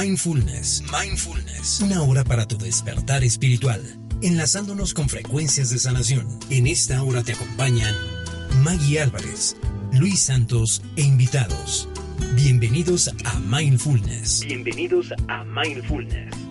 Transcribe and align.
Mindfulness. 0.00 0.82
Mindfulness. 0.90 1.80
Una 1.82 2.02
hora 2.02 2.24
para 2.24 2.48
tu 2.48 2.56
despertar 2.56 3.22
espiritual. 3.22 3.82
Enlazándonos 4.22 4.94
con 4.94 5.10
frecuencias 5.10 5.68
de 5.68 5.78
sanación. 5.78 6.26
En 6.48 6.66
esta 6.66 7.02
hora 7.02 7.22
te 7.22 7.32
acompañan 7.32 7.94
Maggie 8.62 9.02
Álvarez, 9.02 9.58
Luis 9.92 10.20
Santos 10.20 10.80
e 10.96 11.02
invitados. 11.02 11.86
Bienvenidos 12.34 13.10
a 13.26 13.38
Mindfulness. 13.40 14.42
Bienvenidos 14.46 15.12
a 15.28 15.44
Mindfulness. 15.44 16.49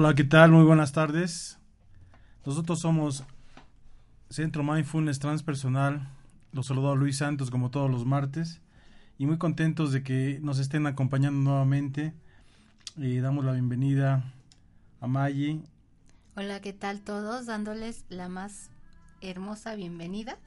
Hola, 0.00 0.14
¿qué 0.14 0.22
tal? 0.22 0.52
Muy 0.52 0.62
buenas 0.62 0.92
tardes. 0.92 1.58
Nosotros 2.46 2.78
somos 2.78 3.24
Centro 4.30 4.62
Mindfulness 4.62 5.18
Transpersonal. 5.18 6.08
Los 6.52 6.66
saludo 6.66 6.92
a 6.92 6.94
Luis 6.94 7.16
Santos 7.18 7.50
como 7.50 7.72
todos 7.72 7.90
los 7.90 8.06
martes 8.06 8.60
y 9.18 9.26
muy 9.26 9.38
contentos 9.38 9.90
de 9.90 10.04
que 10.04 10.38
nos 10.40 10.60
estén 10.60 10.86
acompañando 10.86 11.40
nuevamente. 11.40 12.14
Eh, 12.96 13.18
damos 13.20 13.44
la 13.44 13.50
bienvenida 13.50 14.32
a 15.00 15.08
Maggie. 15.08 15.62
Hola, 16.36 16.60
¿qué 16.60 16.72
tal 16.72 17.00
todos? 17.00 17.46
Dándoles 17.46 18.04
la 18.08 18.28
más 18.28 18.70
hermosa 19.20 19.74
bienvenida 19.74 20.38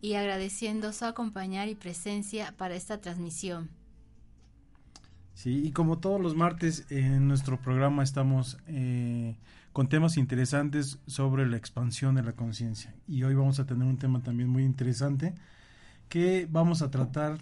y 0.00 0.14
agradeciendo 0.14 0.94
su 0.94 1.04
acompañar 1.04 1.68
y 1.68 1.74
presencia 1.74 2.54
para 2.56 2.74
esta 2.74 3.02
transmisión. 3.02 3.68
Sí, 5.38 5.62
y 5.64 5.70
como 5.70 5.98
todos 5.98 6.20
los 6.20 6.34
martes 6.34 6.84
en 6.90 7.28
nuestro 7.28 7.60
programa 7.60 8.02
estamos 8.02 8.58
eh, 8.66 9.36
con 9.72 9.88
temas 9.88 10.16
interesantes 10.16 10.98
sobre 11.06 11.46
la 11.46 11.56
expansión 11.56 12.16
de 12.16 12.24
la 12.24 12.32
conciencia. 12.32 12.92
Y 13.06 13.22
hoy 13.22 13.36
vamos 13.36 13.60
a 13.60 13.64
tener 13.64 13.86
un 13.86 13.98
tema 13.98 14.20
también 14.20 14.48
muy 14.48 14.64
interesante 14.64 15.36
que 16.08 16.48
vamos 16.50 16.82
a 16.82 16.90
tratar. 16.90 17.38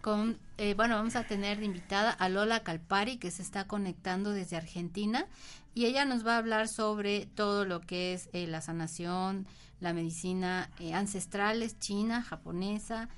Con, 0.00 0.38
eh, 0.58 0.74
bueno, 0.74 0.96
vamos 0.96 1.14
a 1.14 1.22
tener 1.22 1.62
invitada 1.62 2.10
a 2.10 2.28
Lola 2.28 2.64
Calpari, 2.64 3.18
que 3.18 3.30
se 3.30 3.42
está 3.42 3.68
conectando 3.68 4.32
desde 4.32 4.56
Argentina, 4.56 5.24
y 5.72 5.84
ella 5.84 6.04
nos 6.04 6.26
va 6.26 6.34
a 6.34 6.38
hablar 6.38 6.66
sobre 6.66 7.26
todo 7.26 7.64
lo 7.64 7.80
que 7.80 8.12
es 8.12 8.28
eh, 8.32 8.48
la 8.48 8.60
sanación, 8.60 9.46
la 9.78 9.92
medicina 9.92 10.68
ancestrales, 10.92 11.78
china, 11.78 12.22
japonesa, 12.22 13.08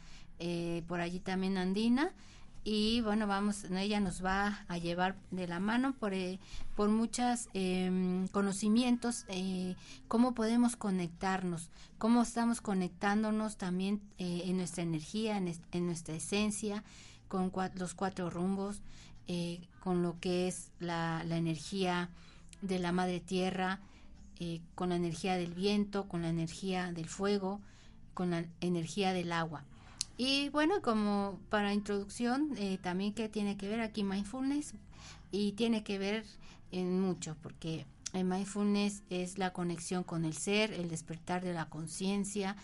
por 0.87 1.01
allí 1.01 1.19
también 1.19 1.57
andina 1.57 2.13
y 2.65 3.01
bueno 3.01 3.27
vamos 3.27 3.65
ella 3.65 3.99
nos 3.99 4.25
va 4.25 4.65
a 4.69 4.79
llevar 4.79 5.17
de 5.33 5.49
la 5.49 5.59
mano 5.59 5.95
por 5.95 6.15
eh, 6.15 6.39
por 6.77 6.91
muchos 6.91 7.49
em, 7.55 8.29
conocimientos 8.29 9.25
eh, 9.29 9.75
cómo 10.07 10.33
podemos 10.35 10.77
conectarnos 10.77 11.71
cómo 11.99 12.23
estamos 12.23 12.61
conectándonos 12.61 13.57
también 13.57 14.01
eh, 14.19 14.43
en 14.45 14.59
nuestra 14.59 14.85
energía 14.85 15.39
en, 15.39 15.87
nuestra 15.87 16.15
esencia 16.15 16.85
con 17.27 17.51
los 17.75 17.95
cuatro 17.95 18.31
rumbos 18.31 18.81
con 19.81 20.03
lo 20.03 20.21
que 20.21 20.47
es 20.47 20.71
la, 20.79 21.25
la, 21.27 21.39
energía 21.39 22.11
de 22.61 22.79
la 22.79 22.93
madre 22.93 23.19
tierra 23.21 23.81
con 24.75 24.91
la 24.91 24.97
energía 24.97 25.37
del 25.37 25.55
viento 25.55 26.07
con 26.07 26.23
la 26.23 26.29
energía 26.29 26.93
del 26.93 27.09
fuego 27.09 27.61
con 28.13 28.31
la 28.31 28.45
energía 28.61 29.15
del 29.15 29.33
agua 29.33 29.65
y 30.17 30.51
bueno, 30.51 30.83
como 30.83 31.41
para 31.49 31.73
introducción, 31.73 32.51
eh, 32.57 32.79
también 32.81 33.15
que 33.15 33.29
tiene 33.29 33.57
que 33.57 33.69
ver 33.69 33.81
aquí 33.81 34.05
mindfulness 34.05 34.75
y 35.31 35.53
tiene 35.53 35.83
que 35.83 35.99
ver 35.99 36.25
en 36.71 37.01
mucho, 37.01 37.37
porque 37.43 37.87
el 38.13 38.25
mindfulness 38.25 39.03
es 39.09 39.39
la 39.39 39.53
conexión 39.53 40.05
con 40.05 40.25
el 40.25 40.35
ser, 40.35 40.73
el 40.73 40.89
despertar 40.89 41.43
de 41.43 41.55
la 41.55 41.69
conciencia, 41.69 42.57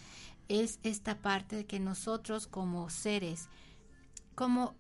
es 0.49 0.79
esta 0.83 1.19
parte 1.19 1.57
de 1.57 1.67
que 1.67 1.81
nosotros 1.81 2.47
como 2.47 2.91
seres, 2.91 3.49
cómo 4.35 4.75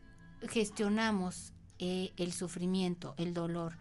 gestionamos 0.49 1.53
eh, 1.79 2.13
el 2.17 2.33
sufrimiento, 2.33 3.15
el 3.17 3.35
dolor. 3.35 3.77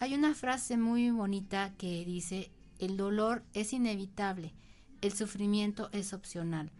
Hay 0.00 0.14
una 0.14 0.34
frase 0.34 0.76
muy 0.76 1.10
bonita 1.10 1.74
que 1.76 2.04
dice, 2.04 2.50
el 2.78 2.96
dolor 2.96 3.42
es 3.52 3.72
inevitable, 3.72 4.54
el 5.00 5.12
sufrimiento 5.12 5.88
es 5.92 6.12
opcional 6.12 6.70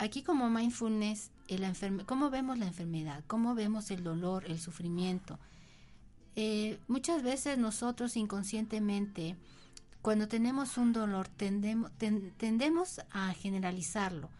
aquí 0.00 0.22
como 0.22 0.48
mindfulness, 0.48 1.30
cómo 2.06 2.30
vemos 2.30 2.58
la 2.58 2.66
enfermedad, 2.66 3.22
cómo 3.26 3.54
vemos 3.54 3.90
el 3.90 4.02
dolor, 4.02 4.44
el 4.46 4.58
sufrimiento. 4.58 5.38
Eh, 6.36 6.80
muchas 6.88 7.22
veces 7.22 7.58
nosotros 7.58 8.16
inconscientemente, 8.16 9.36
cuando 10.00 10.26
tenemos 10.26 10.78
un 10.78 10.94
dolor, 10.94 11.28
tendemos, 11.28 13.00
a 13.10 13.34
generalizarlo. 13.34 14.30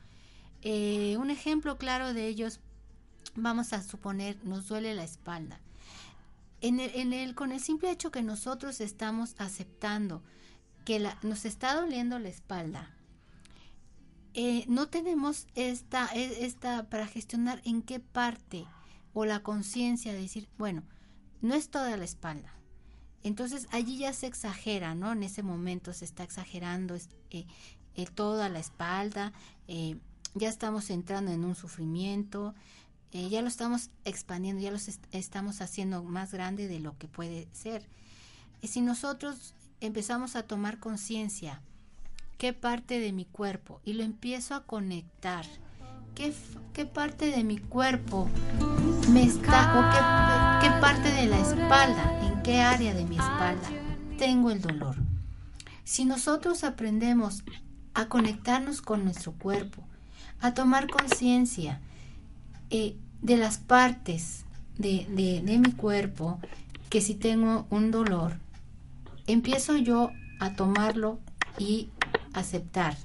Eh, 0.63 1.17
un 1.19 1.31
ejemplo 1.31 1.77
claro 1.77 2.15
de 2.15 2.27
ellos, 2.27 2.61
vamos 3.35 3.75
a 3.75 3.83
suponer, 3.83 4.39
nos 4.45 4.67
duele 4.67 4.95
la 4.95 5.05
espalda. 5.05 5.61
En 6.63 6.81
el, 6.81 7.35
con 7.35 7.53
el 7.53 7.61
simple 7.61 7.91
hecho 7.91 8.11
que 8.11 8.23
nosotros 8.23 8.81
estamos 8.81 9.35
aceptando 9.39 10.23
que 10.85 11.07
nos 11.23 11.45
está 11.45 11.75
doliendo 11.75 12.19
la 12.19 12.29
espalda, 12.29 12.95
eh, 14.35 14.65
no 14.69 14.89
tenemos 14.89 15.47
esta, 15.55 16.09
e, 16.15 16.45
esta 16.45 16.89
para 16.89 17.07
gestionar 17.07 17.61
en 17.65 17.83
qué 17.83 18.01
parte 18.01 18.67
o 19.13 19.25
la 19.25 19.43
conciencia 19.43 20.13
de 20.13 20.21
decir, 20.21 20.49
bueno, 20.59 20.83
no 21.41 21.55
es 21.55 21.71
toda 21.71 21.97
la 21.97 22.05
espalda. 22.05 22.55
Entonces 23.23 23.67
allí 23.73 23.99
ya 23.99 24.13
se 24.13 24.27
exagera, 24.27 24.95
¿no? 24.95 25.13
En 25.13 25.23
ese 25.23 25.43
momento 25.43 25.93
se 25.93 26.05
está 26.05 26.23
exagerando 26.23 26.95
eh, 26.95 27.47
eh, 27.95 28.07
toda 28.15 28.49
la 28.49 28.61
espalda, 28.61 29.33
ya 30.35 30.49
estamos 30.49 30.91
entrando 30.91 31.33
en 31.33 31.45
un 31.45 31.55
sufrimiento, 31.55 32.55
ya 33.13 33.43
lo 33.43 33.49
estamos 33.49 33.91
expandiendo, 34.05 34.63
ya 34.63 34.71
lo 34.71 34.79
estamos 35.13 35.61
haciendo 35.61 36.03
más 36.03 36.33
grande 36.33 36.67
de 36.67 36.81
lo 36.81 36.97
que 36.99 37.09
puede 37.09 37.49
ser. 37.53 37.89
Si 38.63 38.81
nosotros 38.81 39.55
empezamos 39.81 40.37
a 40.37 40.45
tomar 40.45 40.79
conciencia 40.79 41.63
qué 42.41 42.55
parte 42.55 43.01
de 43.01 43.13
mi 43.13 43.27
cuerpo 43.27 43.83
y 43.85 43.93
lo 43.93 44.03
empiezo 44.03 44.55
a 44.55 44.65
conectar. 44.65 45.45
¿Qué, 46.15 46.33
qué 46.73 46.87
parte 46.87 47.27
de 47.31 47.45
mi 47.45 47.59
cuerpo 47.59 48.31
me 49.13 49.25
está, 49.25 50.59
qué, 50.63 50.71
parte 50.81 51.13
de 51.13 51.27
la 51.27 51.39
espalda, 51.39 52.19
en 52.27 52.43
qué 52.43 52.63
área 52.63 52.95
de 52.95 53.05
mi 53.05 53.17
espalda 53.17 53.69
tengo 54.17 54.51
el 54.51 54.63
dolor? 54.63 54.97
Si 55.85 56.07
nosotros 56.07 56.65
aprendemos 56.65 57.45
a 57.93 58.07
conectarnos 58.07 58.81
con 58.81 59.05
nuestro 59.05 59.33
cuerpo, 59.33 59.85
a 60.41 60.55
tomar 60.55 60.89
conciencia 60.89 61.83
eh, 62.71 62.97
de 63.21 63.37
las 63.37 63.59
partes 63.59 64.47
de, 64.79 65.07
de, 65.45 65.59
mi 65.59 65.73
cuerpo, 65.73 66.41
que 66.89 67.03
si 67.03 67.15
tengo 67.15 67.67
un 67.69 67.91
dolor, 67.91 68.39
empiezo 69.27 69.77
yo 69.77 70.11
a 70.41 70.55
tomarlo 70.55 71.19
y 71.59 71.91
aceptar. 72.33 72.97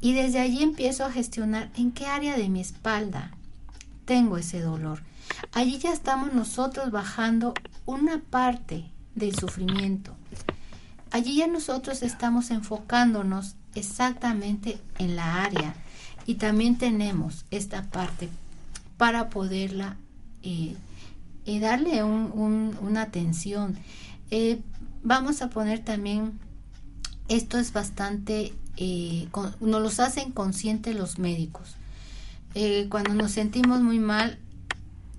Y 0.00 0.14
desde 0.14 0.40
allí 0.40 0.62
empiezo 0.62 1.04
a 1.04 1.12
gestionar 1.12 1.70
en 1.76 1.92
qué 1.92 2.06
área 2.06 2.36
de 2.36 2.48
mi 2.48 2.60
espalda 2.60 3.32
tengo 4.04 4.38
ese 4.38 4.60
dolor. 4.60 5.02
Allí 5.52 5.78
ya 5.78 5.92
estamos 5.92 6.32
nosotros 6.32 6.90
bajando 6.90 7.54
una 7.86 8.20
parte 8.20 8.90
del 9.14 9.34
sufrimiento. 9.34 10.16
Allí 11.10 11.36
ya 11.36 11.46
nosotros 11.46 12.02
estamos 12.02 12.50
enfocándonos 12.50 13.56
exactamente 13.74 14.80
en 14.98 15.16
la 15.16 15.42
área 15.42 15.74
y 16.26 16.36
también 16.36 16.78
tenemos 16.78 17.44
esta 17.50 17.90
parte 17.90 18.28
para 18.96 19.30
poderla 19.30 19.96
eh, 20.42 20.76
eh, 21.46 21.60
darle 21.60 22.02
una 22.04 23.02
atención. 23.02 23.76
Eh, 24.30 24.60
vamos 25.02 25.42
a 25.42 25.50
poner 25.50 25.80
también 25.80 26.38
esto 27.30 27.58
es 27.58 27.72
bastante, 27.72 28.52
eh, 28.76 29.28
nos 29.60 29.80
los 29.80 30.00
hacen 30.00 30.32
conscientes 30.32 30.96
los 30.96 31.18
médicos. 31.18 31.76
Eh, 32.54 32.88
cuando 32.90 33.14
nos 33.14 33.30
sentimos 33.30 33.80
muy 33.80 34.00
mal, 34.00 34.40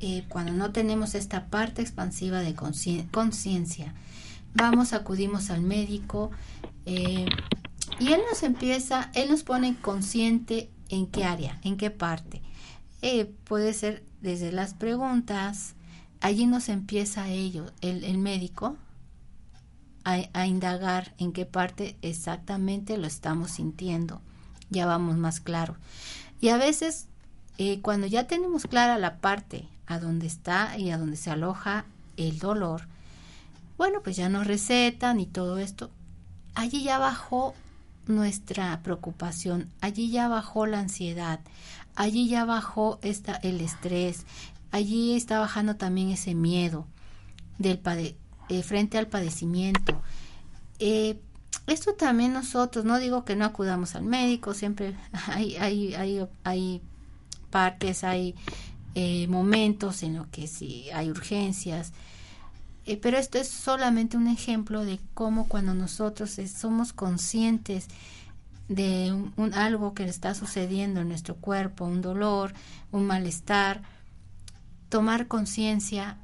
eh, 0.01 0.25
cuando 0.27 0.51
no 0.51 0.73
tenemos 0.73 1.15
esta 1.15 1.47
parte 1.47 1.81
expansiva 1.81 2.41
de 2.41 2.53
conciencia, 2.53 3.93
vamos, 4.53 4.91
acudimos 4.91 5.49
al 5.49 5.61
médico 5.61 6.31
eh, 6.85 7.27
y 7.97 8.11
él 8.11 8.19
nos 8.29 8.43
empieza, 8.43 9.09
él 9.13 9.29
nos 9.29 9.43
pone 9.43 9.77
consciente 9.77 10.69
en 10.89 11.07
qué 11.07 11.23
área, 11.23 11.59
en 11.63 11.77
qué 11.77 11.91
parte. 11.91 12.41
puede 13.45 13.73
ser 13.73 14.03
desde 14.21 14.51
las 14.51 14.73
preguntas, 14.73 15.75
allí 16.19 16.45
nos 16.45 16.67
empieza 16.67 17.29
ello, 17.29 17.67
el, 17.79 18.03
el 18.03 18.17
médico 18.17 18.75
a, 20.03 20.45
indagar 20.45 21.13
en 21.17 21.31
qué 21.31 21.45
parte 21.45 21.97
exactamente 22.01 22.97
lo 22.97 23.07
estamos 23.07 23.51
sintiendo. 23.51 24.21
Ya 24.69 24.85
vamos 24.85 25.17
más 25.17 25.39
claro. 25.39 25.75
Y 26.39 26.49
a 26.49 26.57
veces, 26.57 27.07
eh, 27.57 27.81
cuando 27.81 28.07
ya 28.07 28.27
tenemos 28.27 28.65
clara 28.65 28.97
la 28.97 29.17
parte 29.17 29.67
a 29.85 29.99
donde 29.99 30.27
está 30.27 30.77
y 30.77 30.91
a 30.91 30.97
donde 30.97 31.17
se 31.17 31.29
aloja 31.29 31.85
el 32.17 32.39
dolor, 32.39 32.87
bueno, 33.77 34.01
pues 34.03 34.15
ya 34.15 34.29
nos 34.29 34.47
recetan 34.47 35.19
y 35.19 35.25
todo 35.25 35.57
esto. 35.57 35.89
Allí 36.55 36.83
ya 36.83 36.97
bajó 36.97 37.53
nuestra 38.07 38.81
preocupación, 38.83 39.69
allí 39.81 40.11
ya 40.11 40.27
bajó 40.27 40.65
la 40.65 40.79
ansiedad, 40.79 41.39
allí 41.95 42.27
ya 42.27 42.45
bajó 42.45 42.99
esta, 43.01 43.35
el 43.35 43.61
estrés, 43.61 44.25
allí 44.71 45.15
está 45.15 45.39
bajando 45.39 45.75
también 45.75 46.09
ese 46.09 46.35
miedo 46.35 46.87
del, 47.57 47.79
eh, 48.51 48.63
frente 48.63 48.97
al 48.97 49.07
padecimiento. 49.07 50.01
Eh, 50.79 51.17
esto 51.67 51.93
también 51.93 52.33
nosotros, 52.33 52.83
no 52.83 52.99
digo 52.99 53.23
que 53.23 53.37
no 53.37 53.45
acudamos 53.45 53.95
al 53.95 54.03
médico, 54.03 54.53
siempre 54.53 54.93
hay, 55.27 55.55
hay, 55.55 55.93
hay, 55.93 56.27
hay 56.43 56.81
partes, 57.49 58.03
hay 58.03 58.35
eh, 58.93 59.25
momentos 59.29 60.03
en 60.03 60.17
los 60.17 60.27
que 60.27 60.47
sí 60.47 60.89
hay 60.93 61.09
urgencias, 61.09 61.93
pero 63.01 63.17
esto 63.17 63.37
es 63.37 63.47
solamente 63.47 64.17
un 64.17 64.27
ejemplo 64.27 64.83
de 64.83 64.99
cómo 65.13 65.47
cuando 65.47 65.73
nosotros 65.73 66.37
somos 66.53 66.91
conscientes 66.91 67.87
de 68.67 69.13
un, 69.37 69.53
algo 69.53 69.93
que 69.93 70.03
está 70.03 70.35
sucediendo 70.35 70.99
en 70.99 71.07
nuestro 71.07 71.35
cuerpo, 71.35 71.85
un 71.85 72.01
dolor, 72.01 72.53
un 72.91 73.07
malestar, 73.07 73.81
tomar 74.89 75.27
conciencia 75.27 76.17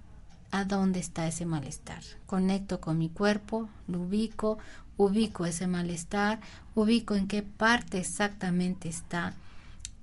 a 0.57 0.65
dónde 0.65 0.99
está 0.99 1.27
ese 1.27 1.45
malestar. 1.45 2.01
Conecto 2.25 2.81
con 2.81 2.97
mi 2.97 3.09
cuerpo, 3.09 3.69
lo 3.87 4.01
ubico, 4.01 4.57
ubico 4.97 5.45
ese 5.45 5.67
malestar, 5.67 6.39
ubico 6.75 7.15
en 7.15 7.27
qué 7.27 7.43
parte 7.43 7.99
exactamente 7.99 8.89
está. 8.89 9.33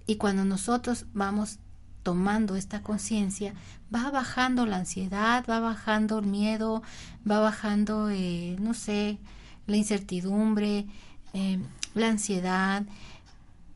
Y 0.06 0.16
cuando 0.16 0.44
nosotros 0.44 1.06
vamos 1.12 1.58
tomando 2.02 2.54
esta 2.54 2.82
conciencia, 2.82 3.54
va 3.92 4.11
bajando 4.11 4.66
la 4.66 4.76
ansiedad, 4.76 5.44
va 5.49 5.58
bajando 5.58 6.18
el 6.18 6.26
miedo, 6.26 6.82
va 7.28 7.40
bajando, 7.40 8.11
eh, 8.11 8.56
no 8.61 8.75
sé, 8.75 9.18
la 9.66 9.76
incertidumbre, 9.76 10.87
eh, 11.32 11.58
la 11.94 12.08
ansiedad. 12.08 12.84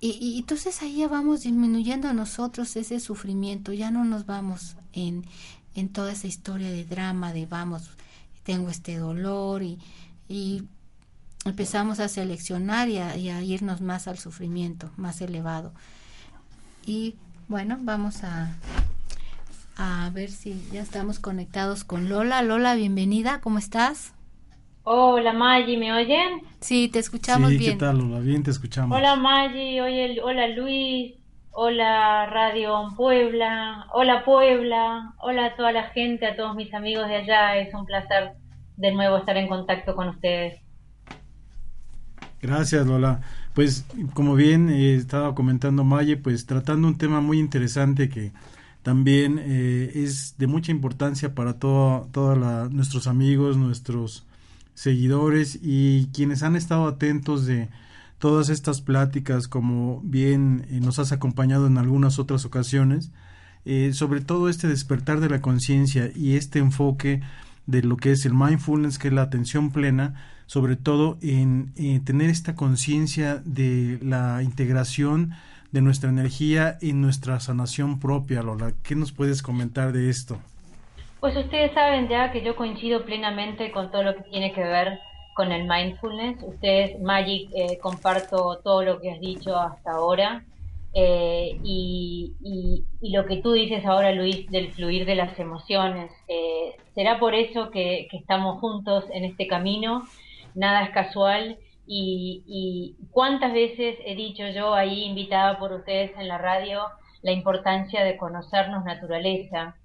Y, 0.00 0.10
y, 0.20 0.38
entonces 0.38 0.80
ahí 0.82 0.98
ya 0.98 1.08
vamos 1.08 1.42
disminuyendo 1.42 2.12
nosotros 2.12 2.76
ese 2.76 3.00
sufrimiento, 3.00 3.72
ya 3.72 3.90
no 3.90 4.04
nos 4.04 4.26
vamos 4.26 4.76
en, 4.92 5.24
en 5.74 5.88
toda 5.88 6.12
esa 6.12 6.26
historia 6.26 6.70
de 6.70 6.84
drama, 6.84 7.32
de 7.32 7.46
vamos, 7.46 7.90
tengo 8.42 8.70
este 8.70 8.96
dolor 8.96 9.62
y, 9.62 9.78
y 10.28 10.62
empezamos 11.44 12.00
a 12.00 12.08
seleccionar 12.08 12.88
y 12.88 12.98
a, 12.98 13.16
y 13.16 13.30
a, 13.30 13.42
irnos 13.42 13.80
más 13.80 14.08
al 14.08 14.18
sufrimiento, 14.18 14.90
más 14.96 15.20
elevado. 15.20 15.72
Y 16.86 17.16
bueno, 17.48 17.78
vamos 17.80 18.24
a, 18.24 18.54
a 19.76 20.10
ver 20.10 20.30
si 20.30 20.60
ya 20.72 20.82
estamos 20.82 21.18
conectados 21.18 21.84
con 21.84 22.08
Lola. 22.08 22.42
Lola, 22.42 22.74
bienvenida, 22.74 23.40
¿cómo 23.40 23.58
estás? 23.58 24.14
Hola 24.90 25.34
Maggi, 25.34 25.76
¿me 25.76 25.92
oyen? 25.92 26.40
Sí, 26.60 26.88
te 26.88 26.98
escuchamos 26.98 27.50
sí, 27.50 27.58
bien. 27.58 27.72
¿qué 27.72 27.78
tal 27.78 27.98
Lola? 27.98 28.20
Bien, 28.20 28.42
te 28.42 28.50
escuchamos. 28.50 28.96
Hola 28.96 29.16
Maggi, 29.16 29.80
oye, 29.80 30.18
hola 30.22 30.48
Luis, 30.48 31.14
hola 31.60 32.24
Radio 32.26 32.86
Puebla, 32.96 33.86
hola 33.92 34.24
Puebla, 34.24 35.14
hola 35.18 35.46
a 35.46 35.56
toda 35.56 35.72
la 35.72 35.88
gente, 35.90 36.24
a 36.24 36.36
todos 36.36 36.54
mis 36.54 36.72
amigos 36.72 37.08
de 37.08 37.16
allá, 37.16 37.56
es 37.56 37.74
un 37.74 37.84
placer 37.84 38.34
de 38.76 38.92
nuevo 38.92 39.16
estar 39.16 39.36
en 39.36 39.48
contacto 39.48 39.96
con 39.96 40.08
ustedes. 40.08 40.60
Gracias 42.40 42.86
Lola. 42.86 43.22
Pues 43.54 43.84
como 44.14 44.36
bien 44.36 44.70
eh, 44.70 44.94
estaba 44.94 45.34
comentando 45.34 45.82
Maye, 45.82 46.16
pues 46.16 46.46
tratando 46.46 46.86
un 46.86 46.96
tema 46.96 47.20
muy 47.20 47.40
interesante 47.40 48.08
que 48.08 48.30
también 48.84 49.40
eh, 49.42 49.90
es 49.96 50.38
de 50.38 50.46
mucha 50.46 50.70
importancia 50.70 51.34
para 51.34 51.54
todos 51.54 52.08
todo 52.12 52.36
nuestros 52.68 53.08
amigos, 53.08 53.56
nuestros 53.56 54.24
seguidores 54.74 55.58
y 55.60 56.06
quienes 56.14 56.44
han 56.44 56.54
estado 56.54 56.86
atentos 56.86 57.46
de 57.46 57.68
todas 58.18 58.48
estas 58.48 58.80
pláticas, 58.80 59.48
como 59.48 60.00
bien 60.02 60.66
eh, 60.70 60.80
nos 60.80 60.98
has 60.98 61.12
acompañado 61.12 61.66
en 61.66 61.78
algunas 61.78 62.18
otras 62.18 62.44
ocasiones, 62.44 63.12
eh, 63.64 63.92
sobre 63.92 64.20
todo 64.20 64.48
este 64.48 64.68
despertar 64.68 65.20
de 65.20 65.28
la 65.28 65.40
conciencia 65.40 66.10
y 66.14 66.36
este 66.36 66.58
enfoque 66.58 67.20
de 67.66 67.82
lo 67.82 67.96
que 67.96 68.12
es 68.12 68.24
el 68.24 68.34
mindfulness, 68.34 68.98
que 68.98 69.08
es 69.08 69.14
la 69.14 69.22
atención 69.22 69.70
plena, 69.70 70.14
sobre 70.46 70.76
todo 70.76 71.18
en 71.20 71.74
tener 72.04 72.30
esta 72.30 72.54
conciencia 72.54 73.42
de 73.44 73.98
la 74.00 74.42
integración 74.42 75.34
de 75.72 75.82
nuestra 75.82 76.08
energía 76.08 76.78
y 76.80 76.92
nuestra 76.94 77.40
sanación 77.40 78.00
propia, 78.00 78.42
Lola. 78.42 78.72
¿Qué 78.82 78.94
nos 78.94 79.12
puedes 79.12 79.42
comentar 79.42 79.92
de 79.92 80.08
esto? 80.08 80.38
Pues 81.20 81.36
ustedes 81.36 81.72
saben 81.74 82.08
ya 82.08 82.30
que 82.30 82.44
yo 82.44 82.54
coincido 82.56 83.04
plenamente 83.04 83.70
con 83.72 83.90
todo 83.90 84.02
lo 84.04 84.16
que 84.16 84.22
tiene 84.30 84.52
que 84.52 84.62
ver 84.62 85.00
con 85.38 85.52
el 85.52 85.68
mindfulness. 85.68 86.42
Ustedes, 86.42 87.00
Magic, 87.00 87.48
eh, 87.54 87.78
comparto 87.78 88.58
todo 88.64 88.82
lo 88.82 89.00
que 89.00 89.12
has 89.12 89.20
dicho 89.20 89.56
hasta 89.56 89.92
ahora. 89.92 90.44
Eh, 90.92 91.60
y, 91.62 92.34
y, 93.00 93.10
lo 93.12 93.24
que 93.24 93.36
tú 93.36 93.52
dices 93.52 93.86
ahora, 93.86 94.10
Luis, 94.10 94.50
del 94.50 94.72
fluir 94.72 95.06
de 95.06 95.14
las 95.14 95.38
emociones. 95.38 96.10
Eh, 96.26 96.74
será 96.96 97.20
por 97.20 97.36
eso 97.36 97.70
que, 97.70 98.08
que, 98.10 98.16
estamos 98.16 98.58
juntos 98.58 99.04
en 99.12 99.24
este 99.24 99.46
camino. 99.46 100.02
Nada 100.56 100.82
es 100.82 100.90
casual. 100.90 101.56
Y, 101.86 102.42
y 102.48 102.96
cuántas 103.12 103.52
veces 103.52 103.96
he 104.04 104.16
dicho 104.16 104.42
yo 104.48 104.74
ahí, 104.74 105.04
invitada 105.04 105.60
por 105.60 105.72
ustedes 105.72 106.10
en 106.18 106.26
la 106.26 106.38
radio, 106.38 106.80
la 107.22 107.30
importancia 107.30 108.02
de 108.02 108.16
conocernos 108.16 108.84
naturaleza, 108.84 109.76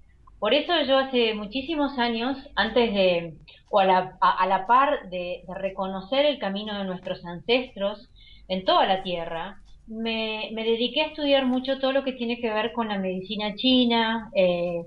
por 0.44 0.52
eso 0.52 0.74
yo 0.86 0.98
hace 0.98 1.32
muchísimos 1.32 1.98
años, 1.98 2.36
antes 2.54 2.92
de, 2.92 3.32
o 3.70 3.78
a 3.78 3.86
la, 3.86 4.66
par 4.66 5.08
de, 5.08 5.42
reconocer 5.48 6.26
el 6.26 6.38
camino 6.38 6.76
de 6.76 6.84
nuestros 6.84 7.24
ancestros 7.24 8.10
en 8.48 8.66
toda 8.66 8.84
la 8.84 9.02
Tierra, 9.02 9.62
me, 9.86 10.50
me, 10.52 10.64
dediqué 10.64 11.00
a 11.00 11.06
estudiar 11.06 11.46
mucho 11.46 11.78
todo 11.78 11.92
lo 11.92 12.04
que 12.04 12.12
tiene 12.12 12.42
que 12.42 12.50
ver 12.50 12.74
con 12.74 12.88
la 12.88 12.98
medicina 12.98 13.54
china, 13.54 14.30
eh, 14.34 14.82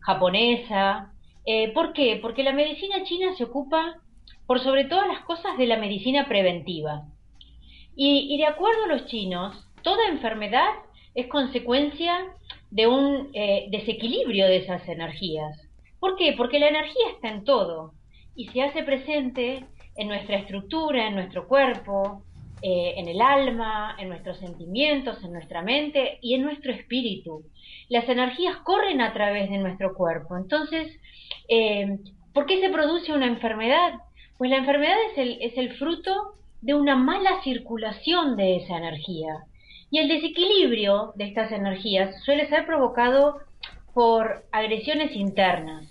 japonesa. 0.00 1.12
Eh, 1.44 1.74
¿Por 1.74 1.92
qué? 1.92 2.18
Porque 2.22 2.42
la 2.42 2.54
medicina 2.54 3.04
china 3.04 3.34
se 3.36 3.44
ocupa, 3.44 3.96
por 4.46 4.60
sobre 4.60 4.86
todas 4.86 5.08
las 5.08 5.20
cosas, 5.26 5.58
de 5.58 5.66
la 5.66 5.76
medicina 5.76 6.26
preventiva. 6.26 7.02
Y, 7.94 8.34
y 8.34 8.38
de 8.38 8.46
acuerdo 8.46 8.84
a 8.84 8.94
los 8.94 9.04
chinos, 9.08 9.68
toda 9.82 10.08
enfermedad 10.08 10.70
es 11.14 11.26
consecuencia 11.26 12.16
de 12.72 12.86
un 12.86 13.28
eh, 13.34 13.66
desequilibrio 13.70 14.46
de 14.46 14.56
esas 14.56 14.88
energías. 14.88 15.60
¿Por 16.00 16.16
qué? 16.16 16.32
Porque 16.36 16.58
la 16.58 16.68
energía 16.68 17.10
está 17.14 17.28
en 17.28 17.44
todo 17.44 17.92
y 18.34 18.48
se 18.48 18.62
hace 18.62 18.82
presente 18.82 19.66
en 19.94 20.08
nuestra 20.08 20.36
estructura, 20.38 21.06
en 21.06 21.14
nuestro 21.14 21.46
cuerpo, 21.46 22.22
eh, 22.62 22.94
en 22.96 23.08
el 23.08 23.20
alma, 23.20 23.94
en 23.98 24.08
nuestros 24.08 24.38
sentimientos, 24.38 25.22
en 25.22 25.34
nuestra 25.34 25.60
mente 25.60 26.18
y 26.22 26.34
en 26.34 26.42
nuestro 26.42 26.72
espíritu. 26.72 27.42
Las 27.90 28.08
energías 28.08 28.56
corren 28.64 29.02
a 29.02 29.12
través 29.12 29.50
de 29.50 29.58
nuestro 29.58 29.92
cuerpo. 29.92 30.38
Entonces, 30.38 30.98
eh, 31.48 31.98
¿por 32.32 32.46
qué 32.46 32.58
se 32.62 32.70
produce 32.70 33.12
una 33.12 33.26
enfermedad? 33.26 33.92
Pues 34.38 34.50
la 34.50 34.56
enfermedad 34.56 34.96
es 35.10 35.18
el, 35.18 35.38
es 35.42 35.58
el 35.58 35.74
fruto 35.76 36.36
de 36.62 36.72
una 36.72 36.96
mala 36.96 37.42
circulación 37.42 38.34
de 38.36 38.56
esa 38.56 38.78
energía. 38.78 39.44
Y 39.92 39.98
el 39.98 40.08
desequilibrio 40.08 41.12
de 41.16 41.24
estas 41.26 41.52
energías 41.52 42.24
suele 42.24 42.48
ser 42.48 42.64
provocado 42.64 43.40
por 43.92 44.46
agresiones 44.50 45.14
internas. 45.14 45.84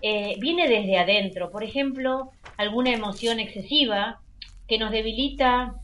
Eh, 0.00 0.36
viene 0.40 0.66
desde 0.68 0.96
adentro, 0.96 1.50
por 1.50 1.62
ejemplo, 1.62 2.30
alguna 2.56 2.92
emoción 2.92 3.40
excesiva 3.40 4.20
que 4.66 4.78
nos 4.78 4.90
debilita 4.90 5.74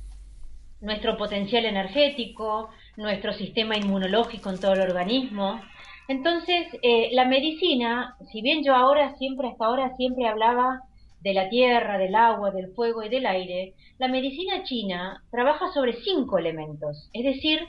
nuestro 0.80 1.18
potencial 1.18 1.66
energético, 1.66 2.70
nuestro 2.96 3.34
sistema 3.34 3.76
inmunológico 3.76 4.48
en 4.48 4.60
todo 4.60 4.72
el 4.72 4.80
organismo. 4.80 5.60
Entonces, 6.08 6.68
eh, 6.80 7.10
la 7.12 7.26
medicina, 7.26 8.16
si 8.32 8.40
bien 8.40 8.64
yo 8.64 8.74
ahora 8.74 9.14
siempre, 9.18 9.48
hasta 9.48 9.66
ahora 9.66 9.94
siempre 9.98 10.26
hablaba 10.26 10.84
de 11.20 11.34
la 11.34 11.48
tierra, 11.48 11.98
del 11.98 12.14
agua, 12.14 12.50
del 12.50 12.72
fuego 12.74 13.02
y 13.02 13.08
del 13.08 13.26
aire, 13.26 13.74
la 13.98 14.08
medicina 14.08 14.62
china 14.64 15.24
trabaja 15.30 15.72
sobre 15.72 16.00
cinco 16.02 16.38
elementos, 16.38 17.10
es 17.12 17.24
decir, 17.24 17.60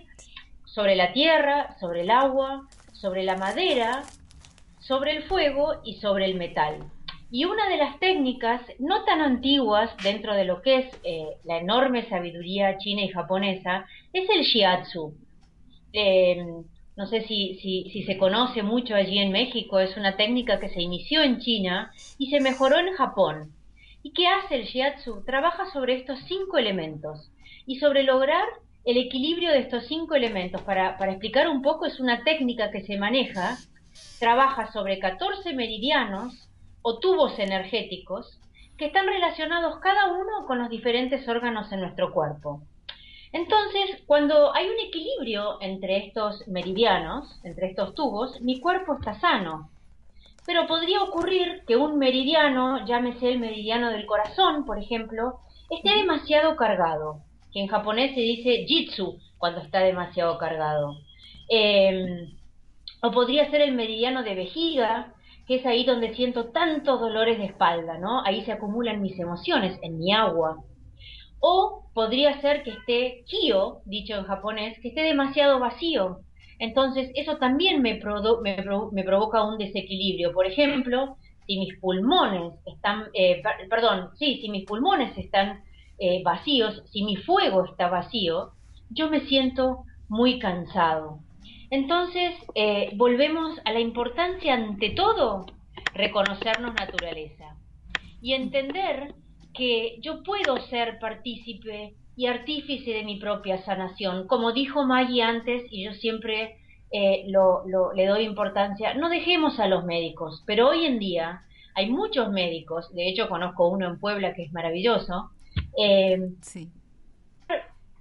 sobre 0.66 0.96
la 0.96 1.14
tierra, 1.14 1.76
sobre 1.80 2.02
el 2.02 2.12
agua, 2.12 2.68
sobre 2.94 3.24
la 3.24 3.36
madera, 3.38 4.04
sobre 4.80 5.18
el 5.18 5.24
fuego 5.24 5.82
y 5.84 5.96
sobre 5.96 6.26
el 6.26 6.36
metal. 6.36 6.78
Y 7.32 7.46
una 7.46 7.70
de 7.70 7.78
las 7.78 8.00
técnicas 8.00 8.62
no 8.80 9.04
tan 9.06 9.22
antiguas 9.22 9.96
dentro 10.04 10.34
de 10.34 10.46
lo 10.46 10.62
que 10.62 10.78
es 10.80 11.00
eh, 11.04 11.38
la 11.44 11.58
enorme 11.58 12.08
sabiduría 12.10 12.78
china 12.78 13.04
y 13.04 13.10
japonesa 13.10 13.86
es 14.14 14.28
el 14.30 14.42
shiatsu. 14.42 15.14
Eh, 15.94 16.44
no 17.00 17.08
sé 17.08 17.22
si, 17.22 18.04
se 18.06 18.18
conoce 18.18 18.62
mucho 18.62 18.94
allí 18.94 19.20
en 19.20 19.32
México, 19.32 19.80
es 19.80 19.96
una 19.96 20.18
técnica 20.18 20.60
que 20.60 20.68
se 20.68 20.82
inició 20.82 21.22
en 21.22 21.40
China 21.40 21.94
y 22.18 22.30
se 22.30 22.42
mejoró 22.42 22.78
en 22.78 22.92
Japón. 22.92 23.54
¿Y 24.04 24.12
qué 24.12 24.28
hace 24.28 24.56
el 24.56 24.66
shiatsu? 24.66 25.24
Trabaja 25.24 25.72
sobre 25.72 25.96
estos 25.96 26.20
cinco 26.28 26.58
elementos 26.58 27.32
y 27.66 27.80
sobre 27.80 28.04
lograr 28.04 28.44
el 28.84 28.98
equilibrio 28.98 29.52
de 29.52 29.60
estos 29.60 29.88
cinco 29.88 30.14
elementos. 30.14 30.62
Para, 30.64 30.98
para 30.98 31.14
explicar 31.14 31.48
un 31.48 31.62
poco, 31.62 31.86
es 31.86 32.02
una 32.02 32.26
técnica 32.26 32.70
que 32.70 32.82
se 32.82 32.98
maneja, 32.98 33.58
trabaja 34.20 34.70
sobre 34.74 35.00
14 35.00 35.54
meridianos 35.54 36.50
o 36.82 37.00
tubos 37.00 37.40
energéticos 37.40 38.42
que 38.78 38.88
están 38.88 39.08
relacionados 39.08 39.80
cada 39.80 40.12
uno 40.12 40.46
con 40.46 40.60
los 40.60 40.70
diferentes 40.70 41.26
órganos 41.30 41.72
en 41.72 41.80
nuestro 41.80 42.12
cuerpo. 42.12 42.62
Entonces, 43.32 44.02
cuando 44.08 44.54
hay 44.56 44.68
un 44.68 44.80
equilibrio 44.88 45.62
entre 45.62 46.08
estos 46.08 46.48
meridianos, 46.48 47.40
entre 47.44 47.68
estos 47.68 47.94
tubos, 47.94 48.42
mi 48.42 48.60
cuerpo 48.60 48.96
está 48.96 49.20
sano. 49.20 49.70
Pero 50.46 50.66
podría 50.66 51.04
ocurrir 51.04 51.64
que 51.68 51.76
un 51.76 52.00
meridiano, 52.00 52.86
llámese 52.86 53.30
el 53.30 53.40
meridiano 53.40 53.92
del 53.92 54.08
corazón, 54.08 54.66
por 54.66 54.80
ejemplo, 54.80 55.40
esté 55.70 55.96
demasiado 55.96 56.56
cargado, 56.56 57.22
que 57.54 57.60
en 57.60 57.68
japonés 57.68 58.16
se 58.16 58.22
dice 58.22 58.66
jitsu 58.66 59.20
cuando 59.38 59.62
está 59.62 59.80
demasiado 59.82 60.40
cargado. 60.40 60.98
Em, 61.48 62.32
o 63.02 63.12
podría 63.12 63.50
ser 63.52 63.62
el 63.62 63.76
meridiano 63.76 64.24
de 64.24 64.36
vejiga, 64.36 65.14
que 65.48 65.56
es 65.56 65.66
ahí 65.66 65.84
donde 65.86 66.16
siento 66.16 66.50
tantos 66.52 67.00
dolores 67.00 67.38
de 67.38 67.46
espalda, 67.46 67.98
¿no? 67.98 68.24
Ahí 68.26 68.44
se 68.44 68.52
acumulan 68.52 69.02
mis 69.02 69.20
emociones, 69.20 69.80
en 69.82 69.98
mi 70.00 70.14
agua. 70.14 70.64
O 71.40 71.89
podría 72.00 72.40
ser 72.40 72.64
que 72.64 72.70
esté 72.70 73.26
kyo, 73.26 73.82
dicho 73.84 74.16
en 74.16 74.24
japonés, 74.24 74.80
que 74.80 74.88
esté 74.88 75.02
demasiado 75.02 75.60
vacío. 75.60 76.22
Entonces, 76.58 77.12
eso 77.14 77.36
también 77.40 77.82
me, 77.82 78.00
me, 78.96 79.04
provoca 79.04 79.44
un 79.44 79.58
desequilibrio. 79.58 80.32
Por 80.32 80.46
ejemplo, 80.46 81.18
si 81.46 81.60
mis 81.60 81.78
pulmones 81.82 82.54
están, 82.66 83.08
eh, 83.14 83.42
perdón, 83.70 84.12
sí, 84.18 84.40
si 84.40 84.48
mis 84.50 84.66
pulmones 84.66 85.18
están 85.18 85.62
eh, 85.98 86.24
vacíos, 86.24 86.84
si 86.90 87.04
mi 87.04 87.18
fuego 87.18 87.66
está 87.66 87.90
vacío, 87.90 88.52
yo 88.92 89.10
me 89.10 89.20
siento 89.28 89.84
muy 90.08 90.40
cansado. 90.40 91.20
Entonces, 91.70 92.34
eh, 92.56 92.92
volvemos 92.96 93.60
a 93.66 93.74
la 93.74 93.82
importancia 93.82 94.54
ante 94.54 94.92
todo, 94.92 95.48
reconocernos 95.94 96.76
naturaleza 96.76 97.58
y 98.22 98.36
entender 98.36 99.16
que 99.54 99.98
yo 100.02 100.24
puedo 100.24 100.58
ser 100.68 101.00
partícipe 101.00 101.96
y 102.16 102.28
artífice 102.28 102.92
de 102.92 103.04
mi 103.04 103.18
propia 103.18 103.64
sanación. 103.64 104.28
Como 104.28 104.52
dijo 104.52 104.84
Maggie 104.84 105.24
antes, 105.24 105.64
y 105.72 105.86
yo 105.86 105.94
siempre 105.94 106.58
eh, 106.92 107.26
lo, 107.28 107.64
le 107.94 108.06
doy 108.06 108.24
importancia, 108.24 108.94
no 108.94 109.10
dejemos 109.10 109.60
a 109.60 109.68
los 109.68 109.86
médicos, 109.86 110.44
pero 110.46 110.70
hoy 110.70 110.86
en 110.86 111.00
día 111.00 111.44
hay 111.76 111.90
muchos 111.90 112.32
médicos, 112.32 112.94
de 112.94 113.08
hecho 113.08 113.30
conozco 113.30 113.70
uno 113.70 113.88
en 113.88 114.00
Puebla 114.00 114.34
que 114.34 114.44
es 114.44 114.52
maravilloso, 114.52 115.30
eh, 115.78 116.32
sí. 116.42 116.70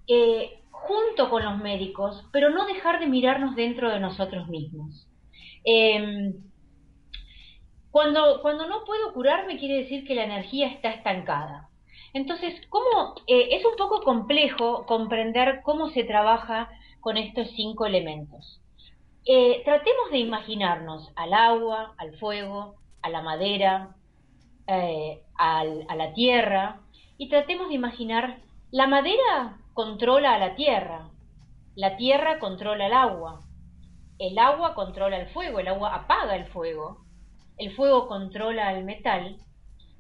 Eh, 0.07 0.59
junto 0.71 1.29
con 1.29 1.45
los 1.45 1.59
médicos, 1.59 2.25
pero 2.33 2.49
no 2.51 2.67
dejar 2.67 2.99
de 2.99 3.07
mirarnos 3.07 3.55
dentro 3.55 3.91
de 3.91 4.01
nosotros 4.01 4.49
mismos. 4.49 5.07
Em, 5.65 6.33
cuando, 7.91 8.41
cuando 8.43 8.67
no 8.67 8.85
puedo 8.85 9.13
curarme 9.13 9.59
quiere 9.59 9.83
decir 9.83 10.07
que 10.07 10.15
la 10.15 10.25
energía 10.25 10.69
está 10.69 10.91
estancada. 10.91 11.69
Entonces, 12.13 12.55
¿cómo, 12.69 13.15
eh, 13.27 13.49
es 13.53 13.65
un 13.65 13.77
poco 13.77 14.03
complejo 14.03 14.87
comprender 14.87 15.61
cómo 15.63 15.91
se 15.91 16.05
trabaja 16.05 16.71
con 17.01 17.17
estos 17.17 17.49
cinco 17.57 17.87
elementos. 17.87 18.61
tratemos 19.65 20.11
de 20.11 20.19
imaginarnos 20.19 21.11
al 21.17 21.33
agua, 21.35 21.95
al 21.99 22.17
fuego, 22.19 22.75
a 23.03 23.11
la 23.11 23.23
madera, 23.23 23.95
a 24.67 25.95
la 25.97 26.13
tierra, 26.15 26.81
y 27.19 27.29
tratemos 27.29 27.69
de 27.69 27.75
imaginar, 27.75 28.39
la 28.71 28.87
madera 28.87 29.59
controla 29.75 30.35
a 30.35 30.39
la 30.39 30.55
tierra, 30.55 31.11
la 31.75 31.97
tierra 31.97 32.39
controla 32.39 32.87
el 32.87 32.93
agua, 32.93 33.43
el 34.19 34.39
agua 34.39 34.75
controla 34.75 35.19
el 35.19 35.29
fuego, 35.29 35.61
el 35.61 35.69
agua 35.69 35.95
apaga 35.95 36.37
el 36.37 36.47
fuego, 36.47 37.05
el 37.59 37.75
fuego 37.75 38.09
controla 38.09 38.69
al 38.69 38.85
metal 38.85 39.37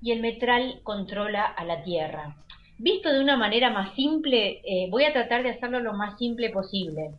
y 0.01 0.12
el 0.12 0.21
metal 0.21 0.81
controla 0.85 1.44
a 1.44 1.64
la 1.64 1.83
tierra. 1.83 2.37
Visto 2.79 3.12
de 3.12 3.21
una 3.21 3.37
manera 3.37 3.71
más 3.71 3.94
simple, 3.94 4.61
eh, 4.64 4.88
voy 4.90 5.05
a 5.05 5.12
tratar 5.12 5.42
de 5.42 5.51
hacerlo 5.51 5.81
lo 5.81 5.94
más 5.94 6.16
simple 6.18 6.51
posible. 6.51 7.11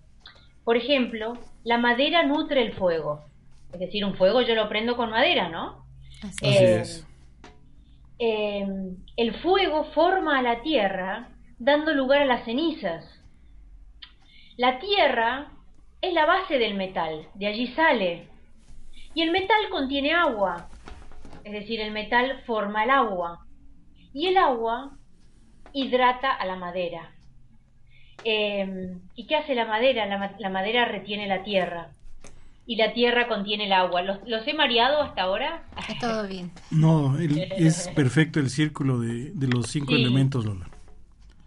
Por 0.64 0.78
ejemplo, 0.78 1.38
la 1.64 1.78
madera 1.78 2.24
nutre 2.24 2.62
el 2.62 2.74
fuego. 2.74 3.26
Es 3.74 3.80
decir, 3.80 4.06
un 4.06 4.16
fuego 4.16 4.42
yo 4.42 4.56
lo 4.56 4.70
prendo 4.70 4.96
con 4.96 5.10
madera, 5.10 5.50
¿no? 5.50 5.84
Así 6.24 6.48
es. 6.48 7.06
Em, 8.18 8.96
el 9.18 9.34
fuego 9.36 9.86
forma 9.94 10.40
a 10.40 10.42
la 10.42 10.62
tierra 10.62 11.30
dando 11.58 11.94
lugar 11.94 12.22
a 12.22 12.26
las 12.26 12.46
cenizas. 12.46 13.06
La 14.56 14.80
tierra 14.80 15.52
es 16.02 16.14
la 16.14 16.26
base 16.26 16.58
del 16.58 16.76
metal, 16.76 17.28
de 17.36 17.48
allí 17.48 17.68
sale. 17.68 18.29
Y 19.14 19.22
el 19.22 19.32
metal 19.32 19.70
contiene 19.72 20.14
agua, 20.14 20.70
es 21.44 21.54
decir, 21.54 21.82
el 21.82 21.92
metal 21.92 22.42
forma 22.46 22.84
el 22.84 22.92
agua. 22.92 23.46
Y 24.14 24.28
el 24.28 24.38
agua 24.38 24.98
hidrata 25.74 26.32
a 26.32 26.46
la 26.46 26.56
madera. 26.56 27.12
Em, 28.24 29.02
¿Y 29.16 29.28
qué 29.28 29.36
hace 29.36 29.56
la 29.56 29.66
madera? 29.66 30.06
la 30.06 30.50
madera 30.50 30.86
retiene 30.86 31.28
la 31.28 31.44
tierra 31.44 31.92
y 32.70 32.76
la 32.76 32.94
tierra 32.94 33.28
contiene 33.28 33.66
el 33.66 33.74
agua. 33.74 34.04
¿Los, 34.04 34.48
he 34.48 34.54
mareado 34.54 35.02
hasta 35.02 35.24
ahora? 35.24 35.64
todo 36.00 36.28
bien. 36.28 36.52
No, 36.70 37.18
es 37.18 37.88
perfecto 37.96 38.40
el 38.40 38.52
círculo 38.52 39.00
de, 39.00 39.34
los 39.48 39.66
cinco 39.72 39.96
elementos, 39.96 40.46
Lola. 40.46 40.70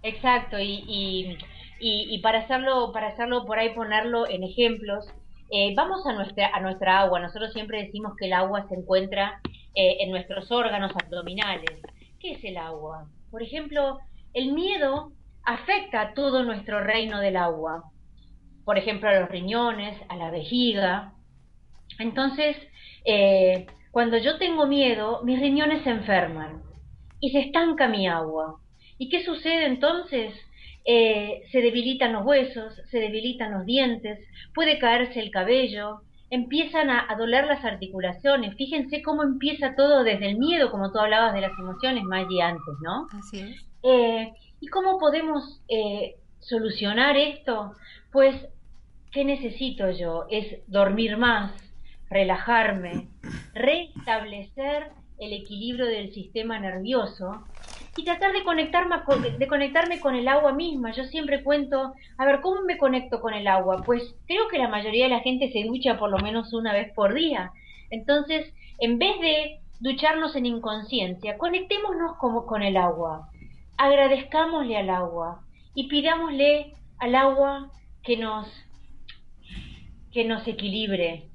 Exacto, 0.02 0.58
y, 0.58 1.38
y, 1.78 2.18
para, 2.18 2.40
hacerlo, 2.40 2.90
para 2.92 3.10
hacerlo 3.10 3.46
por 3.46 3.60
ahí, 3.60 3.72
ponerlo 3.72 4.28
en 4.28 4.42
ejemplos, 4.42 5.06
eh, 5.52 5.74
vamos 5.76 6.04
a 6.06 6.12
nuestra, 6.12 6.98
agua. 6.98 7.20
Nosotros 7.20 7.52
siempre 7.52 7.84
decimos 7.84 8.14
que 8.16 8.26
el 8.26 8.32
agua 8.32 8.66
se 8.68 8.74
encuentra 8.74 9.40
eh, 9.74 9.98
en 10.00 10.10
nuestros 10.10 10.50
órganos 10.50 10.92
abdominales. 10.96 11.80
¿Qué 12.18 12.32
es 12.32 12.44
el 12.44 12.56
agua? 12.56 13.08
Por 13.30 13.42
ejemplo, 13.42 13.98
el 14.34 14.52
miedo 14.52 15.12
afecta 15.44 16.00
a 16.00 16.14
todo 16.14 16.42
nuestro 16.42 16.82
reino 16.82 17.20
del 17.20 17.36
agua 17.36 17.84
por 18.64 18.78
ejemplo, 18.78 19.08
a 19.08 19.20
los 19.20 19.28
riñones, 19.28 19.98
a 20.08 20.16
la 20.16 20.30
vejiga. 20.30 21.14
Entonces, 21.98 22.56
eh, 23.04 23.66
cuando 23.90 24.18
yo 24.18 24.38
tengo 24.38 24.66
miedo, 24.66 25.22
mis 25.24 25.40
riñones 25.40 25.82
se 25.82 25.90
enferman 25.90 26.62
y 27.20 27.30
se 27.30 27.40
estanca 27.40 27.88
mi 27.88 28.06
agua. 28.06 28.60
¿Y 28.98 29.08
qué 29.08 29.24
sucede 29.24 29.66
entonces? 29.66 30.34
Eh, 30.84 31.42
se 31.52 31.60
debilitan 31.60 32.12
los 32.12 32.24
huesos, 32.24 32.74
se 32.90 32.98
debilitan 32.98 33.52
los 33.52 33.64
dientes, 33.64 34.18
puede 34.54 34.78
caerse 34.78 35.20
el 35.20 35.30
cabello, 35.30 36.00
empiezan 36.30 36.90
a, 36.90 37.14
doler 37.16 37.46
las 37.46 37.64
articulaciones. 37.64 38.56
Fíjense 38.56 39.02
cómo 39.02 39.22
empieza 39.22 39.74
todo 39.76 40.02
desde 40.02 40.30
el 40.30 40.38
miedo, 40.38 40.70
como 40.70 40.90
tú 40.90 40.98
hablabas 40.98 41.34
de 41.34 41.42
las 41.42 41.56
emociones, 41.58 42.04
Maggie, 42.04 42.42
antes, 42.42 42.74
¿no? 42.82 43.06
Así 43.12 43.40
es. 43.40 43.56
Eh, 43.82 44.32
¿Y 44.60 44.66
cómo 44.68 44.98
podemos 44.98 45.60
solucionar 46.38 47.16
esto? 47.16 47.74
Pues, 48.10 48.34
¿qué 49.12 49.24
necesito 49.24 49.90
yo? 49.90 50.26
Es 50.30 50.60
dormir 50.68 51.16
más, 51.16 51.52
relajarme, 52.08 53.08
restablecer 53.54 54.90
el 55.18 55.32
equilibrio 55.32 55.86
del 55.86 56.12
sistema 56.12 56.58
nervioso 56.58 57.44
y 57.96 58.04
tratar 58.04 58.32
de 58.32 58.42
conectarme, 58.42 59.02
con, 59.04 59.22
de 59.22 59.46
conectarme 59.46 60.00
con 60.00 60.14
el 60.14 60.28
agua 60.28 60.52
misma. 60.52 60.92
Yo 60.92 61.04
siempre 61.04 61.42
cuento, 61.42 61.92
a 62.16 62.24
ver, 62.24 62.40
¿cómo 62.40 62.62
me 62.62 62.78
conecto 62.78 63.20
con 63.20 63.34
el 63.34 63.46
agua? 63.46 63.82
Pues 63.84 64.14
creo 64.26 64.48
que 64.48 64.58
la 64.58 64.68
mayoría 64.68 65.04
de 65.04 65.10
la 65.10 65.20
gente 65.20 65.50
se 65.52 65.64
ducha 65.64 65.98
por 65.98 66.10
lo 66.10 66.18
menos 66.18 66.52
una 66.52 66.72
vez 66.72 66.92
por 66.94 67.14
día. 67.14 67.52
Entonces, 67.90 68.52
en 68.78 68.98
vez 68.98 69.20
de 69.20 69.60
ducharnos 69.80 70.34
en 70.36 70.46
inconsciencia, 70.46 71.36
conectémonos 71.36 72.16
como 72.18 72.46
con 72.46 72.62
el 72.62 72.76
agua. 72.76 73.28
Agradezcámosle 73.76 74.76
al 74.76 74.90
agua 74.90 75.42
y 75.74 75.88
pidámosle 75.88 76.74
al 76.98 77.14
agua 77.14 77.70
que 78.02 78.16
nos, 78.16 78.46
que 80.12 80.24
nos 80.24 80.46
equilibre. 80.46 81.28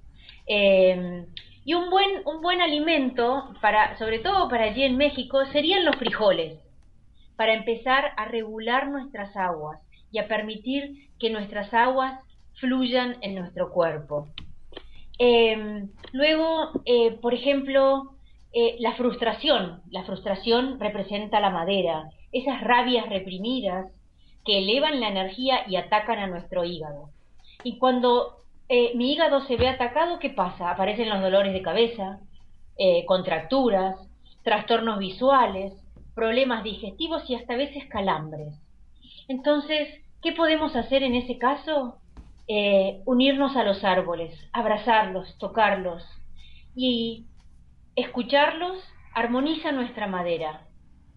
Em, 0.48 1.26
y 1.68 1.74
un 1.74 1.90
buen, 1.90 2.22
un 2.26 2.42
buen 2.42 2.62
alimento, 2.62 3.54
para, 3.60 3.98
sobre 3.98 4.20
todo 4.20 4.48
para 4.48 4.64
allí 4.64 4.84
en 4.84 4.96
México, 4.96 5.46
serían 5.48 5.84
los 5.84 5.98
frijoles, 5.98 6.62
para 7.36 7.54
empezar 7.54 8.14
a 8.16 8.24
regular 8.24 8.88
nuestras 8.88 9.36
aguas 9.36 9.82
y 10.10 10.20
a 10.20 10.30
permitir 10.30 11.10
que 11.20 11.30
nuestras 11.30 11.74
aguas 11.74 12.22
fluyan 12.54 13.18
en 13.20 13.36
nuestro 13.36 13.70
cuerpo. 13.70 14.30
Em, 15.20 15.90
luego, 16.14 16.72
eh, 16.86 17.18
por 17.22 17.34
ejemplo, 17.34 18.14
eh, 18.54 18.78
la 18.80 18.94
frustración. 18.94 19.82
La 19.92 20.06
frustración 20.06 20.80
representa 20.80 21.42
la 21.42 21.50
madera, 21.50 22.10
esas 22.32 22.62
rabias 22.62 23.10
reprimidas 23.10 23.92
que 24.46 24.60
elevan 24.60 25.02
la 25.02 25.10
energía 25.10 25.66
y 25.68 25.76
atacan 25.76 26.20
a 26.20 26.28
nuestro 26.28 26.64
hígado. 26.64 27.10
Y 27.66 27.78
cuando 27.78 28.38
eh, 28.70 28.92
mi 28.96 29.14
hígado 29.14 29.42
se 29.42 29.56
ve 29.56 29.70
atacado, 29.70 30.20
¿qué 30.20 30.30
pasa? 30.30 30.70
Aparecen 30.72 31.10
los 31.10 31.22
dolores 31.22 31.54
de 31.54 31.62
cabeza, 31.62 32.20
eh, 32.78 33.06
contracturas, 33.06 33.96
trastornos 34.44 35.00
visuales, 35.00 35.74
problemas 36.14 36.64
digestivos 36.64 37.30
y 37.30 37.36
hasta 37.36 37.56
veces 37.56 37.86
calambres. 37.90 38.54
Entonces, 39.28 39.90
¿qué 40.22 40.32
podemos 40.32 40.76
hacer 40.76 41.04
en 41.04 41.16
ese 41.16 41.38
caso? 41.38 41.98
Eh, 42.48 43.02
unirnos 43.06 43.58
a 43.58 43.64
los 43.64 43.84
árboles, 43.84 44.34
abrazarlos, 44.54 45.38
tocarlos 45.38 46.02
y 46.76 47.26
escucharlos 47.96 48.78
armoniza 49.14 49.72
nuestra 49.72 50.08
madera. 50.08 50.66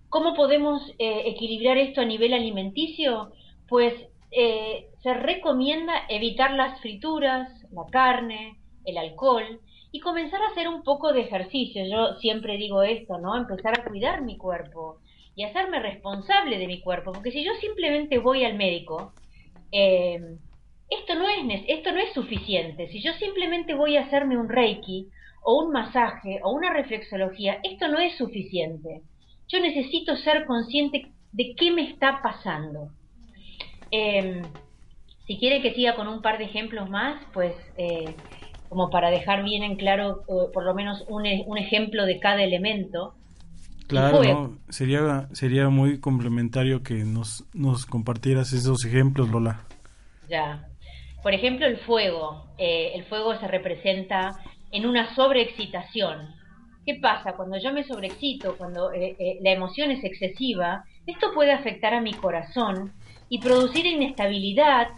¿Cómo 0.09 0.35
podemos 0.35 0.83
eh, 0.99 1.23
equilibrar 1.27 1.79
esto 1.79 2.01
a 2.01 2.05
nivel 2.05 2.33
alimenticio? 2.33 3.31
Pues 3.69 3.95
eh, 4.31 4.89
se 5.03 5.15
recomienda 5.15 5.93
evitar 6.09 6.53
las 6.53 6.81
frituras, 6.81 7.49
la 7.73 7.85
carne, 7.91 8.59
el 8.85 8.99
alcohol 8.99 9.61
y 9.93 10.01
comenzar 10.01 10.41
a 10.43 10.49
hacer 10.49 10.69
un 10.69 10.83
poco 10.83 11.13
de 11.13 11.23
ejercicio. 11.23 11.85
Yo 11.87 12.19
siempre 12.21 12.57
digo 12.57 12.83
esto, 12.83 13.19
¿no? 13.19 13.37
Empezar 13.37 13.79
a 13.79 13.85
cuidar 13.85 14.23
mi 14.23 14.37
cuerpo 14.37 14.99
y 15.35 15.45
hacerme 15.45 15.81
responsable 15.81 16.59
de 16.59 16.67
mi 16.67 16.81
cuerpo, 16.81 17.13
porque 17.13 17.33
si 17.33 17.45
yo 17.45 17.53
simplemente 17.61 18.19
voy 18.19 18.45
al 18.45 18.57
médico, 18.57 19.13
eh, 19.73 20.21
esto 20.91 21.15
no 21.15 21.29
es 21.29 21.65
esto 21.69 21.93
no 21.93 21.99
es 21.99 22.13
suficiente. 22.13 22.89
Si 22.89 23.01
yo 23.01 23.13
simplemente 23.15 23.75
voy 23.75 23.97
a 23.97 24.03
hacerme 24.03 24.37
un 24.37 24.49
reiki 24.49 25.09
o 25.43 25.63
un 25.63 25.73
masaje 25.73 26.41
o 26.43 26.53
una 26.53 26.73
reflexología, 26.73 27.59
esto 27.63 27.89
no 27.89 27.99
es 27.99 28.17
suficiente. 28.17 29.03
Yo 29.49 29.61
necesito 29.61 30.17
ser 30.17 30.47
consciente 30.47 31.07
de 31.33 31.55
qué 31.57 31.71
me 31.71 31.91
está 31.91 32.21
pasando. 32.23 32.91
Em, 33.91 34.43
si 35.27 35.39
quiere 35.39 35.63
que 35.63 35.75
siga 35.75 35.95
con 35.95 36.09
un 36.09 36.23
par 36.23 36.39
de 36.39 36.45
ejemplos 36.45 36.89
más, 36.91 37.23
pues 37.33 37.55
eh, 37.77 38.15
como 38.69 38.91
para 38.91 39.11
dejar 39.11 39.43
bien 39.43 39.63
en 39.63 39.77
claro 39.77 40.23
por 40.27 40.65
lo 40.65 40.75
menos 40.75 41.05
un, 41.09 41.25
un, 41.47 41.59
ejemplo 41.59 42.07
de 42.07 42.21
cada 42.21 42.43
elemento. 42.43 43.15
Claro, 43.89 44.57
sería, 44.69 45.29
sería 45.33 45.69
muy 45.69 45.99
complementario 45.99 46.85
que 46.85 47.05
nos, 47.05 47.45
nos 47.53 47.87
compartieras 47.87 48.53
esos 48.53 48.85
ejemplos, 48.85 49.29
Lola. 49.29 49.67
Ya. 50.29 50.69
Por 51.23 51.35
ejemplo, 51.35 51.67
el 51.67 51.79
fuego. 51.79 52.47
Eh, 52.57 52.93
el 52.95 53.05
fuego 53.05 53.37
se 53.39 53.49
representa 53.49 54.31
en 54.71 54.87
una 54.87 55.15
sobreexcitación. 55.15 56.35
¿Qué 56.87 56.95
pasa? 56.95 57.33
Cuando 57.33 57.59
yo 57.59 57.73
me 57.73 57.85
sobreexcito, 57.85 58.57
cuando 58.57 58.93
eh, 58.93 59.17
eh, 59.19 59.39
la 59.43 59.51
emoción 59.51 59.91
es 59.91 60.03
excesiva, 60.03 60.85
esto 61.07 61.33
puede 61.35 61.53
afectar 61.53 61.93
a 61.93 62.01
mi 62.01 62.15
corazón 62.15 62.93
y 63.31 63.39
producir 63.39 63.87
inestabilidad, 63.87 64.89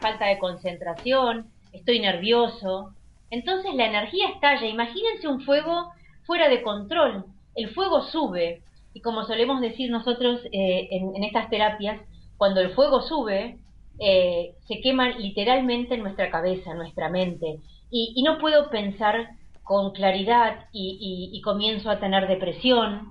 falta 0.00 0.26
de 0.26 0.38
concentración, 0.38 1.50
estoy 1.72 1.98
nervioso. 1.98 2.94
Entonces 3.30 3.74
la 3.74 3.86
energía 3.86 4.28
estalla. 4.28 4.66
Imagínense 4.66 5.28
un 5.28 5.42
fuego 5.42 5.90
fuera 6.24 6.48
de 6.48 6.62
control. 6.62 7.24
El 7.54 7.68
fuego 7.74 8.02
sube. 8.02 8.62
Y 8.94 9.00
como 9.00 9.24
solemos 9.24 9.60
decir 9.60 9.90
nosotros 9.90 10.40
en, 10.52 11.24
estas 11.24 11.50
terapias, 11.50 12.00
cuando 12.36 12.60
el 12.60 12.70
fuego 12.70 13.02
sube, 13.02 13.58
eh, 13.98 14.54
se 14.66 14.80
queman 14.80 15.20
literalmente 15.20 15.94
en 15.94 16.02
nuestra 16.04 16.30
cabeza, 16.30 16.74
nuestra 16.74 17.08
mente, 17.08 17.58
y, 17.90 18.22
no 18.24 18.38
puedo 18.38 18.70
pensar 18.70 19.30
con 19.62 19.92
claridad 19.92 20.66
y, 20.72 21.40
comienzo 21.42 21.90
a 21.90 22.00
tener 22.00 22.26
depresión. 22.28 23.08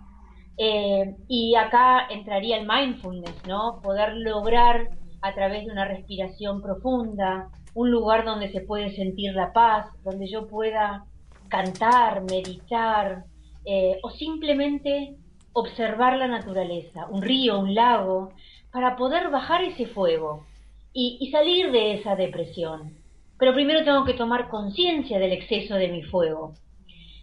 Eh, 0.57 1.15
y 1.27 1.55
acá 1.55 2.07
entraría 2.09 2.57
el 2.57 2.67
mindfulness, 2.67 3.45
¿no? 3.47 3.79
Poder 3.81 4.13
lograr 4.15 4.89
a 5.21 5.33
través 5.33 5.65
de 5.65 5.71
una 5.71 5.85
respiración 5.85 6.61
profunda, 6.61 7.49
un 7.73 7.89
lugar 7.89 8.23
donde 8.25 8.51
se 8.51 8.61
puede 8.61 8.95
sentir 8.95 9.33
la 9.33 9.51
paz, 9.51 9.87
donde 10.03 10.27
yo 10.29 10.47
pueda 10.47 11.05
cantar, 11.47 12.21
meditar, 12.23 13.23
eh, 13.65 13.99
o 14.03 14.09
simplemente 14.11 15.15
observar 15.53 16.17
la 16.17 16.27
naturaleza, 16.27 17.07
un 17.09 17.21
río, 17.21 17.59
un 17.59 17.73
lago, 17.73 18.33
para 18.71 18.95
poder 18.95 19.29
bajar 19.29 19.63
ese 19.63 19.85
fuego 19.85 20.45
y, 20.93 21.29
salir 21.31 21.71
de 21.71 21.93
esa 21.93 22.15
depresión. 22.15 22.97
Pero 23.39 23.53
primero 23.53 23.83
tengo 23.83 24.03
que 24.03 24.13
tomar 24.13 24.49
conciencia 24.49 25.19
del 25.19 25.31
exceso 25.31 25.75
de 25.75 25.87
mi 25.87 26.03
fuego. 26.03 26.53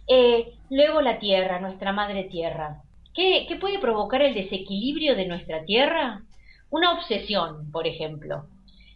Eh, 0.07 0.53
luego 0.69 1.01
la 1.01 1.19
tierra, 1.19 1.59
nuestra 1.59 1.93
madre 1.93 2.25
tierra. 2.25 2.81
¿Qué, 3.13 3.57
puede 3.59 3.79
provocar 3.79 4.21
el 4.21 4.33
desequilibrio 4.33 5.15
de 5.15 5.25
nuestra 5.25 5.65
tierra? 5.65 6.23
Una 6.69 6.93
obsesión, 6.93 7.71
por 7.71 7.87
ejemplo. 7.87 8.45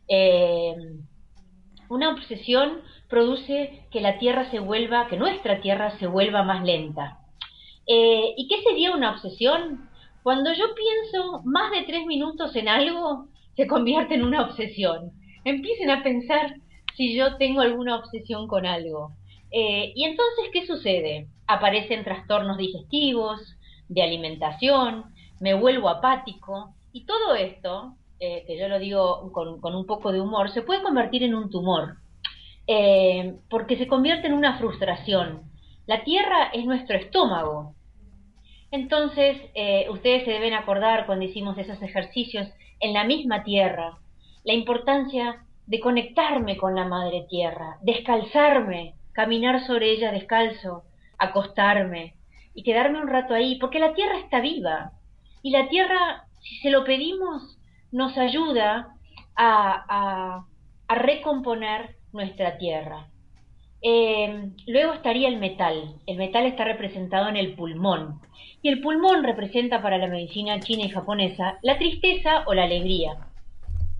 Eh, 0.07 0.75
una 1.89 2.09
obsesión 2.09 2.81
produce 3.09 3.83
que 3.91 4.01
la 4.01 4.17
tierra 4.17 4.49
se 4.49 4.59
vuelva, 4.59 5.07
que 5.07 5.17
nuestra 5.17 5.61
tierra 5.61 5.97
se 5.99 6.07
vuelva 6.07 6.43
más 6.43 6.63
lenta. 6.63 7.19
Eh, 7.87 8.33
¿Y 8.37 8.47
qué 8.47 8.61
sería 8.63 8.95
una 8.95 9.11
obsesión? 9.11 9.89
Cuando 10.23 10.51
yo 10.53 10.65
pienso 10.73 11.41
más 11.43 11.71
de 11.71 11.83
tres 11.83 12.05
minutos 12.05 12.55
en 12.55 12.67
algo, 12.67 13.27
se 13.55 13.67
convierte 13.67 14.15
en 14.15 14.23
una 14.23 14.41
obsesión. 14.41 15.11
Empiecen 15.43 15.91
a 15.91 16.01
pensar 16.01 16.55
si 16.95 17.15
yo 17.15 17.37
tengo 17.37 17.61
alguna 17.61 17.97
obsesión 17.97 18.47
con 18.47 18.65
algo. 18.65 19.11
Eh, 19.51 19.93
y 19.95 20.05
entonces, 20.05 20.45
¿qué 20.51 20.65
sucede? 20.65 21.27
Aparecen 21.47 22.03
trastornos 22.03 22.57
digestivos, 22.57 23.54
de 23.87 24.03
alimentación, 24.03 25.05
me 25.39 25.53
vuelvo 25.53 25.89
apático 25.89 26.73
y 26.91 27.05
todo 27.05 27.35
esto, 27.35 27.95
eh, 28.19 28.43
que 28.47 28.57
yo 28.57 28.67
lo 28.67 28.79
digo 28.79 29.31
con, 29.31 29.75
un 29.75 29.85
poco 29.85 30.11
de 30.11 30.21
humor, 30.21 30.51
se 30.51 30.61
puede 30.61 30.83
convertir 30.83 31.23
en 31.23 31.35
un 31.35 31.49
tumor, 31.49 31.97
eh, 32.67 33.35
porque 33.49 33.77
se 33.77 33.87
convierte 33.87 34.27
en 34.27 34.33
una 34.33 34.57
frustración. 34.57 35.43
La 35.87 36.03
tierra 36.03 36.49
es 36.53 36.65
nuestro 36.65 36.97
estómago. 36.97 37.75
Entonces, 38.71 39.37
ustedes 39.89 40.25
se 40.25 40.31
deben 40.31 40.53
acordar 40.53 41.05
cuando 41.05 41.23
hicimos 41.23 41.57
esos 41.57 41.81
ejercicios 41.81 42.47
en 42.79 42.93
la 42.93 43.03
misma 43.03 43.43
tierra, 43.43 43.99
la 44.43 44.53
importancia 44.53 45.45
de 45.67 45.79
conectarme 45.79 46.57
con 46.57 46.75
la 46.75 46.85
madre 46.85 47.25
tierra, 47.29 47.77
descalzarme, 47.81 48.95
caminar 49.13 49.65
sobre 49.65 49.91
ella 49.91 50.11
descalzo, 50.11 50.83
acostarme 51.17 52.15
y 52.55 52.63
quedarme 52.63 53.01
un 53.01 53.09
rato 53.09 53.33
ahí, 53.33 53.57
porque 53.59 53.79
la 53.79 53.93
tierra 53.93 54.17
está 54.17 54.39
viva 54.39 54.93
y 55.45 55.51
la 55.51 55.69
tierra, 55.69 56.25
si 56.41 56.55
se 56.57 56.71
lo 56.71 56.83
pedimos, 56.83 57.59
nos 57.91 58.17
ayuda 58.17 58.95
a, 59.35 60.45
a, 60.87 60.95
recomponer 60.95 61.97
nuestra 62.13 62.57
tierra. 62.57 63.09
Eh, 63.83 64.49
luego 64.65 64.93
estaría 64.93 65.27
el 65.27 65.37
metal. 65.37 65.97
El 66.07 66.17
metal 66.17 66.47
está 66.47 66.63
representado 66.63 67.29
en 67.29 67.37
el 67.37 67.53
pulmón. 67.53 68.21
Y 68.63 68.69
el 68.69 68.81
pulmón 68.81 69.23
representa 69.23 69.83
para 69.83 69.99
la 69.99 70.07
medicina 70.07 70.59
china 70.61 70.85
y 70.85 70.89
japonesa 70.89 71.59
la 71.61 71.77
tristeza 71.77 72.43
o 72.47 72.55
la 72.55 72.63
alegría. 72.63 73.27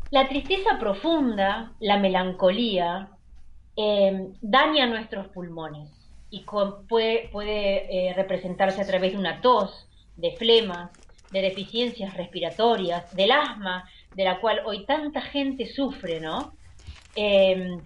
La 0.09 0.27
tristeza 0.27 0.79
profunda, 0.79 1.73
la 1.79 1.97
melancolía, 1.99 3.09
eh, 3.77 4.29
daña 4.41 4.87
nuestros 4.87 5.27
pulmones 5.27 5.94
y 6.29 6.45
puede, 6.87 7.29
eh, 8.09 8.13
representarse 8.13 8.81
a 8.81 8.87
través 8.87 9.13
de 9.13 9.17
una 9.17 9.41
tos, 9.41 9.87
de 10.15 10.31
flema, 10.37 10.91
de 11.31 11.41
deficiencias 11.41 12.15
respiratorias, 12.15 13.15
del 13.15 13.31
asma, 13.31 13.89
de 14.13 14.23
la 14.23 14.39
cual 14.39 14.61
hoy 14.65 14.85
tanta 14.85 15.21
gente 15.21 15.65
sufre, 15.65 16.19
¿no? 16.19 16.53
Eh, 17.15 17.77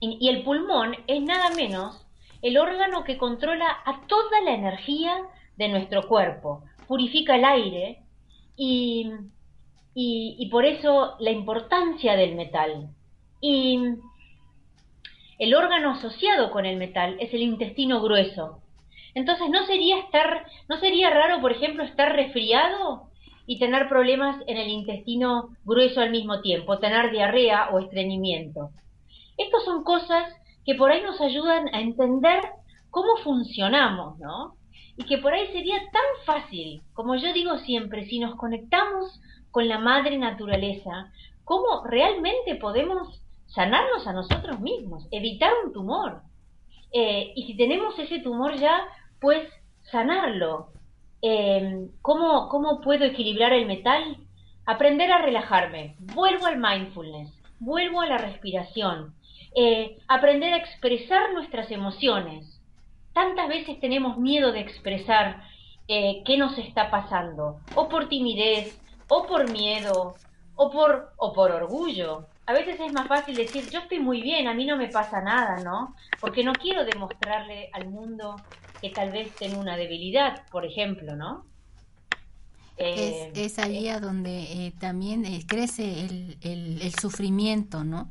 y 0.00 0.28
el 0.28 0.42
pulmón 0.42 0.94
es 1.06 1.22
nada 1.22 1.50
menos 1.50 2.06
el 2.42 2.58
órgano 2.58 3.04
que 3.04 3.18
controla 3.18 3.66
a 3.84 4.06
toda 4.06 4.40
la 4.42 4.52
energía 4.52 5.16
de 5.56 5.68
nuestro 5.68 6.06
cuerpo, 6.06 6.62
purifica 6.86 7.36
el 7.36 7.44
aire 7.44 8.02
y, 8.56 9.10
y, 9.94 10.48
por 10.50 10.64
eso 10.64 11.16
la 11.18 11.30
importancia 11.30 12.14
del 12.14 12.36
metal. 12.36 12.88
Y 13.40 13.80
el 15.38 15.54
órgano 15.54 15.92
asociado 15.92 16.50
con 16.50 16.66
el 16.66 16.76
metal 16.76 17.16
es 17.20 17.32
el 17.34 17.42
intestino 17.42 18.00
grueso. 18.00 18.60
Entonces 19.14 19.48
no 19.50 19.64
sería 19.66 19.98
estar, 19.98 20.46
no 20.68 20.78
sería 20.78 21.10
raro, 21.10 21.40
por 21.40 21.52
ejemplo, 21.52 21.82
estar 21.84 22.14
resfriado 22.14 23.10
y 23.46 23.58
tener 23.58 23.88
problemas 23.88 24.36
en 24.46 24.56
el 24.56 24.68
intestino 24.68 25.50
grueso 25.64 26.00
al 26.00 26.10
mismo 26.10 26.40
tiempo, 26.40 26.78
tener 26.78 27.10
diarrea 27.10 27.70
o 27.70 27.78
estreñimiento. 27.78 28.70
Estas 29.36 29.64
son 29.64 29.84
cosas 29.84 30.34
que 30.64 30.74
por 30.74 30.90
ahí 30.90 31.02
nos 31.02 31.20
ayudan 31.20 31.74
a 31.74 31.80
entender 31.80 32.40
cómo 32.90 33.16
funcionamos, 33.22 34.18
¿no? 34.18 34.56
y 34.96 35.04
que 35.04 35.18
por 35.18 35.32
ahí 35.34 35.46
sería 35.52 35.78
tan 35.92 36.02
fácil, 36.24 36.82
como 36.94 37.16
yo 37.16 37.32
digo 37.32 37.58
siempre, 37.58 38.06
si 38.06 38.18
nos 38.18 38.34
conectamos 38.36 39.20
con 39.50 39.68
la 39.68 39.78
madre 39.78 40.16
naturaleza, 40.18 41.12
cómo 41.44 41.84
realmente 41.84 42.56
podemos 42.56 43.20
sanarnos 43.56 44.06
a 44.06 44.12
nosotros 44.12 44.60
mismos, 44.60 45.08
evitar 45.10 45.50
un 45.64 45.72
tumor. 45.72 46.20
Eh, 46.92 47.32
y 47.34 47.46
si 47.46 47.56
tenemos 47.56 47.98
ese 47.98 48.18
tumor 48.18 48.54
ya, 48.56 48.86
pues 49.18 49.48
sanarlo. 49.90 50.68
Eh, 51.22 51.88
¿cómo, 52.02 52.50
¿Cómo 52.50 52.82
puedo 52.82 53.06
equilibrar 53.06 53.54
el 53.54 53.66
metal? 53.66 54.18
Aprender 54.66 55.10
a 55.10 55.22
relajarme. 55.22 55.96
Vuelvo 55.98 56.44
al 56.44 56.58
mindfulness, 56.58 57.32
vuelvo 57.58 58.02
a 58.02 58.06
la 58.06 58.18
respiración. 58.18 59.14
Eh, 59.56 59.96
aprender 60.06 60.52
a 60.52 60.58
expresar 60.58 61.32
nuestras 61.32 61.70
emociones 61.70 62.60
tantas 63.14 63.48
veces 63.48 63.80
tenemos 63.80 64.18
miedo 64.18 64.52
de 64.52 64.60
expresar 64.60 65.42
qué 65.88 66.36
nos 66.36 66.58
está 66.58 66.90
pasando, 66.90 67.60
o 67.76 67.88
por 67.88 68.08
timidez, 68.08 68.78
o 69.08 69.24
por 69.24 69.48
miedo, 69.50 70.16
o 70.56 70.70
por, 70.70 71.12
o 71.16 71.32
por 71.32 71.52
orgullo. 71.52 72.26
A 72.46 72.52
veces 72.52 72.78
es 72.80 72.92
más 72.92 73.08
fácil 73.08 73.34
decir, 73.34 73.68
yo 73.70 73.80
estoy 73.80 73.98
muy 73.98 74.22
bien, 74.22 74.46
a 74.46 74.54
mí 74.54 74.64
no 74.64 74.76
me 74.76 74.88
pasa 74.88 75.20
nada, 75.20 75.62
¿no? 75.64 75.94
Porque 76.20 76.44
no 76.44 76.52
quiero 76.52 76.84
demostrarle 76.84 77.70
al 77.72 77.88
mundo 77.88 78.36
que 78.80 78.90
tal 78.90 79.10
vez 79.10 79.34
tengo 79.34 79.58
una 79.58 79.76
debilidad, 79.76 80.46
por 80.50 80.64
ejemplo, 80.64 81.16
¿no? 81.16 81.44
es, 82.76 83.30
es, 83.34 83.58
ahí 83.58 83.88
a 83.88 84.00
donde 84.00 84.66
eh, 84.66 84.72
también 84.78 85.24
eh, 85.24 85.42
crece 85.46 86.04
el, 86.04 86.36
el, 86.42 86.94
sufrimiento, 87.00 87.84
¿no? 87.84 88.10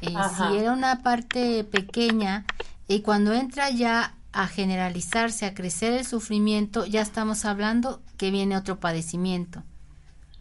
si 0.00 0.56
era 0.56 0.72
una 0.72 1.02
parte 1.02 1.64
pequeña 1.64 2.44
y 2.86 3.00
cuando 3.00 3.32
entra 3.32 3.70
ya 3.70 4.14
a 4.32 4.46
generalizarse, 4.46 5.46
a 5.46 5.54
crecer 5.54 5.94
el 5.94 6.04
sufrimiento, 6.04 6.84
ya 6.84 7.00
estamos 7.00 7.44
hablando 7.44 8.02
que 8.18 8.30
viene 8.30 8.56
otro 8.56 8.78
padecimiento. 8.78 9.62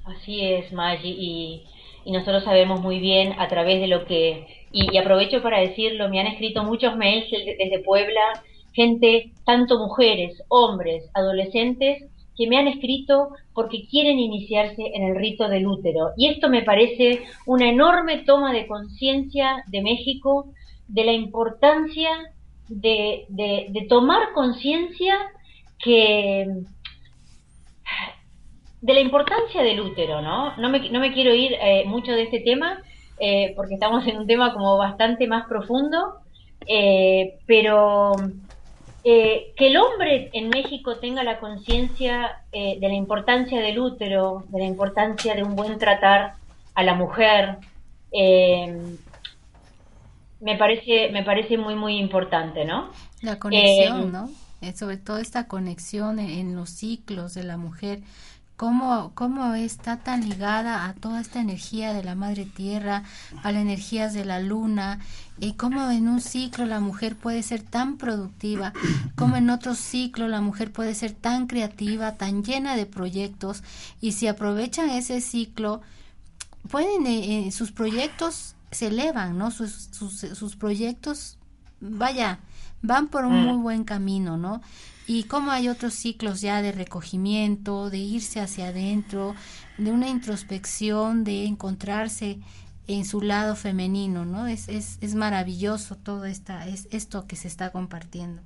Así 0.03 0.41
es, 0.41 0.71
Maggi, 0.73 1.09
y, 1.09 1.65
nosotros 2.11 2.43
sabemos 2.43 2.81
muy 2.81 2.99
bien 2.99 3.33
a 3.39 3.47
través 3.47 3.81
de 3.81 3.87
lo 3.87 4.05
que, 4.05 4.47
y, 4.71 4.97
aprovecho 4.97 5.41
para 5.41 5.59
decirlo, 5.59 6.09
me 6.09 6.19
han 6.19 6.27
escrito 6.27 6.63
muchos 6.63 6.95
mails 6.95 7.29
desde 7.31 7.79
Puebla 7.83 8.21
gente, 8.75 9.31
tanto 9.45 9.79
mujeres, 9.79 10.43
hombres, 10.49 11.09
adolescentes, 11.13 12.03
que 12.37 12.47
me 12.47 12.57
han 12.57 12.67
escrito 12.67 13.29
porque 13.53 13.87
quieren 13.89 14.19
iniciarse 14.19 14.91
en 14.93 15.03
el 15.03 15.15
rito 15.15 15.47
del 15.47 15.65
útero. 15.65 16.11
Y 16.17 16.27
esto 16.27 16.49
me 16.49 16.63
parece 16.63 17.21
una 17.45 17.69
enorme 17.69 18.23
toma 18.25 18.51
de 18.51 18.67
conciencia 18.67 19.63
de 19.67 19.81
México 19.81 20.47
de 20.89 21.05
la 21.05 21.13
importancia 21.13 22.09
de, 22.67 23.25
de, 23.29 23.85
tomar 23.87 24.33
conciencia 24.33 25.15
que 25.79 26.47
de 28.85 28.93
la 28.93 28.99
importancia 28.99 29.63
del 29.63 29.81
útero, 29.81 30.21
¿no? 30.21 30.55
No 30.57 30.69
me, 30.69 30.91
no 30.91 30.99
me 30.99 31.11
quiero 31.11 31.33
ir 31.33 31.53
eh, 31.53 31.85
mucho 31.87 32.11
de 32.11 32.21
este 32.21 32.39
tema 32.41 32.83
eh, 33.19 33.53
porque 33.55 33.73
estamos 33.73 34.05
en 34.05 34.17
un 34.17 34.27
tema 34.27 34.53
como 34.53 34.77
bastante 34.77 35.25
más 35.27 35.47
profundo, 35.47 36.19
eh, 36.67 37.39
pero 37.47 38.13
que 39.03 39.53
el 39.59 39.77
hombre 39.77 40.29
en 40.33 40.49
México 40.49 40.97
tenga 40.97 41.23
la 41.23 41.39
conciencia 41.39 42.41
de 42.51 42.79
la 42.81 42.95
importancia 42.95 43.61
del 43.61 43.77
útero, 43.77 44.45
de 44.49 44.57
la 44.57 44.65
importancia 44.65 45.35
de 45.35 45.43
un 45.43 45.55
buen 45.55 45.77
tratar 45.77 46.33
a 46.73 46.83
la 46.83 46.95
mujer, 46.95 47.57
me 50.41 50.57
parece 50.57 51.11
me 51.11 51.21
parece 51.21 51.55
muy 51.59 51.75
muy 51.75 51.99
importante, 51.99 52.65
¿no? 52.65 52.89
La 53.21 53.37
conexión, 53.37 54.11
¿no? 54.11 54.27
sobre 54.75 54.97
todo 54.97 55.19
esta 55.19 55.47
conexión 55.47 56.17
en 56.17 56.55
los 56.55 56.71
ciclos 56.71 57.35
de 57.35 57.43
la 57.43 57.57
mujer 57.57 57.99
cómo, 58.57 59.11
cómo 59.15 59.53
está 59.53 59.97
tan 59.97 60.27
ligada 60.27 60.85
a 60.85 60.93
toda 60.93 61.21
esta 61.21 61.39
energía 61.39 61.93
de 61.93 62.03
la 62.03 62.15
madre 62.15 62.45
tierra, 62.45 63.03
a 63.43 63.51
las 63.51 63.61
energías 63.61 64.13
de 64.13 64.25
la 64.25 64.39
luna, 64.39 64.99
y 65.37 65.53
cómo 65.53 65.89
en 65.91 66.07
un 66.07 66.21
ciclo 66.21 66.65
la 66.65 66.79
mujer 66.79 67.15
puede 67.15 67.43
ser 67.43 67.61
tan 67.61 67.97
productiva, 67.97 68.73
cómo 69.15 69.35
en 69.35 69.49
otro 69.49 69.75
ciclo 69.75 70.27
la 70.27 70.41
mujer 70.41 70.71
puede 70.71 70.95
ser 70.95 71.11
tan 71.11 71.47
creativa, 71.47 72.13
tan 72.13 72.43
llena 72.43 72.75
de 72.75 72.85
proyectos, 72.85 73.63
y 73.99 74.13
si 74.13 74.27
aprovechan 74.27 74.89
ese 74.89 75.19
ciclo, 75.19 75.81
pueden, 76.69 77.05
eh, 77.05 77.47
eh, 77.47 77.51
sus 77.51 77.71
proyectos 77.71 78.55
se 78.71 78.87
elevan, 78.87 79.37
¿no? 79.37 79.51
Sus, 79.51 79.89
sus, 79.91 80.13
sus 80.13 80.55
proyectos, 80.55 81.37
vaya, 81.81 82.39
van 82.81 83.07
por 83.07 83.25
un 83.25 83.41
mm. 83.41 83.45
muy 83.45 83.57
buen 83.57 83.83
camino, 83.83 84.37
¿no? 84.37 84.61
Y 85.07 85.23
cómo 85.23 85.51
hay 85.51 85.69
otros 85.69 85.93
ciclos 85.93 86.41
ya 86.41 86.61
de 86.61 86.71
recogimiento, 86.71 87.89
de 87.89 87.99
irse 87.99 88.39
hacia 88.39 88.69
adentro, 88.69 89.35
de 89.77 89.91
una 89.91 90.09
introspección, 90.09 91.23
de 91.23 91.45
encontrarse 91.45 92.39
en 92.87 93.05
su 93.05 93.21
lado 93.21 93.55
femenino, 93.55 94.25
¿no? 94.25 94.47
Es, 94.47 94.67
es, 94.69 95.01
es 95.01 95.15
maravilloso 95.15 95.95
todo 95.95 96.25
esta, 96.25 96.67
es, 96.67 96.87
esto 96.93 97.25
que 97.27 97.35
se 97.35 97.47
está 97.47 97.71
compartiendo. 97.71 98.41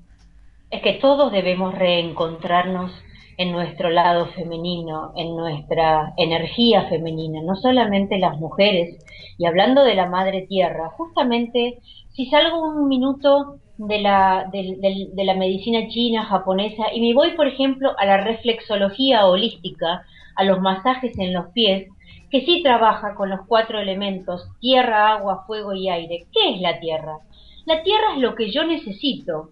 Es 0.70 0.82
que 0.82 0.94
todos 0.94 1.32
debemos 1.32 1.74
reencontrarnos 1.76 2.92
en 3.38 3.54
nuestro 3.54 3.90
lado 3.90 4.28
femenino, 4.34 5.14
en 5.16 5.36
nuestra 5.36 6.14
energía 6.18 6.90
femenina, 6.90 7.42
no 7.42 7.56
solamente 7.56 8.20
las 8.20 8.38
mujeres. 8.38 8.98
Y 9.38 9.46
hablando 9.46 9.84
de 9.84 9.96
la 9.96 10.08
madre 10.08 10.42
tierra, 10.42 10.90
justamente 10.90 11.80
si 12.10 12.26
salgo 12.30 12.62
un 12.62 12.90
minuto 12.90 13.60
de 13.80 14.02
la, 14.02 14.50
de, 14.52 15.24
la 15.24 15.36
medicina 15.36 15.88
china, 15.88 16.26
japonesa, 16.26 16.94
y 16.94 17.00
me 17.00 17.14
voy, 17.14 17.32
por 17.32 17.48
ejemplo, 17.48 17.96
a 17.98 18.06
la 18.06 18.18
reflexología 18.18 19.26
holística, 19.26 20.06
a 20.36 20.44
los 20.44 20.60
masajes 20.60 21.18
en 21.18 21.34
los 21.34 21.48
pies, 21.54 21.88
que 22.30 22.42
sí 22.42 22.62
trabaja 22.62 23.16
con 23.16 23.30
los 23.30 23.40
cuatro 23.48 23.80
elementos, 23.80 24.50
tierra, 24.60 25.14
agua, 25.14 25.46
fuego 25.48 25.74
y 25.74 25.88
aire. 25.88 26.28
¿Qué 26.34 26.56
es 26.56 26.62
la 26.62 26.80
tierra? 26.82 27.20
La 27.66 27.82
tierra 27.82 28.16
es 28.16 28.20
lo 28.20 28.36
que 28.36 28.52
yo 28.52 28.66
necesito. 28.66 29.52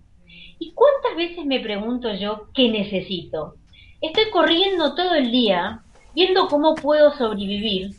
¿Y 0.59 0.73
cuántas 0.73 1.15
veces 1.15 1.45
me 1.45 1.61
pregunto 1.61 2.13
yo 2.13 2.47
qué 2.53 2.67
necesito? 2.67 3.55
Estoy 4.01 4.29
corriendo 4.29 4.93
todo 4.93 5.15
el 5.15 5.31
día, 5.31 5.83
viendo 6.13 6.49
cómo 6.49 6.75
puedo 6.75 7.13
sobrevivir, 7.13 7.91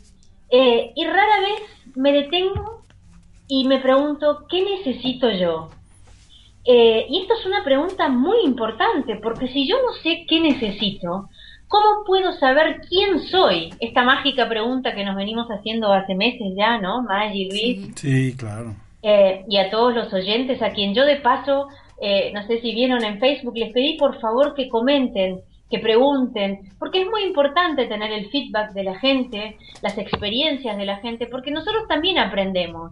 eh, 0.51 0.91
y 0.95 1.05
rara 1.05 1.41
vez 1.41 1.95
me 1.95 2.11
detengo 2.11 2.83
y 3.47 3.67
me 3.67 3.79
pregunto, 3.79 4.45
¿qué 4.47 4.61
necesito 4.63 5.31
yo? 5.31 5.69
Eh, 6.71 7.07
y 7.09 7.21
esto 7.21 7.33
es 7.33 7.47
una 7.47 7.63
pregunta 7.63 8.09
muy 8.09 8.41
importante, 8.43 9.15
porque 9.15 9.47
si 9.47 9.67
yo 9.67 9.77
no 9.77 9.91
sé 10.03 10.25
qué 10.27 10.39
necesito, 10.39 11.27
¿cómo 11.67 12.03
puedo 12.05 12.31
saber 12.33 12.81
quién 12.87 13.21
soy? 13.21 13.73
Esta 13.79 14.03
mágica 14.03 14.47
pregunta 14.47 14.93
que 14.93 15.03
nos 15.03 15.15
venimos 15.15 15.47
haciendo 15.47 15.91
hace 15.91 16.13
meses 16.13 16.53
ya, 16.55 16.77
¿no? 16.77 17.01
Maggie, 17.01 17.49
Luis. 17.49 17.95
Sí, 17.95 18.35
claro. 18.37 18.75
Eh, 19.01 19.45
y 19.49 19.57
a 19.57 19.71
todos 19.71 19.95
los 19.95 20.13
oyentes, 20.13 20.61
a 20.61 20.69
quien 20.69 20.93
yo 20.93 21.07
de 21.07 21.15
paso, 21.15 21.69
eh, 21.99 22.31
no 22.35 22.45
sé 22.45 22.61
si 22.61 22.75
vieron 22.75 23.03
en 23.03 23.19
Facebook, 23.19 23.57
les 23.57 23.73
pedí 23.73 23.97
por 23.97 24.19
favor 24.19 24.53
que 24.53 24.69
comenten, 24.69 25.39
que 25.71 25.79
pregunten, 25.79 26.69
porque 26.77 27.01
es 27.01 27.07
muy 27.09 27.23
importante 27.23 27.87
tener 27.87 28.11
el 28.11 28.29
feedback 28.29 28.73
de 28.73 28.83
la 28.83 28.99
gente, 28.99 29.57
las 29.81 29.97
experiencias 29.97 30.77
de 30.77 30.85
la 30.85 30.97
gente, 30.97 31.25
porque 31.25 31.49
nosotros 31.49 31.87
también 31.87 32.19
aprendemos 32.19 32.91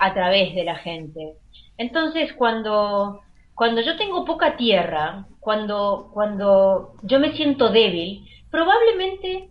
a 0.00 0.14
través 0.14 0.54
de 0.54 0.64
la 0.64 0.76
gente. 0.76 1.34
Entonces, 1.78 2.32
cuando, 2.34 3.22
cuando 3.54 3.80
yo 3.80 3.96
tengo 3.96 4.24
poca 4.24 4.56
tierra, 4.56 5.26
cuando, 5.40 6.10
cuando 6.12 6.92
yo 7.02 7.20
me 7.20 7.32
siento 7.32 7.70
débil, 7.70 8.28
probablemente 8.50 9.48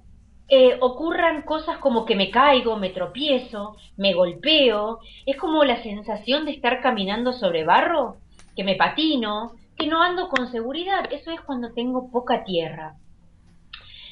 eh, 0.49 0.77
ocurran 0.79 1.41
cosas 1.41 1.77
como 1.79 2.05
que 2.05 2.15
me 2.15 2.29
caigo, 2.29 2.77
me 2.77 2.89
tropiezo, 2.89 3.75
me 3.97 4.13
golpeo, 4.13 4.99
es 5.25 5.37
como 5.37 5.63
la 5.63 5.81
sensación 5.83 6.45
de 6.45 6.51
estar 6.51 6.81
caminando 6.81 7.33
sobre 7.33 7.63
barro, 7.63 8.17
que 8.55 8.63
me 8.63 8.75
patino, 8.75 9.53
que 9.77 9.87
no 9.87 10.01
ando 10.01 10.29
con 10.29 10.51
seguridad, 10.51 11.11
eso 11.11 11.31
es 11.31 11.41
cuando 11.41 11.73
tengo 11.73 12.11
poca 12.11 12.43
tierra. 12.43 12.95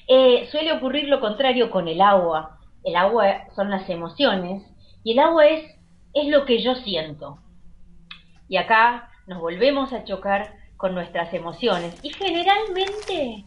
Eh, 0.08 0.48
suele 0.52 0.72
ocurrir 0.72 1.08
lo 1.08 1.20
contrario 1.20 1.72
con 1.72 1.88
el 1.88 2.00
agua, 2.02 2.60
el 2.84 2.96
agua 2.96 3.46
son 3.56 3.72
las 3.72 3.90
emociones 3.90 4.64
y 5.04 5.14
el 5.14 5.20
agua 5.20 5.48
es, 5.48 5.64
es 6.14 6.28
lo 6.28 6.46
que 6.46 6.62
yo 6.62 6.76
siento, 6.76 7.40
y 8.48 8.58
acá 8.58 9.10
nos 9.28 9.40
volvemos 9.40 9.94
a 9.94 10.04
chocar 10.04 10.54
con 10.78 10.94
nuestras 10.94 11.34
emociones. 11.34 11.98
Y 12.04 12.10
generalmente 12.10 13.46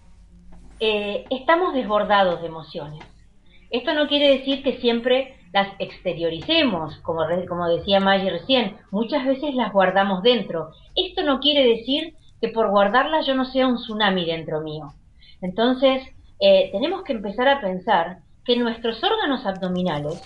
eh, 0.80 1.24
estamos 1.30 1.74
desbordados 1.74 2.40
de 2.40 2.48
emociones. 2.48 3.04
Esto 3.70 3.92
no 3.94 4.08
quiere 4.08 4.38
decir 4.38 4.62
que 4.62 4.78
siempre 4.78 5.36
las 5.52 5.68
exterioricemos, 5.78 6.96
como, 6.98 7.22
como 7.48 7.68
decía 7.68 8.00
Maggie 8.00 8.30
recién, 8.30 8.76
muchas 8.90 9.24
veces 9.24 9.54
las 9.54 9.72
guardamos 9.72 10.22
dentro. 10.22 10.70
Esto 10.94 11.22
no 11.22 11.40
quiere 11.40 11.66
decir 11.66 12.14
que 12.40 12.48
por 12.48 12.70
guardarlas 12.70 13.26
yo 13.26 13.34
no 13.34 13.44
sea 13.44 13.66
un 13.66 13.76
tsunami 13.76 14.24
dentro 14.24 14.60
mío. 14.60 14.94
Entonces, 15.40 16.02
eh, 16.40 16.70
tenemos 16.72 17.02
que 17.02 17.12
empezar 17.12 17.48
a 17.48 17.60
pensar 17.60 18.18
que 18.44 18.54
en 18.54 18.62
nuestros 18.62 19.02
órganos 19.02 19.44
abdominales 19.46 20.22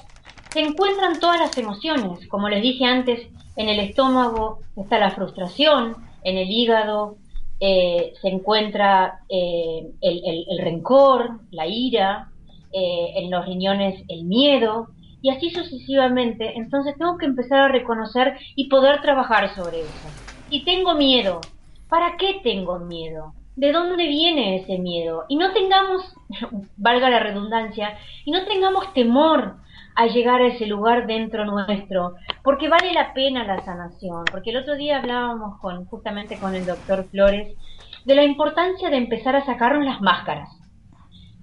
se 0.51 0.61
encuentran 0.61 1.19
todas 1.19 1.41
las 1.41 1.57
emociones. 1.57 2.27
Como 2.29 2.49
les 2.49 2.63
dije 2.63 2.85
antes, 2.85 3.29
en 3.57 3.69
el 3.69 3.81
estómago 3.81 4.61
está 4.77 4.99
la 4.99 5.11
frustración, 5.11 5.97
en 6.25 6.39
el 6.39 6.51
hígado 6.51 7.17
eh, 7.61 8.15
se 8.21 8.29
encuentra 8.29 9.21
eh, 9.29 9.93
el, 10.01 10.59
rencor, 10.59 11.41
la 11.53 11.67
ira, 11.67 12.29
eh, 12.73 13.13
en 13.17 13.31
los 13.31 13.47
riñones 13.47 14.03
el 14.09 14.25
miedo, 14.25 14.89
y 15.21 15.31
así 15.31 15.51
sucesivamente. 15.51 16.55
Entonces 16.57 16.97
tengo 16.99 17.17
que 17.19 17.27
empezar 17.27 17.61
a 17.61 17.69
reconocer 17.69 18.37
y 18.57 18.69
poder 18.69 19.01
trabajar 19.01 19.55
sobre 19.55 19.83
eso. 19.83 20.09
Y 20.51 20.65
tengo 20.65 20.95
miedo. 20.95 21.41
¿Para 21.89 22.17
qué 22.17 22.41
tengo 22.43 22.81
miedo? 22.81 23.35
¿De 23.55 23.71
dónde 23.71 24.09
viene 24.09 24.57
ese 24.57 24.79
miedo? 24.79 25.25
Y 25.29 25.37
no 25.37 25.53
tengamos, 25.53 26.03
valga 26.77 27.11
la 27.11 27.21
redundancia, 27.21 27.97
y 28.25 28.33
no 28.33 28.45
tengamos 28.45 28.93
temor 28.95 29.62
a 29.95 30.07
llegar 30.07 30.41
a 30.41 30.49
ese 30.49 30.67
lugar 30.67 31.07
dentro 31.07 31.45
nuestro, 31.45 32.15
porque 32.43 32.69
vale 32.69 32.93
la 32.93 33.13
pena 33.13 33.45
la 33.45 33.65
sanación, 33.65 34.25
porque 34.31 34.51
el 34.51 34.59
otro 34.59 34.77
día 34.77 34.99
hablábamos 34.99 35.59
con, 35.61 35.85
justamente 35.87 36.39
con 36.39 36.55
el 36.55 36.67
doctor 36.67 37.07
Flores 37.11 37.57
de 38.05 38.15
la 38.15 38.25
importancia 38.25 38.91
de 38.91 38.97
empezar 38.97 39.37
a 39.37 39.45
sacarnos 39.45 39.85
las 39.85 40.01
máscaras. 40.01 40.49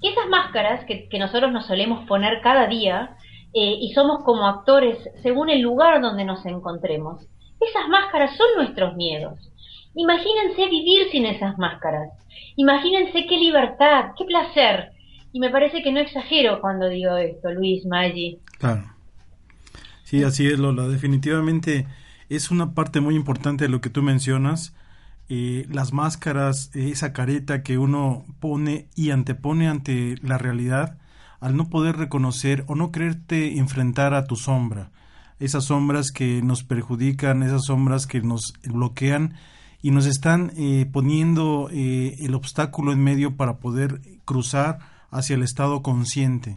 Y 0.02 0.10
esas 0.10 0.28
máscaras 0.28 0.86
que, 0.86 1.08
nosotros 1.20 1.52
nos 1.52 1.68
solemos 1.68 2.06
poner 2.08 2.42
cada 2.42 2.68
día 2.68 3.18
eh, 3.54 3.78
y 3.80 3.94
somos 3.94 4.24
como 4.24 4.48
actores 4.48 4.98
según 5.22 5.50
el 5.50 5.62
lugar 5.62 6.02
donde 6.02 6.24
nos 6.24 6.46
encontremos, 6.46 7.28
esas 7.60 7.88
máscaras 7.90 8.36
son 8.38 8.48
nuestros 8.56 8.96
miedos. 8.96 9.52
Imagínense 9.96 10.68
vivir 10.70 11.10
sin 11.12 11.26
esas 11.26 11.58
máscaras. 11.58 12.10
Imagínense 12.56 13.26
qué 13.26 13.38
libertad, 13.38 14.12
qué 14.18 14.26
placer 14.26 14.92
y 15.32 15.40
me 15.40 15.50
parece 15.50 15.82
que 15.84 15.92
no 15.92 16.00
exagero 16.00 16.60
cuando 16.62 16.88
digo 16.88 17.16
esto, 17.18 17.52
Luis, 17.52 17.86
Maggi. 17.86 18.40
Claro. 18.58 18.84
Sí, 20.04 20.24
así 20.24 20.48
es, 20.48 20.58
Lola. 20.58 20.88
Definitivamente 20.88 21.86
es 22.30 22.50
una 22.50 22.74
parte 22.74 23.00
muy 23.00 23.16
importante 23.16 23.66
de 23.66 23.70
lo 23.70 23.82
que 23.82 23.90
tú 23.90 24.02
mencionas. 24.02 24.74
Eh, 25.30 25.68
las 25.70 25.94
máscaras, 25.94 26.72
esa 26.74 27.14
careta 27.14 27.62
que 27.62 27.78
uno 27.78 28.26
pone 28.40 28.88
y 28.96 29.12
antepone 29.12 29.68
ante 29.68 30.16
la 30.24 30.40
realidad, 30.40 30.98
al 31.40 31.56
no 31.56 31.70
poder 31.70 31.98
reconocer 31.98 32.64
o 32.68 32.74
no 32.74 32.92
quererte 32.92 33.60
enfrentar 33.60 34.16
a 34.16 34.26
tu 34.26 34.36
sombra, 34.36 34.90
esas 35.40 35.66
sombras 35.66 36.12
que 36.12 36.42
nos 36.42 36.64
perjudican, 36.64 37.44
esas 37.44 37.66
sombras 37.66 38.08
que 38.08 38.22
nos 38.22 38.54
bloquean 38.64 39.36
y 39.84 39.92
nos 39.92 40.08
están 40.08 40.52
eh, 40.58 40.88
poniendo 40.92 41.70
eh, 41.72 42.16
el 42.20 42.34
obstáculo 42.34 42.92
en 42.92 43.04
medio 43.04 43.38
para 43.38 43.58
poder 43.58 44.02
cruzar 44.26 44.80
hacia 45.12 45.36
el 45.36 45.44
estado 45.44 45.82
consciente. 45.82 46.54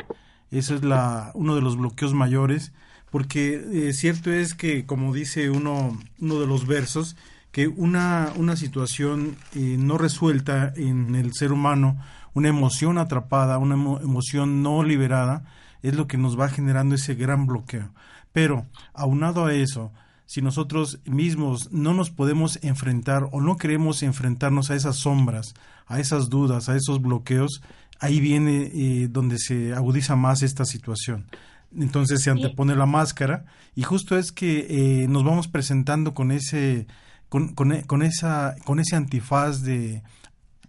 Ese 0.51 0.75
es 0.75 0.85
la, 0.85 1.31
uno 1.35 1.55
de 1.55 1.63
los 1.63 1.77
bloqueos 1.77 2.15
mayores, 2.15 2.73
porque 3.11 3.89
eh, 3.89 3.93
cierto 3.93 4.33
es 4.33 4.55
que, 4.55 4.87
como 4.87 5.13
dice 5.13 5.51
uno, 5.51 5.99
uno 6.21 6.41
de 6.41 6.47
los 6.47 6.67
versos, 6.67 7.17
que 7.51 7.69
una, 7.69 8.33
una 8.37 8.57
situación 8.57 9.37
no 9.55 9.99
resuelta 9.99 10.73
en 10.75 11.15
el 11.15 11.35
ser 11.35 11.53
humano, 11.53 11.99
una 12.33 12.49
emoción 12.49 12.97
atrapada, 12.97 13.59
una 13.59 13.75
emoción 13.75 14.63
no 14.63 14.83
liberada, 14.83 15.45
es 15.83 15.95
lo 15.95 16.07
que 16.07 16.17
nos 16.17 16.39
va 16.39 16.49
generando 16.49 16.95
ese 16.95 17.15
gran 17.15 17.47
bloqueo. 17.47 17.93
Pero, 18.33 18.67
aunado 18.95 19.45
a 19.45 19.53
eso, 19.53 19.93
si 20.25 20.41
nosotros 20.41 21.01
mismos 21.05 21.71
no 21.73 21.93
nos 21.93 22.11
podemos 22.11 22.59
enfrentar 22.63 23.29
o 23.33 23.43
no 23.43 23.57
queremos 23.57 24.03
enfrentarnos 24.03 24.71
a 24.71 24.75
esas 24.75 24.97
sombras, 24.97 25.55
a 25.87 26.01
esas 26.01 26.31
dudas, 26.31 26.71
a 26.71 26.77
esos 26.77 27.03
bloqueos, 27.03 27.63
ahí 28.03 28.21
viene 28.21 28.71
eh, 28.75 29.09
donde 29.09 29.39
se 29.39 29.73
agudiza 29.73 30.17
más 30.17 30.43
esta 30.43 30.65
situación. 30.65 31.27
Entonces 31.75 32.23
se 32.23 32.31
antepone 32.31 32.75
la 32.75 32.85
máscara 32.85 33.47
y 33.75 33.83
justo 33.83 34.19
es 34.19 34.33
que 34.33 34.67
eh, 34.69 35.09
nos 35.09 35.25
vamos 35.25 35.49
presentando 35.49 36.13
con 36.13 36.33
ese, 36.33 36.87
con, 37.29 37.55
con, 37.55 38.03
esa, 38.03 38.57
con 38.65 38.81
ese 38.81 38.97
antifaz 38.97 39.63
de 39.63 40.03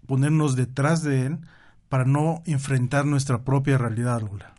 ponernos 0.06 0.56
detrás 0.56 1.04
de 1.04 1.26
él 1.26 1.38
para 1.90 2.06
no 2.06 2.44
enfrentar 2.46 3.06
nuestra 3.06 3.44
propia 3.44 3.78
realidad, 3.78 4.22
Lula. 4.22 4.54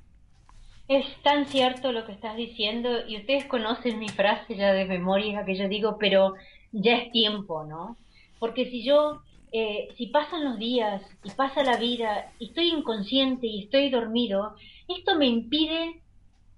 Es 0.89 1.07
tan 1.22 1.47
cierto 1.47 1.93
lo 1.93 2.05
que 2.05 2.12
estás 2.12 2.37
diciendo 2.37 2.91
y 3.09 3.18
ustedes 3.18 3.47
conocen 3.47 4.01
mi 4.01 4.09
frase 4.09 4.57
ya 4.57 4.72
de 4.72 4.85
memoria 4.85 5.45
que 5.47 5.57
yo 5.57 5.68
digo, 5.68 5.97
pero 5.99 6.35
ya 6.72 6.97
es 6.97 7.12
tiempo, 7.12 7.64
¿no? 7.64 7.97
Porque 8.39 8.68
si 8.68 8.85
yo, 8.85 9.22
eh, 9.57 9.95
si 9.97 10.09
pasan 10.09 10.45
los 10.45 10.59
días 10.59 11.01
y 11.23 11.31
pasa 11.31 11.63
la 11.63 11.77
vida 11.77 12.33
y 12.41 12.47
estoy 12.47 12.71
inconsciente 12.71 13.47
y 13.47 13.63
estoy 13.63 13.89
dormido, 13.89 14.57
esto 14.89 15.15
me 15.15 15.27
impide 15.27 16.03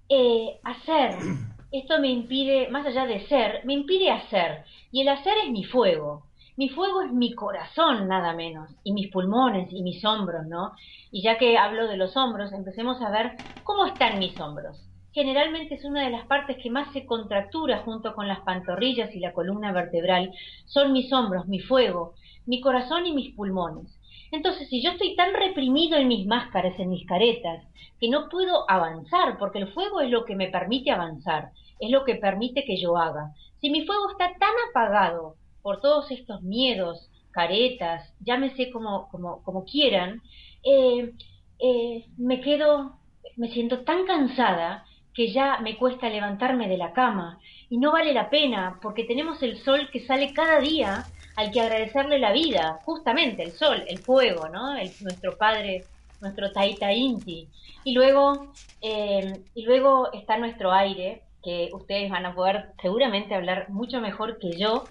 eh, 0.09 0.59
hacer, 0.63 1.11
esto 1.71 1.99
me 1.99 2.09
impide, 2.09 2.69
más 2.69 2.87
allá 2.87 3.05
de 3.05 3.27
ser, 3.27 3.63
me 3.65 3.73
impide 3.73 4.09
hacer. 4.09 4.63
Y 4.91 5.01
el 5.01 5.09
hacer 5.09 5.33
es 5.45 5.51
mi 5.51 5.63
fuego. 5.63 6.23
Mi 6.55 6.69
fuego 6.69 7.03
es 7.03 7.11
mi 7.11 7.35
corazón, 7.35 8.07
nada 8.07 8.33
menos, 8.33 8.71
y 8.83 8.93
mis 8.93 9.11
pulmones 9.11 9.71
y 9.71 9.83
mis 9.83 10.03
hombros, 10.03 10.47
¿no? 10.47 10.71
Y 11.11 11.21
ya 11.21 11.37
que 11.37 11.55
hablo 11.55 11.87
de 11.87 11.97
los 11.97 12.17
hombros, 12.17 12.51
empecemos 12.51 12.99
a 13.03 13.11
ver 13.11 13.33
cómo 13.63 13.85
están 13.85 14.17
mis 14.17 14.39
hombros. 14.39 14.83
Generalmente 15.13 15.75
es 15.75 15.85
una 15.85 16.03
de 16.03 16.09
las 16.09 16.25
partes 16.25 16.57
que 16.57 16.71
más 16.71 16.91
se 16.93 17.05
contractura 17.05 17.83
junto 17.83 18.15
con 18.15 18.27
las 18.27 18.39
pantorrillas 18.39 19.13
y 19.13 19.19
la 19.19 19.33
columna 19.33 19.71
vertebral. 19.71 20.31
Son 20.65 20.93
mis 20.93 21.13
hombros, 21.13 21.47
mi 21.47 21.59
fuego, 21.59 22.15
mi 22.47 22.61
corazón 22.61 23.05
y 23.05 23.13
mis 23.13 23.35
pulmones. 23.35 23.97
Entonces, 24.31 24.67
si 24.69 24.81
yo 24.81 24.91
estoy 24.91 25.15
tan 25.15 25.33
reprimido 25.33 25.97
en 25.97 26.07
mis 26.07 26.25
máscaras, 26.25 26.77
en 26.79 26.89
mis 26.89 27.05
caretas, 27.05 27.63
que 27.99 28.09
no 28.09 28.29
puedo 28.29 28.69
avanzar, 28.69 29.37
porque 29.37 29.59
el 29.59 29.71
fuego 29.73 30.01
es 30.01 30.09
lo 30.09 30.25
que 30.25 30.35
me 30.35 30.49
permite 30.49 30.91
avanzar, 30.91 31.51
es 31.79 31.89
lo 31.89 32.03
que 32.03 32.15
permite 32.15 32.65
que 32.65 32.77
yo 32.77 32.97
haga. 32.97 33.33
Si 33.61 33.69
mi 33.69 33.85
fuego 33.85 34.11
está 34.11 34.33
tan 34.37 34.53
apagado 34.69 35.35
por 35.61 35.81
todos 35.81 36.11
estos 36.11 36.41
miedos, 36.41 37.09
caretas, 37.31 38.13
llámese 38.19 38.71
como, 38.71 39.09
como, 39.09 39.43
como 39.43 39.63
quieran, 39.63 40.21
eh, 40.63 41.13
eh, 41.59 42.05
me 42.17 42.41
quedo, 42.41 42.97
me 43.35 43.49
siento 43.49 43.81
tan 43.81 44.05
cansada 44.05 44.85
que 45.13 45.31
ya 45.31 45.59
me 45.59 45.77
cuesta 45.77 46.09
levantarme 46.09 46.67
de 46.67 46.77
la 46.77 46.93
cama 46.93 47.39
y 47.69 47.77
no 47.77 47.91
vale 47.91 48.13
la 48.13 48.29
pena 48.29 48.79
porque 48.81 49.03
tenemos 49.03 49.41
el 49.41 49.57
sol 49.57 49.89
que 49.91 50.05
sale 50.05 50.33
cada 50.33 50.59
día 50.59 51.05
al 51.37 51.51
que 51.51 51.61
agradecerle 51.61 52.17
la 52.17 52.31
vida, 52.31 52.79
justamente 52.83 53.43
el 53.43 53.51
sol, 53.51 53.83
el 53.87 53.99
fuego, 53.99 54.49
¿no? 54.49 54.73
Nuestro 54.73 55.37
padre, 55.37 55.85
nuestro 56.19 56.51
Taita 56.51 56.91
Inti. 56.91 57.47
Y 57.83 57.93
luego, 57.93 58.53
eh, 58.81 59.43
y 59.53 59.63
luego 59.63 60.11
está 60.13 60.39
nuestro 60.39 60.71
aire, 60.71 61.21
que 61.43 61.69
ustedes 61.73 62.09
van 62.09 62.25
a 62.25 62.33
poder 62.33 62.71
seguramente 62.81 63.35
hablar 63.35 63.69
mucho 63.69 64.01
mejor 64.01 64.39
que 64.39 64.57
yo 64.57 64.85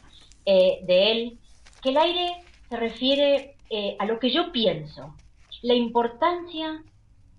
eh, 0.47 0.79
de 0.85 1.11
él, 1.11 1.39
que 1.83 1.89
el 1.89 1.97
aire 1.97 2.45
se 2.69 2.77
refiere 2.77 3.57
eh, 3.69 3.97
a 3.99 4.07
lo 4.07 4.21
que 4.21 4.31
yo 4.31 4.53
pienso, 4.53 5.17
la 5.63 5.75
importancia 5.75 6.81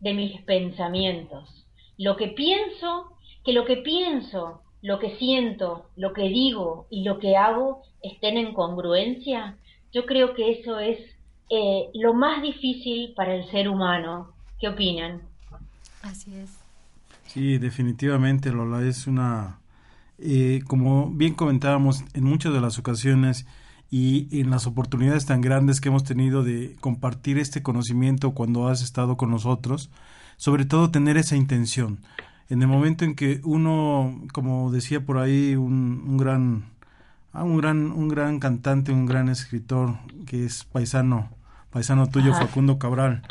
de 0.01 0.13
mis 0.13 0.41
pensamientos, 0.41 1.65
lo 1.97 2.17
que 2.17 2.27
pienso, 2.27 3.13
que 3.45 3.53
lo 3.53 3.63
que 3.63 3.77
pienso, 3.77 4.63
lo 4.87 4.99
que 4.99 5.17
siento, 5.17 5.89
lo 5.97 6.13
que 6.13 6.29
digo 6.29 6.87
y 6.89 7.03
lo 7.03 7.19
que 7.19 7.35
hago 7.35 7.83
estén 8.01 8.37
en 8.37 8.53
congruencia, 8.53 9.57
yo 9.91 10.05
creo 10.05 10.33
que 10.33 10.59
eso 10.59 10.79
es 10.79 10.97
eh, 11.49 11.89
lo 11.93 12.13
más 12.13 12.41
difícil 12.41 13.13
para 13.13 13.35
el 13.35 13.49
ser 13.51 13.67
humano. 13.67 14.31
¿Qué 14.59 14.69
opinan? 14.69 15.21
Así 16.01 16.33
es. 16.35 16.49
Sí, 17.25 17.57
definitivamente, 17.57 18.51
Lola, 18.51 18.81
es 18.87 19.07
una 19.07 19.59
eh, 20.19 20.61
como 20.65 21.11
bien 21.11 21.35
comentábamos 21.35 22.03
en 22.13 22.23
muchas 22.23 22.53
de 22.53 22.61
las 22.61 22.79
ocasiones 22.79 23.45
y 23.91 24.39
en 24.39 24.49
las 24.49 24.67
oportunidades 24.67 25.25
tan 25.25 25.41
grandes 25.41 25.79
que 25.79 25.89
hemos 25.89 26.03
tenido 26.03 26.43
de 26.43 26.75
compartir 26.79 27.37
este 27.37 27.61
conocimiento 27.61 28.31
cuando 28.31 28.67
has 28.67 28.81
estado 28.81 29.15
con 29.15 29.29
nosotros, 29.31 29.91
sobre 30.37 30.65
todo 30.65 30.91
tener 30.91 31.17
esa 31.17 31.35
intención. 31.35 31.99
En 32.49 32.61
el 32.61 32.67
momento 32.67 33.03
en 33.03 33.15
que 33.15 33.41
uno, 33.43 34.21
como 34.31 34.71
decía 34.71 35.05
por 35.05 35.17
ahí 35.17 35.55
un, 35.55 36.17
gran, 36.17 36.65
ah, 37.33 37.43
un 37.43 37.57
gran, 37.57 37.91
un 37.91 38.07
gran 38.07 38.39
cantante, 38.39 38.93
un 38.93 39.05
gran 39.05 39.27
escritor 39.27 39.97
que 40.25 40.45
es 40.45 40.63
paisano, 40.63 41.29
paisano 41.71 42.07
tuyo, 42.07 42.33
Facundo 42.33 42.79
Cabral, 42.79 43.21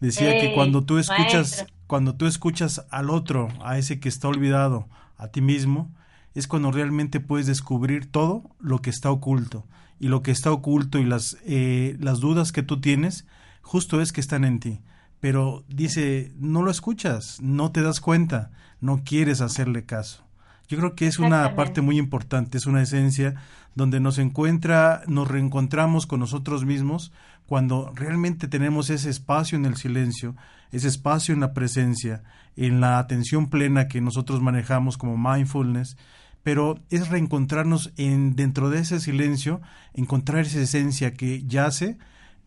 decía 0.00 0.40
que 0.40 0.54
cuando 0.54 0.84
tú 0.84 0.98
escuchas, 0.98 1.66
cuando 1.86 2.14
tú 2.14 2.26
escuchas 2.26 2.86
al 2.90 3.10
otro, 3.10 3.48
a 3.62 3.76
ese 3.76 4.00
que 4.00 4.08
está 4.08 4.28
olvidado, 4.28 4.88
a 5.18 5.28
ti 5.28 5.42
mismo, 5.42 5.92
es 6.34 6.46
cuando 6.48 6.72
realmente 6.72 7.20
puedes 7.20 7.46
descubrir 7.46 8.10
todo 8.10 8.50
lo 8.58 8.80
que 8.80 8.88
está 8.90 9.10
oculto. 9.10 9.66
Y 10.00 10.08
lo 10.08 10.22
que 10.22 10.30
está 10.30 10.50
oculto 10.50 10.98
y 10.98 11.04
las, 11.04 11.36
eh, 11.44 11.96
las 12.00 12.20
dudas 12.20 12.52
que 12.52 12.62
tú 12.62 12.80
tienes, 12.80 13.26
justo 13.60 14.00
es 14.00 14.12
que 14.12 14.20
están 14.20 14.44
en 14.44 14.58
ti. 14.58 14.80
Pero 15.22 15.64
dice, 15.68 16.32
no 16.36 16.62
lo 16.62 16.70
escuchas, 16.70 17.40
no 17.40 17.70
te 17.70 17.80
das 17.80 18.00
cuenta, 18.00 18.50
no 18.80 19.02
quieres 19.04 19.40
hacerle 19.40 19.84
caso. 19.84 20.24
Yo 20.66 20.78
creo 20.78 20.94
que 20.96 21.06
es 21.06 21.20
una 21.20 21.54
parte 21.54 21.80
muy 21.80 21.96
importante, 21.96 22.58
es 22.58 22.66
una 22.66 22.82
esencia 22.82 23.36
donde 23.76 24.00
nos 24.00 24.18
encuentra, 24.18 25.02
nos 25.06 25.28
reencontramos 25.28 26.06
con 26.06 26.18
nosotros 26.18 26.64
mismos 26.64 27.12
cuando 27.46 27.92
realmente 27.94 28.48
tenemos 28.48 28.90
ese 28.90 29.10
espacio 29.10 29.56
en 29.56 29.64
el 29.64 29.76
silencio, 29.76 30.34
ese 30.72 30.88
espacio 30.88 31.34
en 31.34 31.40
la 31.40 31.54
presencia, 31.54 32.24
en 32.56 32.80
la 32.80 32.98
atención 32.98 33.48
plena 33.48 33.86
que 33.86 34.00
nosotros 34.00 34.42
manejamos 34.42 34.98
como 34.98 35.16
mindfulness 35.16 35.96
pero 36.42 36.80
es 36.90 37.08
reencontrarnos 37.08 37.92
en, 37.96 38.34
dentro 38.34 38.70
de 38.70 38.80
ese 38.80 39.00
silencio, 39.00 39.60
encontrar 39.94 40.40
esa 40.40 40.60
esencia 40.60 41.14
que 41.14 41.44
yace 41.46 41.98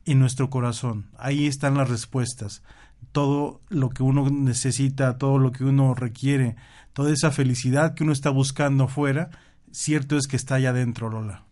en 0.05 0.19
nuestro 0.19 0.49
corazón. 0.49 1.09
Ahí 1.17 1.47
están 1.47 1.77
las 1.77 1.89
respuestas. 1.89 2.63
Todo 3.11 3.61
lo 3.69 3.89
que 3.89 4.03
uno 4.03 4.29
necesita, 4.29 5.17
todo 5.17 5.37
lo 5.37 5.51
que 5.51 5.63
uno 5.63 5.93
requiere, 5.93 6.55
toda 6.93 7.11
esa 7.11 7.31
felicidad 7.31 7.93
que 7.95 8.03
uno 8.03 8.13
está 8.13 8.29
buscando 8.29 8.85
afuera, 8.85 9.29
cierto 9.71 10.17
es 10.17 10.27
que 10.27 10.35
está 10.35 10.55
allá 10.55 10.69
adentro, 10.69 11.09
Lola. 11.09 11.43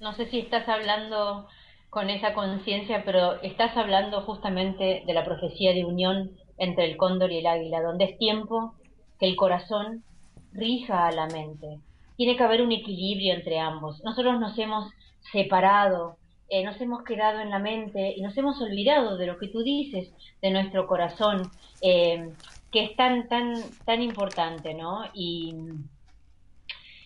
No 0.00 0.14
sé 0.14 0.30
si 0.30 0.38
estás 0.38 0.68
hablando 0.68 1.48
con 1.90 2.10
esa 2.10 2.34
conciencia, 2.34 3.02
pero 3.04 3.40
estás 3.42 3.76
hablando 3.76 4.20
justamente 4.22 5.02
de 5.06 5.14
la 5.14 5.24
profecía 5.24 5.72
de 5.72 5.84
unión 5.84 6.30
entre 6.58 6.84
el 6.84 6.96
cóndor 6.96 7.32
y 7.32 7.38
el 7.38 7.46
águila, 7.46 7.80
donde 7.80 8.04
es 8.04 8.18
tiempo 8.18 8.74
que 9.18 9.26
el 9.26 9.36
corazón 9.36 10.04
rija 10.52 11.06
a 11.06 11.12
la 11.12 11.26
mente. 11.26 11.80
Tiene 12.16 12.36
que 12.36 12.44
haber 12.44 12.62
un 12.62 12.72
equilibrio 12.72 13.34
entre 13.34 13.58
ambos. 13.58 14.02
Nosotros 14.04 14.38
nos 14.38 14.58
hemos 14.58 14.92
separado, 15.32 16.17
eh, 16.48 16.64
nos 16.64 16.80
hemos 16.80 17.02
quedado 17.04 17.40
en 17.40 17.50
la 17.50 17.58
mente 17.58 18.14
y 18.16 18.22
nos 18.22 18.36
hemos 18.36 18.60
olvidado 18.60 19.16
de 19.16 19.26
lo 19.26 19.38
que 19.38 19.48
tú 19.48 19.62
dices, 19.62 20.10
de 20.40 20.50
nuestro 20.50 20.86
corazón, 20.86 21.50
eh, 21.82 22.30
que 22.72 22.84
es 22.84 22.96
tan, 22.96 23.28
tan, 23.28 23.54
tan 23.84 24.02
importante, 24.02 24.74
¿no? 24.74 25.04
Y, 25.14 25.54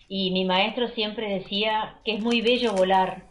y 0.07 0.31
mi 0.31 0.45
maestro 0.45 0.87
siempre 0.89 1.39
decía 1.39 1.99
que 2.05 2.15
es 2.15 2.23
muy 2.23 2.41
bello 2.41 2.73
volar, 2.73 3.25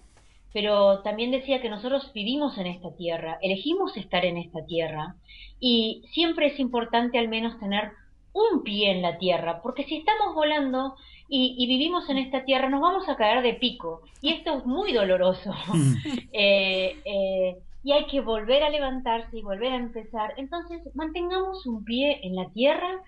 pero 0.53 1.01
también 1.01 1.31
decía 1.31 1.63
que 1.63 1.71
nosotros 1.71 2.13
vivimos 2.13 2.59
en 2.59 2.67
esta 2.67 2.95
tierra, 2.95 3.39
elegimos 3.41 3.97
estar 3.97 4.25
en 4.25 4.37
esta 4.37 4.65
tierra 4.67 5.17
y 5.61 6.03
siempre 6.13 6.49
es 6.49 6.61
importante 6.61 7.19
al 7.19 7.29
menos 7.29 7.59
tener 7.59 7.93
un 8.35 8.63
pie 8.63 8.91
en 8.91 9.03
la 9.03 9.19
tierra, 9.19 9.61
porque 9.63 9.85
si 9.85 9.97
estamos 9.97 10.35
volando 10.35 10.97
y, 11.29 11.67
vivimos 11.67 12.09
en 12.11 12.19
esta 12.19 12.45
tierra 12.45 12.69
nos 12.69 12.81
vamos 12.81 13.09
a 13.09 13.17
caer 13.17 13.43
de 13.43 13.55
pico. 13.55 14.03
Y 14.21 14.33
esto 14.33 14.59
es 14.59 14.67
muy 14.67 14.93
doloroso. 14.93 15.55
Eh, 16.35 16.97
eh, 17.05 17.59
y 17.85 17.93
hay 17.93 18.07
que 18.07 18.23
volver 18.23 18.63
a 18.63 18.71
levantarse 18.71 19.39
y 19.39 19.43
volver 19.43 19.73
a 19.73 19.77
empezar. 19.77 20.33
Entonces 20.39 20.81
mantengamos 20.95 21.67
un 21.67 21.85
pie 21.85 22.21
en 22.23 22.37
la 22.37 22.49
tierra 22.51 23.03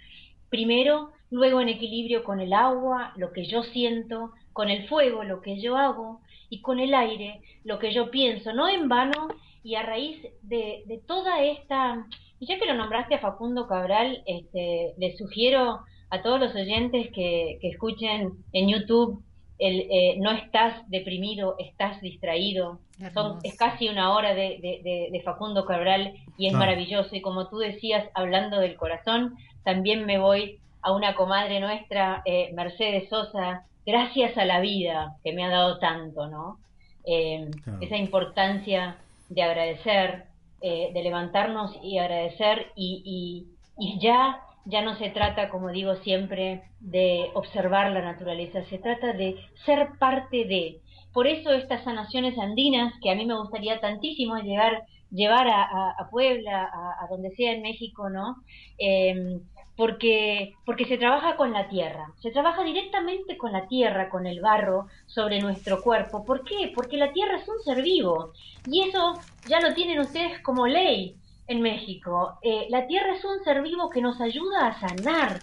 primero, 0.50 1.12
luego 1.30 1.60
en 1.60 1.70
equilibrio 1.70 2.22
con 2.22 2.40
el 2.40 2.52
agua, 2.52 3.12
lo 3.16 3.32
que 3.32 3.46
yo 3.46 3.62
siento, 3.62 4.32
con 4.52 4.70
el 4.70 4.88
fuego 4.88 5.24
lo 5.24 5.40
que 5.40 5.60
yo 5.60 5.76
hago 5.76 6.20
y 6.48 6.60
con 6.60 6.80
el 6.80 6.94
aire 6.94 7.40
lo 7.64 7.78
que 7.78 7.92
yo 7.92 8.10
pienso, 8.10 8.52
no 8.52 8.68
en 8.68 8.88
vano 8.88 9.28
y 9.62 9.74
a 9.74 9.82
raíz 9.82 10.22
de, 10.42 10.84
de 10.86 10.98
toda 11.06 11.42
esta, 11.42 12.06
y 12.38 12.46
ya 12.46 12.58
que 12.58 12.66
lo 12.66 12.74
nombraste 12.74 13.14
a 13.14 13.20
Facundo 13.20 13.66
Cabral, 13.66 14.22
este, 14.26 14.94
le 14.98 15.16
sugiero 15.16 15.80
a 16.14 16.22
todos 16.22 16.40
los 16.40 16.54
oyentes 16.54 17.08
que, 17.12 17.58
que 17.60 17.68
escuchen 17.68 18.32
en 18.52 18.68
YouTube 18.68 19.22
el 19.58 19.86
eh, 19.90 20.16
no 20.18 20.32
estás 20.32 20.88
deprimido, 20.90 21.54
estás 21.58 22.00
distraído. 22.00 22.80
Son, 23.12 23.38
es 23.44 23.56
casi 23.56 23.88
una 23.88 24.12
hora 24.12 24.34
de, 24.34 24.58
de, 24.60 25.08
de 25.10 25.22
Facundo 25.22 25.64
Cabral 25.64 26.14
y 26.36 26.48
es 26.48 26.52
maravilloso. 26.52 27.14
Y 27.14 27.20
como 27.20 27.48
tú 27.48 27.58
decías, 27.58 28.08
hablando 28.14 28.58
del 28.58 28.76
corazón, 28.76 29.36
también 29.62 30.06
me 30.06 30.18
voy 30.18 30.58
a 30.84 30.92
una 30.92 31.14
comadre 31.14 31.60
nuestra, 31.60 32.22
eh, 32.26 32.52
Mercedes 32.52 33.08
Sosa, 33.08 33.64
gracias 33.86 34.36
a 34.36 34.44
la 34.44 34.60
vida 34.60 35.16
que 35.24 35.32
me 35.32 35.42
ha 35.42 35.48
dado 35.48 35.78
tanto, 35.78 36.28
¿no? 36.28 36.58
Eh, 37.06 37.50
esa 37.80 37.96
importancia 37.96 38.98
de 39.30 39.42
agradecer, 39.42 40.24
eh, 40.60 40.90
de 40.92 41.02
levantarnos 41.02 41.74
y 41.82 41.98
agradecer 41.98 42.66
y, 42.76 43.46
y, 43.78 43.98
ya, 43.98 44.40
ya 44.64 44.82
no 44.82 44.96
se 44.96 45.10
trata, 45.10 45.48
como 45.48 45.70
digo 45.70 45.96
siempre, 45.96 46.62
de 46.80 47.30
observar 47.34 47.92
la 47.92 48.02
naturaleza, 48.02 48.64
se 48.64 48.78
trata 48.78 49.12
de 49.12 49.36
ser 49.64 49.90
parte 49.98 50.44
de. 50.44 50.80
Por 51.12 51.26
eso 51.26 51.50
estas 51.52 51.84
sanaciones 51.84 52.38
andinas, 52.38 52.92
que 53.02 53.10
a 53.10 53.14
mí 53.14 53.24
me 53.24 53.38
gustaría 53.38 53.80
tantísimo 53.80 54.36
llegar, 54.38 54.82
llevar 55.10 55.46
a, 55.48 56.08
Puebla, 56.10 56.68
a, 57.00 57.06
donde 57.08 57.30
sea 57.36 57.52
en 57.52 57.62
México, 57.62 58.10
¿no? 58.10 58.36
Eh, 58.78 59.40
porque, 59.76 60.54
porque 60.64 60.84
se 60.84 60.98
trabaja 60.98 61.36
con 61.36 61.52
la 61.52 61.68
tierra, 61.68 62.12
se 62.22 62.30
trabaja 62.30 62.62
directamente 62.62 63.36
con 63.36 63.52
la 63.52 63.66
tierra, 63.66 64.08
con 64.08 64.26
el 64.26 64.40
barro 64.40 64.86
sobre 65.06 65.40
nuestro 65.40 65.82
cuerpo. 65.82 66.24
¿Por 66.24 66.44
qué? 66.44 66.72
Porque 66.74 66.96
la 66.96 67.12
tierra 67.12 67.38
es 67.38 67.48
un 67.48 67.60
ser 67.60 67.82
vivo 67.82 68.32
y 68.66 68.88
eso 68.88 69.14
ya 69.48 69.60
lo 69.60 69.74
tienen 69.74 69.98
ustedes 69.98 70.40
como 70.42 70.66
ley 70.66 71.16
en 71.46 71.60
México. 71.60 72.38
Eh, 72.42 72.66
la 72.70 72.86
tierra 72.86 73.14
es 73.14 73.24
un 73.24 73.42
ser 73.44 73.62
vivo 73.62 73.90
que 73.90 74.00
nos 74.00 74.20
ayuda 74.20 74.66
a 74.66 74.80
sanar. 74.80 75.42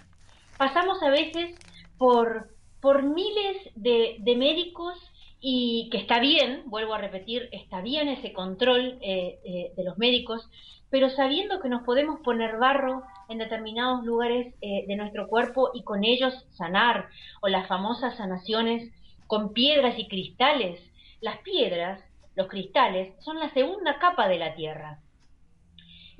Pasamos 0.56 1.02
a 1.02 1.10
veces 1.10 1.58
por, 1.98 2.48
por 2.80 3.04
miles 3.04 3.56
de, 3.76 4.18
médicos 4.36 4.98
y 5.40 5.88
que 5.90 5.98
está 5.98 6.18
bien, 6.20 6.62
vuelvo 6.66 6.94
a 6.94 6.98
repetir, 6.98 7.48
está 7.52 7.80
bien 7.80 8.08
ese 8.08 8.32
control 8.32 8.98
eh, 9.00 9.38
eh, 9.44 9.72
de 9.76 9.84
los 9.84 9.98
médicos, 9.98 10.48
pero 10.90 11.08
sabiendo 11.08 11.60
que 11.60 11.68
nos 11.68 11.84
podemos 11.84 12.20
poner 12.20 12.58
barro 12.58 13.02
en 13.28 13.38
determinados 13.38 14.04
lugares 14.04 14.54
eh, 14.60 14.84
de 14.86 14.96
nuestro 14.96 15.26
cuerpo 15.26 15.70
y 15.72 15.84
con 15.84 16.04
ellos 16.04 16.34
sanar, 16.50 17.08
o 17.40 17.48
las 17.48 17.66
famosas 17.66 18.16
sanaciones 18.16 18.92
con 19.26 19.52
piedras 19.54 19.98
y 19.98 20.06
cristales. 20.06 20.80
Las 21.20 21.38
piedras, 21.38 22.00
los 22.34 22.48
cristales, 22.48 23.14
son 23.20 23.38
la 23.38 23.50
segunda 23.54 23.98
capa 23.98 24.28
de 24.28 24.38
la 24.38 24.54
tierra. 24.54 24.98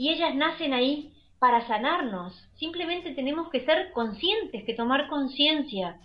Y 0.03 0.09
ellas 0.09 0.35
nacen 0.35 0.75
ahí 0.75 1.13
para 1.39 1.65
sanarnos. 1.69 2.35
Simplemente 2.57 3.15
tenemos 3.15 3.49
que 3.51 3.65
ser 3.65 3.93
conscientes, 3.93 4.65
que 4.65 4.75
tomar 4.75 5.07
conciencia. 5.07 6.01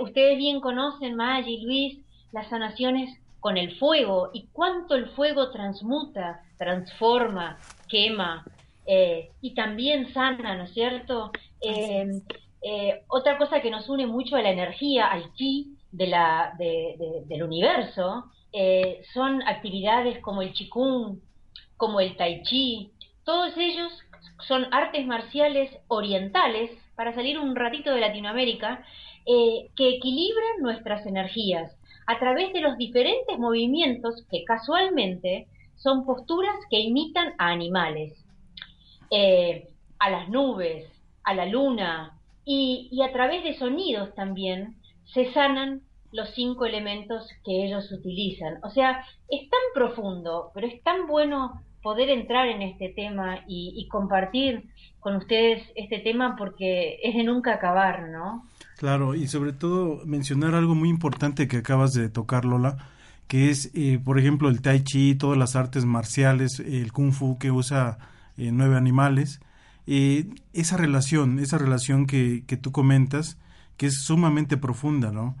ustedes 0.00 0.36
bien 0.36 0.60
conocen, 0.60 1.14
Maggi, 1.14 1.60
Luis, 1.60 1.98
las 2.32 2.48
sanaciones 2.48 3.16
con 3.38 3.56
el 3.56 3.76
fuego 3.78 4.30
y 4.32 4.48
cuánto 4.52 4.96
el 4.96 5.10
fuego 5.10 5.52
transmuta, 5.52 6.42
transforma, 6.58 7.56
quema 7.88 8.44
eh, 8.84 9.30
y 9.40 9.54
también 9.54 10.12
sana, 10.12 10.56
¿no 10.56 10.64
es 10.64 10.74
cierto? 10.74 11.30
Eh, 11.60 12.20
eh, 12.62 13.04
otra 13.06 13.38
cosa 13.38 13.60
que 13.62 13.70
nos 13.70 13.88
une 13.88 14.08
mucho 14.08 14.34
a 14.34 14.42
la 14.42 14.50
energía, 14.50 15.06
al 15.06 15.32
ki 15.34 15.76
de 15.92 16.06
la, 16.08 16.52
del 16.58 17.42
universo, 17.44 18.24
son 19.14 19.42
actividades 19.42 20.18
como 20.18 20.42
el 20.42 20.52
qigong, 20.52 21.20
como 21.76 22.00
el 22.00 22.16
tai 22.16 22.42
chi, 22.42 22.90
todos 23.24 23.56
ellos 23.56 23.92
son 24.46 24.72
artes 24.72 25.06
marciales 25.06 25.70
orientales, 25.88 26.70
para 26.94 27.14
salir 27.14 27.38
un 27.38 27.56
ratito 27.56 27.92
de 27.92 28.00
Latinoamérica, 28.00 28.84
que 29.24 29.88
equilibran 29.96 30.60
nuestras 30.60 31.06
energías 31.06 31.72
a 32.06 32.18
través 32.18 32.52
de 32.52 32.60
los 32.60 32.76
diferentes 32.76 33.38
movimientos 33.38 34.26
que 34.30 34.44
casualmente 34.44 35.46
son 35.76 36.04
posturas 36.04 36.56
que 36.68 36.80
imitan 36.80 37.34
a 37.38 37.48
animales, 37.50 38.12
eh, 39.10 39.68
a 39.98 40.10
las 40.10 40.28
nubes, 40.28 40.86
a 41.22 41.34
la 41.34 41.46
luna, 41.46 42.18
y, 42.44 43.00
a 43.02 43.12
través 43.12 43.44
de 43.44 43.56
sonidos 43.56 44.12
también 44.14 44.74
se 45.04 45.32
sanan 45.32 45.82
los 46.10 46.30
cinco 46.30 46.66
elementos 46.66 47.28
que 47.44 47.64
ellos 47.64 47.92
utilizan. 47.92 48.58
O 48.64 48.70
sea, 48.70 49.04
es 49.28 49.48
tan 49.48 49.60
profundo, 49.72 50.50
pero 50.52 50.66
es 50.66 50.82
tan 50.82 51.06
bueno 51.06 51.62
poder 51.82 52.10
entrar 52.10 52.48
en 52.48 52.62
este 52.62 52.88
tema 52.88 53.40
y, 53.46 53.86
compartir 53.88 54.68
con 55.00 55.16
ustedes 55.16 55.62
este 55.74 55.98
tema 55.98 56.36
porque 56.36 56.98
es 57.02 57.14
de 57.14 57.24
nunca 57.24 57.54
acabar, 57.54 58.08
¿no? 58.08 58.46
Claro, 58.76 59.14
y 59.14 59.26
sobre 59.28 59.52
todo 59.52 60.04
mencionar 60.04 60.54
algo 60.54 60.74
muy 60.74 60.88
importante 60.88 61.48
que 61.48 61.58
acabas 61.58 61.92
de 61.92 62.08
tocar, 62.08 62.44
Lola, 62.44 62.76
que 63.28 63.50
es, 63.50 63.70
eh, 63.74 63.98
por 64.02 64.18
ejemplo, 64.18 64.48
el 64.48 64.60
tai 64.60 64.82
chi, 64.82 65.14
todas 65.14 65.38
las 65.38 65.56
artes 65.56 65.84
marciales, 65.84 66.60
el 66.60 66.92
kung 66.92 67.12
fu 67.12 67.38
que 67.38 67.50
usa 67.50 67.98
eh, 68.36 68.50
nueve 68.52 68.76
animales, 68.76 69.40
eh, 69.86 70.26
esa 70.52 70.76
relación, 70.76 71.38
esa 71.38 71.58
relación 71.58 72.06
que, 72.06 72.44
que, 72.46 72.56
tú 72.56 72.72
comentas, 72.72 73.38
que 73.76 73.86
es 73.86 74.02
sumamente 74.02 74.56
profunda, 74.56 75.12
¿no? 75.12 75.36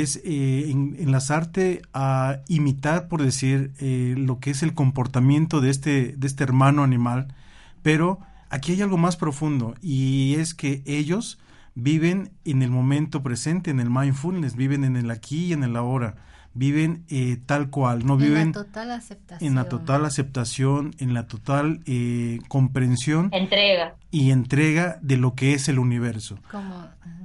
Es 0.00 0.20
en, 0.24 0.96
enlazarte 0.98 1.82
a 1.92 2.40
imitar, 2.48 3.08
por 3.08 3.22
decir, 3.22 3.72
lo 4.16 4.40
que 4.40 4.50
es 4.50 4.62
el 4.62 4.74
comportamiento 4.74 5.60
de 5.60 5.70
este, 5.70 6.14
de 6.16 6.26
este 6.26 6.44
hermano 6.44 6.82
animal, 6.82 7.28
pero 7.82 8.18
aquí 8.50 8.72
hay 8.72 8.82
algo 8.82 8.96
más 8.96 9.16
profundo 9.16 9.74
y 9.82 10.34
es 10.38 10.54
que 10.54 10.82
ellos 10.86 11.38
viven 11.74 12.30
en 12.44 12.62
el 12.62 12.70
momento 12.70 13.22
presente, 13.22 13.70
en 13.70 13.80
el 13.80 13.90
mindfulness, 13.90 14.56
viven 14.56 14.84
en 14.84 14.96
el 14.96 15.10
aquí 15.10 15.46
y 15.46 15.52
en 15.52 15.64
el 15.64 15.76
ahora, 15.76 16.16
viven 16.54 17.04
eh, 17.08 17.36
tal 17.44 17.68
cual, 17.68 18.06
no 18.06 18.16
viven 18.16 18.40
en 18.40 18.46
la 18.48 18.52
total 18.52 18.90
aceptación, 18.92 19.48
en 19.48 19.54
la 19.54 19.68
total 19.68 20.04
aceptación, 20.04 20.94
en 20.98 21.14
la 21.14 21.26
total 21.26 21.80
eh, 21.86 22.38
comprensión, 22.48 23.28
entrega. 23.32 23.96
y 24.10 24.30
entrega 24.30 24.98
de 25.02 25.16
lo 25.16 25.34
que 25.34 25.54
es 25.54 25.68
el 25.68 25.78
universo. 25.78 26.38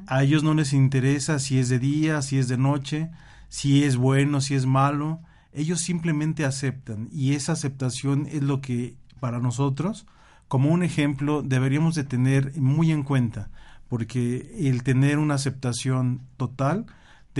A 0.07 0.23
ellos 0.23 0.43
no 0.43 0.53
les 0.55 0.73
interesa 0.73 1.39
si 1.39 1.59
es 1.59 1.69
de 1.69 1.79
día, 1.79 2.21
si 2.21 2.39
es 2.39 2.47
de 2.47 2.57
noche, 2.57 3.09
si 3.47 3.83
es 3.83 3.95
bueno, 3.95 4.41
si 4.41 4.55
es 4.55 4.65
malo, 4.65 5.19
ellos 5.53 5.79
simplemente 5.79 6.45
aceptan 6.45 7.09
y 7.11 7.33
esa 7.33 7.53
aceptación 7.53 8.27
es 8.27 8.41
lo 8.41 8.61
que 8.61 8.95
para 9.19 9.39
nosotros 9.39 10.05
como 10.47 10.69
un 10.69 10.83
ejemplo 10.83 11.43
deberíamos 11.43 11.95
de 11.95 12.03
tener 12.03 12.59
muy 12.59 12.91
en 12.91 13.03
cuenta 13.03 13.49
porque 13.87 14.55
el 14.59 14.83
tener 14.83 15.17
una 15.17 15.35
aceptación 15.35 16.21
total 16.37 16.85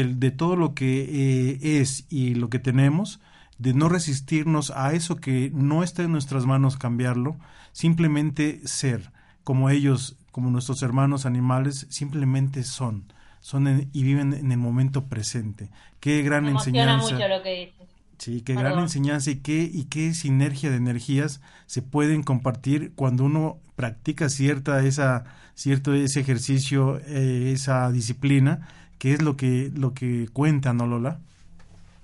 de, 0.04 0.32
todo 0.32 0.56
lo 0.56 0.74
que 0.74 1.02
eh, 1.02 1.80
es 1.82 2.06
y 2.10 2.36
lo 2.36 2.50
que 2.50 2.60
tenemos, 2.60 3.20
de 3.58 3.74
no 3.74 3.90
resistirnos 3.90 4.72
a 4.72 4.94
eso 4.94 5.18
que 5.18 5.52
no 5.54 5.84
está 5.84 6.04
en 6.04 6.12
nuestras 6.12 6.46
manos 6.46 6.78
cambiarlo, 6.78 7.38
simplemente 7.72 8.62
ser 8.66 9.12
como 9.44 9.70
ellos, 9.70 10.18
como 10.32 10.50
nuestros 10.50 10.82
hermanos 10.82 11.26
animales, 11.26 11.88
simplemente 11.90 12.64
son, 12.64 13.12
son 13.40 13.90
y 13.92 14.04
viven 14.04 14.34
en 14.34 14.52
el 14.52 14.58
momento 14.58 15.06
presente. 15.06 15.70
Qué 16.00 16.22
gran 16.22 16.46
Me 16.46 16.52
enseñanza. 16.52 17.16
Mucho 17.16 17.28
lo 17.28 17.42
que 17.44 17.66
dices. 17.66 17.90
Sí, 18.18 18.42
qué 18.42 18.54
gran 18.54 18.78
enseñanza 18.80 19.32
y 19.32 19.38
qué, 19.38 19.64
y 19.64 19.86
qué 19.86 20.14
sinergia 20.14 20.70
de 20.70 20.76
energías 20.76 21.40
se 21.68 21.82
pueden 21.82 22.22
compartir 22.22 22.92
cuando 22.96 23.24
uno 23.24 23.60
practica 23.78 24.28
cierta 24.28 24.84
esa 24.84 25.24
cierto 25.60 25.94
ese 25.94 26.22
ejercicio, 26.22 27.02
eh, 27.06 27.52
esa 27.54 27.92
disciplina, 27.92 28.68
que 29.00 29.14
es 29.14 29.22
lo 29.22 29.38
que 29.38 29.72
lo 29.76 29.94
que 29.94 30.28
cuenta, 30.32 30.74
¿no, 30.74 30.86
Lola? 30.86 31.20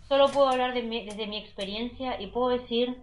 Solo 0.07 0.29
puedo 0.29 0.47
hablar 0.47 0.73
de 0.73 0.81
desde 0.81 1.27
mi 1.27 1.37
experiencia 1.37 2.19
y 2.21 2.27
puedo 2.27 2.49
decir 2.49 2.95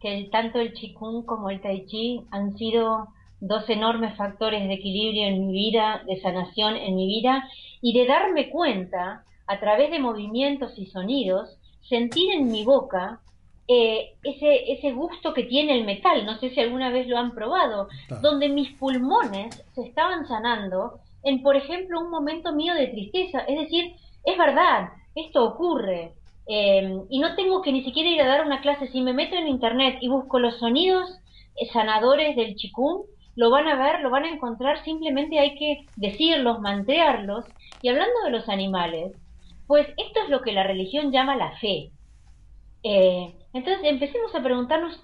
que 0.00 0.28
tanto 0.30 0.60
el 0.60 0.72
Qigong 0.72 1.24
como 1.24 1.50
el 1.50 1.60
Tai 1.60 1.86
Chi 1.86 2.20
han 2.30 2.56
sido 2.56 3.08
dos 3.40 3.68
enormes 3.68 4.16
factores 4.16 4.66
de 4.66 4.74
equilibrio 4.74 5.26
en 5.28 5.46
mi 5.46 5.52
vida, 5.52 6.02
de 6.06 6.20
sanación 6.20 6.76
en 6.76 6.96
mi 6.96 7.06
vida 7.06 7.48
y 7.80 7.98
de 7.98 8.06
darme 8.06 8.50
cuenta 8.50 9.24
a 9.46 9.60
través 9.60 9.90
de 9.90 9.98
movimientos 9.98 10.78
y 10.78 10.86
sonidos 10.86 11.56
sentir 11.88 12.32
en 12.32 12.50
mi 12.50 12.64
boca 12.64 13.20
eh, 13.66 14.14
ese, 14.22 14.72
ese 14.72 14.92
gusto 14.92 15.34
que 15.34 15.44
tiene 15.44 15.78
el 15.78 15.84
metal, 15.84 16.24
no 16.24 16.38
sé 16.38 16.50
si 16.50 16.60
alguna 16.60 16.90
vez 16.90 17.06
lo 17.06 17.18
han 17.18 17.34
probado, 17.34 17.88
donde 18.22 18.48
mis 18.48 18.70
pulmones 18.72 19.62
se 19.74 19.82
estaban 19.82 20.26
sanando 20.26 21.00
en, 21.28 21.42
por 21.42 21.56
ejemplo, 21.56 22.00
un 22.00 22.10
momento 22.10 22.52
mío 22.52 22.74
de 22.74 22.88
tristeza. 22.88 23.40
Es 23.40 23.58
decir, 23.58 23.92
es 24.24 24.36
verdad, 24.38 24.90
esto 25.14 25.44
ocurre. 25.44 26.12
Eh, 26.48 26.90
y 27.10 27.18
no 27.18 27.34
tengo 27.36 27.60
que 27.62 27.72
ni 27.72 27.84
siquiera 27.84 28.08
ir 28.10 28.22
a 28.22 28.26
dar 28.26 28.44
una 28.46 28.60
clase. 28.60 28.88
Si 28.88 29.00
me 29.02 29.12
meto 29.12 29.36
en 29.36 29.48
internet 29.48 29.98
y 30.00 30.08
busco 30.08 30.38
los 30.38 30.58
sonidos 30.58 31.08
eh, 31.56 31.66
sanadores 31.72 32.36
del 32.36 32.54
chikung, 32.56 33.02
lo 33.36 33.50
van 33.50 33.68
a 33.68 33.76
ver, 33.76 34.00
lo 34.00 34.10
van 34.10 34.24
a 34.24 34.30
encontrar, 34.30 34.82
simplemente 34.84 35.38
hay 35.38 35.56
que 35.56 35.86
decirlos, 35.96 36.60
mantrearlos. 36.60 37.44
Y 37.82 37.88
hablando 37.88 38.14
de 38.24 38.30
los 38.30 38.48
animales, 38.48 39.12
Pues 39.68 39.86
esto 39.98 40.20
es 40.24 40.30
lo 40.30 40.40
que 40.42 40.52
la 40.52 40.64
religión 40.64 41.12
llama 41.12 41.36
la 41.36 41.52
fe. 41.58 41.92
Eh, 42.82 43.34
entonces 43.52 43.84
empecemos 43.84 44.34
a 44.34 44.42
preguntarnos, 44.42 44.98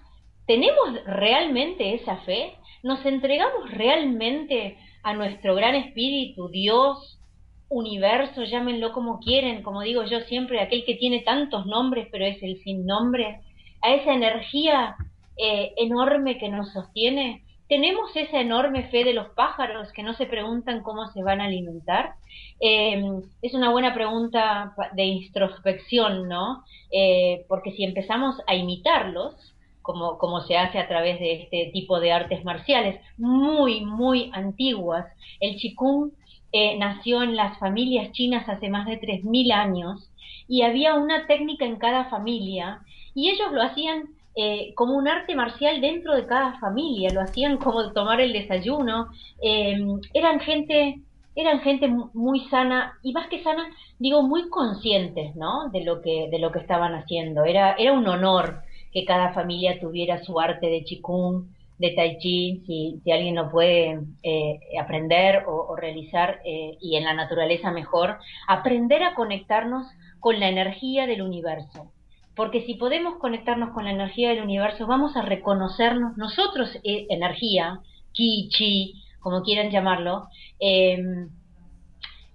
¿tenemos 0.46 1.04
realmente 1.06 1.94
esa 1.94 2.16
fe? 2.18 2.54
¿Nos 2.82 3.04
entregamos 3.06 3.70
realmente 3.70 4.78
a 5.04 5.14
nuestro 5.14 5.54
gran 5.54 5.74
espíritu, 5.76 6.48
Dios, 6.48 7.20
universo, 7.68 8.44
llámenlo 8.44 8.92
como 8.92 9.20
quieren, 9.20 9.62
como 9.62 9.82
digo 9.82 10.04
yo 10.04 10.20
siempre, 10.22 10.60
aquel 10.60 10.84
que 10.84 10.94
tiene 10.96 11.20
tantos 11.20 11.66
nombres 11.66 12.08
pero 12.10 12.24
es 12.24 12.42
el 12.42 12.60
sin 12.62 12.86
nombre, 12.86 13.40
a 13.82 13.94
esa 13.94 14.12
energía 14.12 14.96
eh, 15.36 15.74
enorme 15.76 16.38
que 16.38 16.48
nos 16.48 16.72
sostiene? 16.72 17.42
¿Tenemos 17.68 18.14
esa 18.14 18.40
enorme 18.40 18.88
fe 18.88 19.04
de 19.04 19.14
los 19.14 19.28
pájaros 19.30 19.90
que 19.92 20.02
no 20.02 20.14
se 20.14 20.26
preguntan 20.26 20.82
cómo 20.82 21.06
se 21.08 21.22
van 21.22 21.40
a 21.40 21.46
alimentar? 21.46 22.14
Eh, 22.60 23.02
es 23.42 23.54
una 23.54 23.70
buena 23.70 23.94
pregunta 23.94 24.74
de 24.92 25.04
introspección, 25.04 26.28
¿no? 26.28 26.64
Eh, 26.92 27.44
porque 27.48 27.72
si 27.72 27.84
empezamos 27.84 28.36
a 28.46 28.54
imitarlos, 28.54 29.53
como, 29.84 30.16
como 30.16 30.40
se 30.40 30.56
hace 30.56 30.78
a 30.78 30.88
través 30.88 31.20
de 31.20 31.42
este 31.42 31.70
tipo 31.74 32.00
de 32.00 32.10
artes 32.10 32.42
marciales 32.42 32.98
muy, 33.18 33.84
muy 33.84 34.30
antiguas, 34.32 35.04
el 35.40 35.56
Qigong 35.56 36.10
eh, 36.52 36.78
nació 36.78 37.22
en 37.22 37.36
las 37.36 37.58
familias 37.58 38.10
chinas 38.12 38.48
hace 38.48 38.70
más 38.70 38.86
de 38.86 38.98
3.000 38.98 39.52
años 39.52 40.10
y 40.48 40.62
había 40.62 40.94
una 40.94 41.26
técnica 41.26 41.66
en 41.66 41.76
cada 41.76 42.06
familia 42.06 42.80
y 43.14 43.28
ellos 43.28 43.52
lo 43.52 43.60
hacían 43.60 44.04
eh, 44.34 44.72
como 44.74 44.94
un 44.96 45.06
arte 45.06 45.34
marcial 45.34 45.82
dentro 45.82 46.14
de 46.14 46.26
cada 46.26 46.58
familia, 46.60 47.10
lo 47.12 47.20
hacían 47.20 47.58
como 47.58 47.92
tomar 47.92 48.22
el 48.22 48.32
desayuno, 48.32 49.08
eh, 49.42 49.78
eran 50.14 50.40
gente 50.40 50.98
eran 51.36 51.60
gente 51.60 51.88
muy 51.88 52.40
sana 52.48 52.94
y 53.02 53.12
más 53.12 53.28
que 53.28 53.42
sana 53.42 53.66
digo 53.98 54.22
muy 54.22 54.48
conscientes 54.48 55.34
no 55.36 55.68
de 55.70 55.84
lo 55.84 56.00
que 56.00 56.28
de 56.30 56.38
lo 56.38 56.52
que 56.52 56.60
estaban 56.60 56.94
haciendo. 56.94 57.44
Era 57.44 57.74
era 57.74 57.92
un 57.92 58.06
honor 58.06 58.62
que 58.94 59.04
cada 59.04 59.34
familia 59.34 59.78
tuviera 59.80 60.22
su 60.22 60.40
arte 60.40 60.68
de 60.68 60.84
chikung 60.84 61.48
de 61.76 61.90
tai 61.90 62.18
chi 62.18 62.62
si, 62.66 63.10
alguien 63.10 63.34
lo 63.34 63.50
puede 63.50 63.98
eh, 64.22 64.60
aprender 64.80 65.44
o, 65.46 65.74
realizar 65.76 66.40
y 66.44 66.96
en 66.96 67.04
la 67.04 67.14
naturaleza 67.14 67.72
mejor 67.72 68.18
aprender 68.46 69.02
a 69.02 69.14
conectarnos 69.14 69.86
con 70.20 70.40
la 70.40 70.48
energía 70.48 71.06
del 71.06 71.20
universo. 71.20 71.90
Porque 72.34 72.62
si 72.62 72.74
podemos 72.74 73.18
conectarnos 73.18 73.74
con 73.74 73.84
la 73.84 73.92
energía 73.92 74.30
del 74.30 74.42
universo, 74.42 74.86
vamos 74.86 75.16
a 75.16 75.22
reconocernos 75.22 76.16
nosotros 76.16 76.74
eh, 76.82 77.06
energía, 77.10 77.80
ki, 78.12 78.48
chi, 78.50 78.94
como 79.20 79.42
quieran 79.42 79.70
llamarlo, 79.70 80.28
em, 80.58 81.28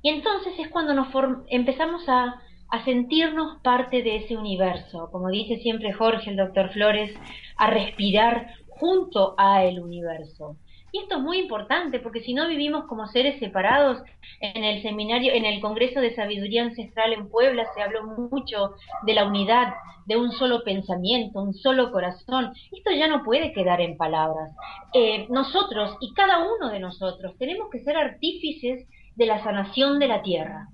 y 0.01 0.09
entonces 0.09 0.53
es 0.59 0.69
cuando 0.69 0.93
nos 0.93 1.07
empezamos 1.47 2.07
a, 2.07 2.41
a 2.71 2.83
sentirnos 2.85 3.59
parte 3.61 4.03
de 4.03 4.17
ese 4.17 4.37
universo, 4.37 5.09
como 5.11 5.29
dice 5.29 5.57
siempre 5.57 5.93
Jorge, 5.93 6.29
el 6.29 6.37
doctor 6.37 6.71
Flores, 6.71 7.11
a 7.57 7.69
respirar 7.69 8.47
junto 8.67 9.35
a 9.37 9.63
el 9.63 9.79
universo. 9.79 10.55
Y 10.91 10.99
esto 10.99 11.17
es 11.17 11.21
muy 11.21 11.37
importante 11.37 11.99
porque 11.99 12.21
si 12.21 12.33
no 12.33 12.47
vivimos 12.47 12.85
como 12.85 13.07
seres 13.07 13.39
separados, 13.39 14.01
en 14.41 14.63
el 14.63 14.81
seminario, 14.81 15.33
en 15.33 15.45
el 15.45 15.61
Congreso 15.61 15.99
de 15.99 16.15
Sabiduría 16.15 16.63
Ancestral 16.63 17.13
en 17.13 17.29
Puebla 17.29 17.65
se 17.75 17.81
habló 17.81 18.03
mucho 18.03 18.73
de 19.05 19.13
la 19.13 19.25
unidad, 19.25 19.73
de 20.05 20.17
un 20.17 20.31
solo 20.31 20.63
pensamiento, 20.63 21.39
un 21.39 21.53
solo 21.53 21.91
corazón. 21.91 22.53
Esto 22.71 22.91
ya 22.91 23.07
no 23.07 23.23
puede 23.23 23.53
quedar 23.53 23.81
en 23.81 23.97
palabras. 23.97 24.55
Eh, 24.93 25.27
nosotros 25.29 25.95
y 26.01 26.13
cada 26.13 26.39
uno 26.39 26.69
de 26.69 26.79
nosotros 26.79 27.35
tenemos 27.37 27.69
que 27.69 27.83
ser 27.83 27.95
artífices 27.95 28.87
de 29.15 29.25
la 29.27 29.43
sanación 29.43 29.99
de 29.99 30.07
la 30.07 30.23
tierra. 30.23 30.69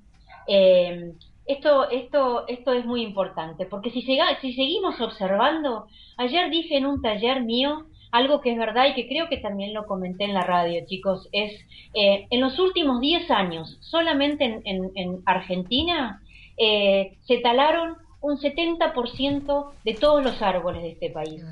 Eh, 0.47 1.11
esto, 1.45 1.89
esto, 1.89 2.47
esto 2.47 2.73
es 2.73 2.85
muy 2.85 3.01
importante, 3.01 3.65
porque 3.65 3.91
si, 3.91 4.01
si 4.01 4.53
seguimos 4.53 4.99
observando, 4.99 5.87
ayer 6.17 6.49
dije 6.49 6.77
en 6.77 6.85
un 6.85 7.01
taller 7.01 7.43
mío, 7.43 7.85
algo 8.11 8.39
que 8.41 8.51
es 8.51 8.57
verdad 8.57 8.87
y 8.87 8.93
que 8.93 9.07
creo 9.07 9.27
que 9.27 9.37
también 9.37 9.73
lo 9.73 9.85
comenté 9.85 10.23
en 10.23 10.33
la 10.33 10.41
radio, 10.41 10.85
chicos, 10.85 11.27
es 11.31 11.53
eh, 11.93 12.27
en 12.29 12.41
los 12.41 12.57
últimos 12.59 13.01
10 13.01 13.29
años, 13.29 13.77
solamente 13.81 14.61
en, 14.63 15.21
Argentina, 15.25 16.21
eh, 16.57 17.17
se 17.27 17.39
talaron 17.39 17.97
un 18.21 18.37
70% 18.37 19.71
de 19.83 19.93
todos 19.93 20.23
los 20.23 20.41
árboles 20.41 20.81
de 20.81 20.91
este 20.91 21.09
país. 21.09 21.43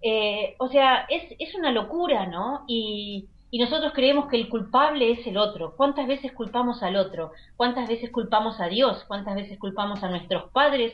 Eh, 0.00 0.54
o 0.58 0.68
sea, 0.68 1.06
es, 1.08 1.22
es 1.38 1.54
una 1.54 1.72
locura, 1.72 2.26
¿no? 2.26 2.64
Y, 2.68 3.26
y 3.54 3.58
nosotros 3.58 3.92
creemos 3.94 4.26
que 4.26 4.36
el 4.36 4.48
culpable 4.48 5.12
es 5.12 5.24
el 5.28 5.36
otro. 5.36 5.76
¿Cuántas 5.76 6.08
veces 6.08 6.32
culpamos 6.32 6.82
al 6.82 6.96
otro? 6.96 7.30
¿Cuántas 7.56 7.88
veces 7.88 8.10
culpamos 8.10 8.60
a 8.60 8.66
Dios? 8.66 9.04
¿Cuántas 9.06 9.36
veces 9.36 9.60
culpamos 9.60 10.02
a 10.02 10.08
nuestros 10.08 10.50
padres 10.50 10.92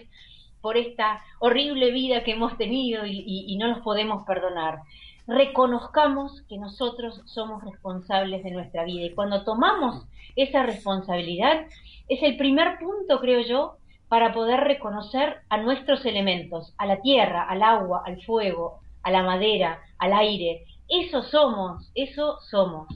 por 0.61 0.77
esta 0.77 1.23
horrible 1.39 1.91
vida 1.91 2.23
que 2.23 2.33
hemos 2.33 2.59
tenido 2.59 3.07
y, 3.07 3.25
y 3.25 3.57
no 3.57 3.69
los 3.69 3.79
podemos 3.79 4.27
perdonar? 4.27 4.81
reconozcamos 5.27 6.43
que 6.51 6.59
nosotros 6.59 7.23
somos 7.25 7.65
responsables 7.65 8.45
de 8.45 8.51
nuestra 8.51 8.85
vida. 8.85 9.07
Y 9.07 9.15
cuando 9.15 9.43
tomamos 9.43 10.05
esa 10.37 10.63
responsabilidad, 10.63 11.65
es 12.09 12.23
el 12.23 12.37
primer 12.37 12.79
punto, 12.79 13.21
creo 13.21 13.41
yo, 13.41 13.77
para 14.09 14.35
poder 14.35 14.61
reconocer 14.61 15.37
a 15.49 15.57
nuestros 15.57 16.05
elementos, 16.05 16.75
a 16.77 16.85
la 16.85 17.01
tierra, 17.01 17.45
al 17.45 17.63
agua, 17.63 18.03
al 18.05 18.21
fuego, 18.23 18.81
a 19.03 19.11
la 19.11 19.23
madera, 19.23 19.81
al 19.99 20.13
aire. 20.13 20.65
Eso 20.91 21.23
somos, 21.23 21.91
eso 21.95 22.39
somos. 22.51 22.89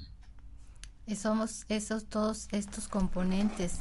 Somos 1.16 1.64
esos 1.68 2.06
todos 2.06 2.48
estos 2.50 2.88
componentes. 2.88 3.80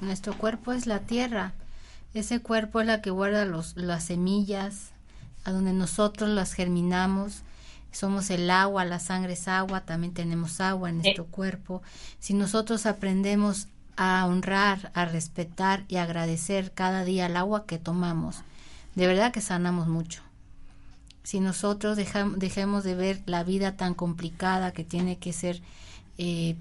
nuestro 0.00 0.36
cuerpo 0.36 0.72
es 0.72 0.86
la 0.86 1.00
tierra. 1.00 1.52
Ese 2.14 2.40
cuerpo 2.40 2.80
es 2.80 2.86
la 2.86 3.00
que 3.00 3.10
guarda 3.10 3.44
los, 3.44 3.76
las 3.76 4.04
semillas, 4.04 4.92
a 5.44 5.52
donde 5.52 5.72
nosotros 5.72 6.28
las 6.28 6.52
germinamos 6.52 7.42
somos 7.94 8.30
el 8.30 8.50
agua, 8.50 8.84
la 8.84 8.98
sangre 8.98 9.34
es 9.34 9.46
agua, 9.46 9.82
también 9.82 10.12
tenemos 10.12 10.60
agua 10.60 10.90
en 10.90 10.98
nuestro 10.98 11.26
cuerpo. 11.26 11.80
Si 12.18 12.34
nosotros 12.34 12.86
aprendemos 12.86 13.68
a 13.96 14.26
honrar, 14.26 14.90
a 14.94 15.04
respetar 15.04 15.84
y 15.86 15.96
agradecer 15.96 16.72
cada 16.72 17.04
día 17.04 17.26
el 17.26 17.36
agua 17.36 17.66
que 17.66 17.78
tomamos, 17.78 18.42
de 18.96 19.06
verdad 19.06 19.32
que 19.32 19.40
sanamos 19.40 19.86
mucho. 19.86 20.22
Si 21.24 21.40
nosotros 21.40 21.96
dejamos, 21.96 22.38
dejemos 22.38 22.84
de 22.84 22.94
ver 22.94 23.22
la 23.26 23.42
vida 23.42 23.76
tan 23.76 23.94
complicada 23.94 24.72
que 24.72 24.84
tiene 24.84 25.18
que 25.18 25.32
ser 25.32 25.60
eh, 26.16 26.54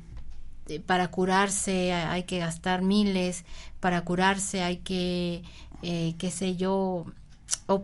para 0.85 1.09
curarse 1.09 1.93
hay 1.93 2.23
que 2.23 2.39
gastar 2.39 2.81
miles, 2.81 3.43
para 3.79 4.01
curarse 4.01 4.63
hay 4.63 4.77
que, 4.77 5.43
eh, 5.81 6.15
qué 6.17 6.31
sé 6.31 6.55
yo, 6.55 7.05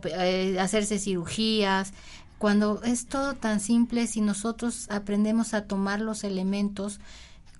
eh, 0.05 0.57
hacerse 0.59 0.99
cirugías, 0.99 1.93
cuando 2.37 2.81
es 2.83 3.07
todo 3.07 3.33
tan 3.33 3.59
simple, 3.59 4.07
si 4.07 4.21
nosotros 4.21 4.87
aprendemos 4.89 5.53
a 5.53 5.65
tomar 5.65 5.99
los 5.99 6.23
elementos 6.23 7.01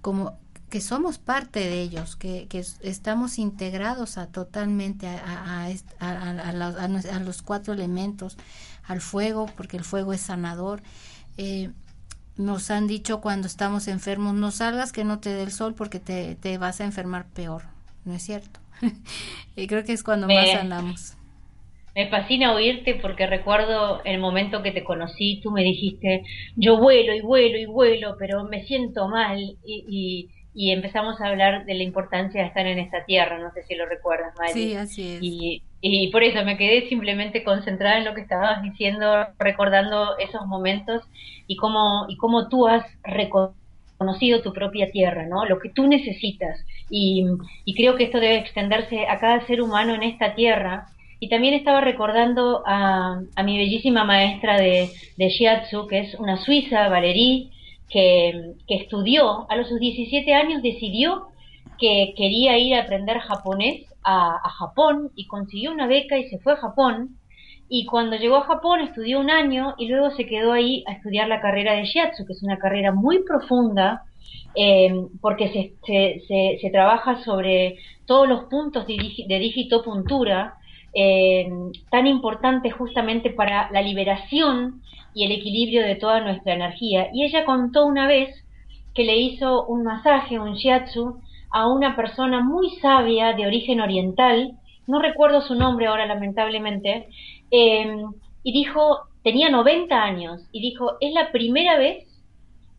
como 0.02 0.38
que 0.70 0.80
somos 0.80 1.18
parte 1.18 1.60
de 1.60 1.82
ellos, 1.82 2.16
que, 2.16 2.48
que 2.48 2.64
estamos 2.82 3.40
integrados 3.40 4.18
a, 4.18 4.28
totalmente 4.28 5.08
a, 5.08 5.68
a, 6.00 7.20
los 7.20 7.42
cuatro 7.42 7.74
elementos, 7.74 8.38
al 8.90 9.02
fuego, 9.02 9.46
porque 9.56 9.78
el 9.78 9.84
fuego 9.86 10.12
es 10.12 10.20
sanador. 10.20 10.82
Eh, 11.38 11.70
nos 12.36 12.72
han 12.72 12.88
dicho 12.88 13.22
cuando 13.22 13.48
estamos 13.48 13.88
enfermos, 13.88 14.34
no 14.34 14.52
salgas 14.52 14.92
que 14.92 15.04
no 15.04 15.20
te 15.20 15.30
dé 15.30 15.44
el 15.44 15.52
sol 15.52 15.76
porque 15.76 16.00
te, 16.00 16.36
te 16.36 16.58
vas 16.58 16.82
a 16.82 16.86
enfermar 16.86 17.26
peor, 17.28 17.64
¿no 18.04 18.14
es 18.14 18.24
cierto? 18.24 18.60
y 19.56 19.68
creo 19.68 19.84
que 19.84 19.94
es 19.94 20.04
cuando 20.04 20.28
más 20.28 20.50
sanamos. 20.50 21.16
Me 21.96 22.10
fascina 22.10 22.54
oírte 22.54 22.96
porque 22.96 23.28
recuerdo 23.28 24.02
el 24.06 24.20
momento 24.20 24.64
que 24.64 24.72
te 24.72 24.84
conocí, 24.84 25.40
tú 25.44 25.52
me 25.52 25.64
dijiste, 25.64 26.24
yo 26.56 26.78
vuelo 26.78 27.14
y 27.14 27.22
vuelo 27.22 27.58
y 27.58 27.66
vuelo, 27.66 28.16
pero 28.18 28.44
me 28.46 28.64
siento 28.64 29.08
mal 29.08 29.40
y, 29.40 29.58
y, 29.66 30.30
empezamos 30.72 31.22
a 31.22 31.28
hablar 31.28 31.66
de 31.66 31.74
la 31.74 31.84
importancia 31.84 32.42
de 32.42 32.48
estar 32.48 32.68
en 32.68 32.80
esta 32.80 33.06
tierra, 33.06 33.40
no 33.40 33.52
sé 33.54 33.64
si 33.64 33.76
lo 33.76 33.86
recuerdas, 33.86 34.34
Mari. 34.38 34.54
Sí, 34.54 34.76
así 34.76 35.14
es. 35.14 35.20
Y, 35.22 35.64
y 35.82 36.12
por 36.12 36.24
eso 36.24 36.44
me 36.44 36.58
quedé 36.58 36.90
simplemente 36.90 37.44
concentrada 37.46 37.98
en 37.98 38.06
lo 38.06 38.14
que 38.14 38.22
estabas 38.22 38.62
diciendo, 38.62 39.28
recordando 39.38 40.18
esos 40.18 40.46
momentos 40.46 41.04
y 41.48 41.56
cómo, 41.56 42.06
y 42.10 42.18
cómo 42.18 42.50
tú 42.50 42.68
has 42.68 42.84
reconocido 43.04 44.42
tu 44.42 44.52
propia 44.52 44.92
tierra, 44.92 45.26
¿no? 45.26 45.46
Lo 45.46 45.60
que 45.60 45.70
tú 45.70 45.88
necesitas. 45.88 46.60
Y, 46.90 47.26
y 47.64 47.74
creo 47.76 47.96
que 47.96 48.04
esto 48.06 48.20
debe 48.20 48.38
extenderse 48.38 49.08
a 49.08 49.20
cada 49.20 49.46
ser 49.48 49.62
humano 49.62 49.96
en 49.96 50.04
esta 50.04 50.36
tierra 50.36 50.88
y 51.22 51.30
también 51.30 51.54
estaba 51.54 51.82
recordando 51.82 52.64
a, 52.66 53.22
a 53.36 53.44
mi 53.44 53.58
bellísima 53.58 54.04
maestra 54.04 54.58
de, 54.58 54.90
de 55.18 55.30
shiatsu, 55.30 55.88
que 55.88 56.00
es 56.00 56.16
una 56.16 56.38
suiza, 56.38 56.88
Valerie, 56.90 57.50
que, 57.90 58.56
estudió, 58.68 59.50
a 59.50 59.56
los 59.56 59.68
17 59.80 60.34
años 60.34 60.62
decidió 60.62 61.28
que 61.80 62.14
quería 62.16 62.58
ir 62.58 62.76
a 62.76 62.84
aprender 62.84 63.20
japonés 63.20 63.86
a, 64.04 64.38
Japón 64.58 65.12
y 65.16 65.28
consiguió 65.28 65.72
una 65.72 65.88
beca 65.88 66.18
y 66.18 66.30
se 66.30 66.40
fue 66.40 66.54
a 66.54 66.58
Japón. 66.58 67.18
Y 67.70 67.86
cuando 67.86 68.18
llegó 68.18 68.38
a 68.38 68.46
Japón 68.46 68.82
estudió 68.82 69.20
un 69.20 69.30
año 69.30 69.76
y 69.78 69.88
luego 69.88 70.10
se 70.12 70.26
quedó 70.26 70.52
ahí 70.54 70.84
a 70.88 70.94
estudiar 70.94 71.28
la 71.28 71.42
carrera 71.42 71.74
de 71.74 71.86
Shiatsu, 71.86 72.26
que 72.26 72.34
es 72.34 72.44
una 72.44 72.58
carrera 72.58 72.92
muy 72.92 73.24
profunda 73.24 74.04
porque 75.22 75.78
se, 75.86 76.60
se, 76.60 76.70
trabaja 76.72 77.24
sobre 77.24 77.78
todos 78.06 78.28
los 78.28 78.46
puntos 78.46 78.88
de, 78.88 78.98
de 79.28 79.40
digitopuntura 79.40 80.56
tan 81.92 82.08
importantes 82.08 82.74
justamente 82.74 83.30
para 83.30 83.70
la 83.72 83.82
liberación 83.82 84.82
y 85.14 85.26
el 85.26 85.32
equilibrio 85.32 85.84
de 85.84 85.96
toda 85.96 86.22
nuestra 86.22 86.54
energía. 86.54 87.10
Y 87.14 87.24
ella 87.26 87.46
contó 87.46 87.86
una 87.86 88.08
vez 88.08 88.30
que 88.94 89.04
le 89.04 89.18
hizo 89.18 89.66
un 89.66 89.84
masaje, 89.84 90.40
un 90.40 90.56
shiatsu, 90.56 91.20
a 91.52 91.68
una 91.68 91.96
persona 91.96 92.42
muy 92.44 92.70
sabia 92.82 93.34
de 93.34 93.48
origen 93.48 93.82
oriental, 93.82 94.54
no 94.88 95.02
recuerdo 95.02 95.42
su 95.42 95.56
nombre 95.56 95.88
ahora 95.88 96.06
lamentablemente, 96.06 97.08
em, 97.52 98.12
y 98.44 98.52
dijo, 98.52 99.00
tenía 99.24 99.50
90 99.50 100.02
años, 100.02 100.42
y 100.52 100.62
dijo, 100.62 100.94
es 101.02 101.14
la 101.14 101.32
primera 101.32 101.78
vez, 101.78 102.06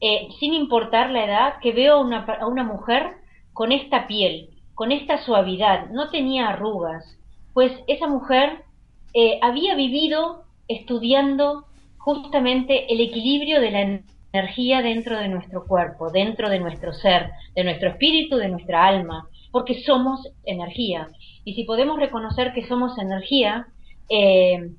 eh, 0.01 0.29
sin 0.39 0.55
importar 0.55 1.11
la 1.11 1.25
edad, 1.25 1.55
que 1.61 1.73
veo 1.73 1.95
a 1.95 2.01
una, 2.01 2.25
a 2.25 2.47
una 2.47 2.65
mujer 2.65 3.13
con 3.53 3.73
esta 3.73 4.07
piel, 4.07 4.51
con 4.75 4.93
esta 4.93 5.19
suavidad, 5.19 5.91
no 5.91 6.11
tenía 6.11 6.49
arrugas, 6.49 7.19
pues 7.53 7.73
esa 7.89 8.07
mujer 8.07 8.65
eh, 9.13 9.39
había 9.43 9.75
vivido 9.75 10.45
estudiando 10.69 11.65
justamente 12.01 12.93
el 12.93 13.01
equilibrio 13.01 13.61
de 13.61 13.71
la 13.71 14.01
energía 14.33 14.83
dentro 14.83 15.19
de 15.19 15.29
nuestro 15.29 15.65
cuerpo, 15.67 16.11
dentro 16.11 16.49
de 16.49 16.59
nuestro 16.59 16.93
ser, 16.93 17.31
de 17.55 17.65
nuestro 17.65 17.91
espíritu, 17.91 18.37
de 18.37 18.49
nuestra 18.49 18.87
alma, 18.87 19.29
porque 19.53 19.83
somos 19.83 20.27
energía. 20.45 21.09
Y 21.45 21.55
si 21.55 21.65
podemos 21.65 21.99
reconocer 21.99 22.53
que 22.53 22.67
somos 22.67 22.99
energía, 22.99 23.67
eh, 24.09 24.71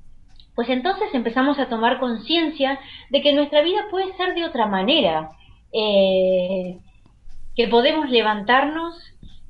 pues 0.54 0.68
entonces 0.68 1.08
empezamos 1.14 1.58
a 1.58 1.68
tomar 1.68 2.00
conciencia 2.00 2.78
de 3.10 3.22
que 3.22 3.32
nuestra 3.32 3.62
vida 3.62 3.86
puede 3.90 4.14
ser 4.16 4.34
de 4.34 4.44
otra 4.44 4.66
manera, 4.66 5.30
eh, 5.72 6.78
que 7.54 7.68
podemos 7.68 8.10
levantarnos 8.10 8.94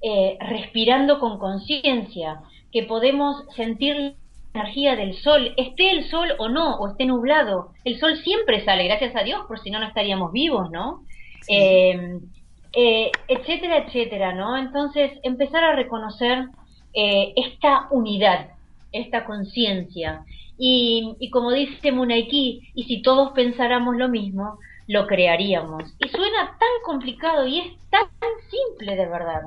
eh, 0.02 0.36
respirando 0.40 1.20
con 1.20 1.38
conciencia, 1.38 2.40
que 2.70 2.82
podemos 2.82 3.44
sentir 3.56 4.16
energía 4.55 4.96
del 4.96 5.14
sol, 5.14 5.55
esté 5.57 5.90
el 5.90 6.09
sol 6.09 6.28
o 6.38 6.48
no, 6.48 6.76
o 6.76 6.88
esté 6.88 7.07
nublado, 7.07 7.72
el 7.84 7.98
sol 7.98 8.16
siempre 8.18 8.64
sale, 8.64 8.84
gracias 8.84 9.16
a 9.16 9.22
Dios, 9.22 9.42
por 9.48 9.59
si 9.61 9.70
no, 9.70 9.80
no 9.80 9.86
estaríamos 9.86 10.32
vivos, 10.32 10.70
¿no? 10.70 11.05
Eh, 11.48 12.18
eh, 12.74 13.11
etcétera, 13.28 13.78
etcétera, 13.78 14.34
¿no? 14.34 14.57
Entonces, 14.57 15.12
empezar 15.22 15.64
a 15.64 15.74
reconocer 15.74 16.46
eh, 16.94 17.32
esta 17.36 17.88
unidad, 17.90 18.50
esta 18.92 19.24
conciencia. 19.24 20.24
Y, 20.59 21.16
y, 21.18 21.30
como 21.30 21.50
dice 21.50 21.90
Munaiki, 21.90 22.70
y 22.74 22.84
si 22.84 23.03
todos 23.03 23.32
pensáramos 23.32 23.96
lo 23.96 24.09
mismo, 24.09 24.59
lo 24.86 25.07
crearíamos. 25.07 25.94
Y 25.98 26.09
suena 26.09 26.57
tan 26.59 26.68
complicado 26.84 27.46
y 27.46 27.61
es 27.61 27.66
tan 27.90 28.07
simple 28.50 28.96
de 28.96 29.07
verdad. 29.07 29.42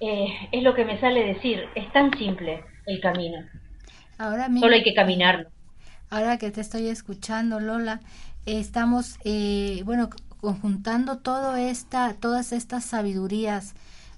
es 0.00 0.62
lo 0.62 0.74
que 0.74 0.84
me 0.84 0.98
sale 1.00 1.24
decir, 1.24 1.68
es 1.74 1.90
tan 1.92 2.16
simple 2.18 2.64
el 2.86 3.00
camino. 3.00 3.38
Ahora 4.18 4.48
Solo 4.58 4.74
hay 4.74 4.82
que 4.82 4.94
caminar. 4.94 5.48
Ahora 6.10 6.38
que 6.38 6.50
te 6.50 6.60
estoy 6.60 6.88
escuchando, 6.88 7.60
Lola, 7.60 8.00
estamos, 8.46 9.18
eh, 9.24 9.82
bueno, 9.84 10.10
conjuntando 10.40 11.18
todo 11.18 11.56
esta, 11.56 12.14
todas 12.14 12.52
estas 12.52 12.84
sabidurías 12.84 13.74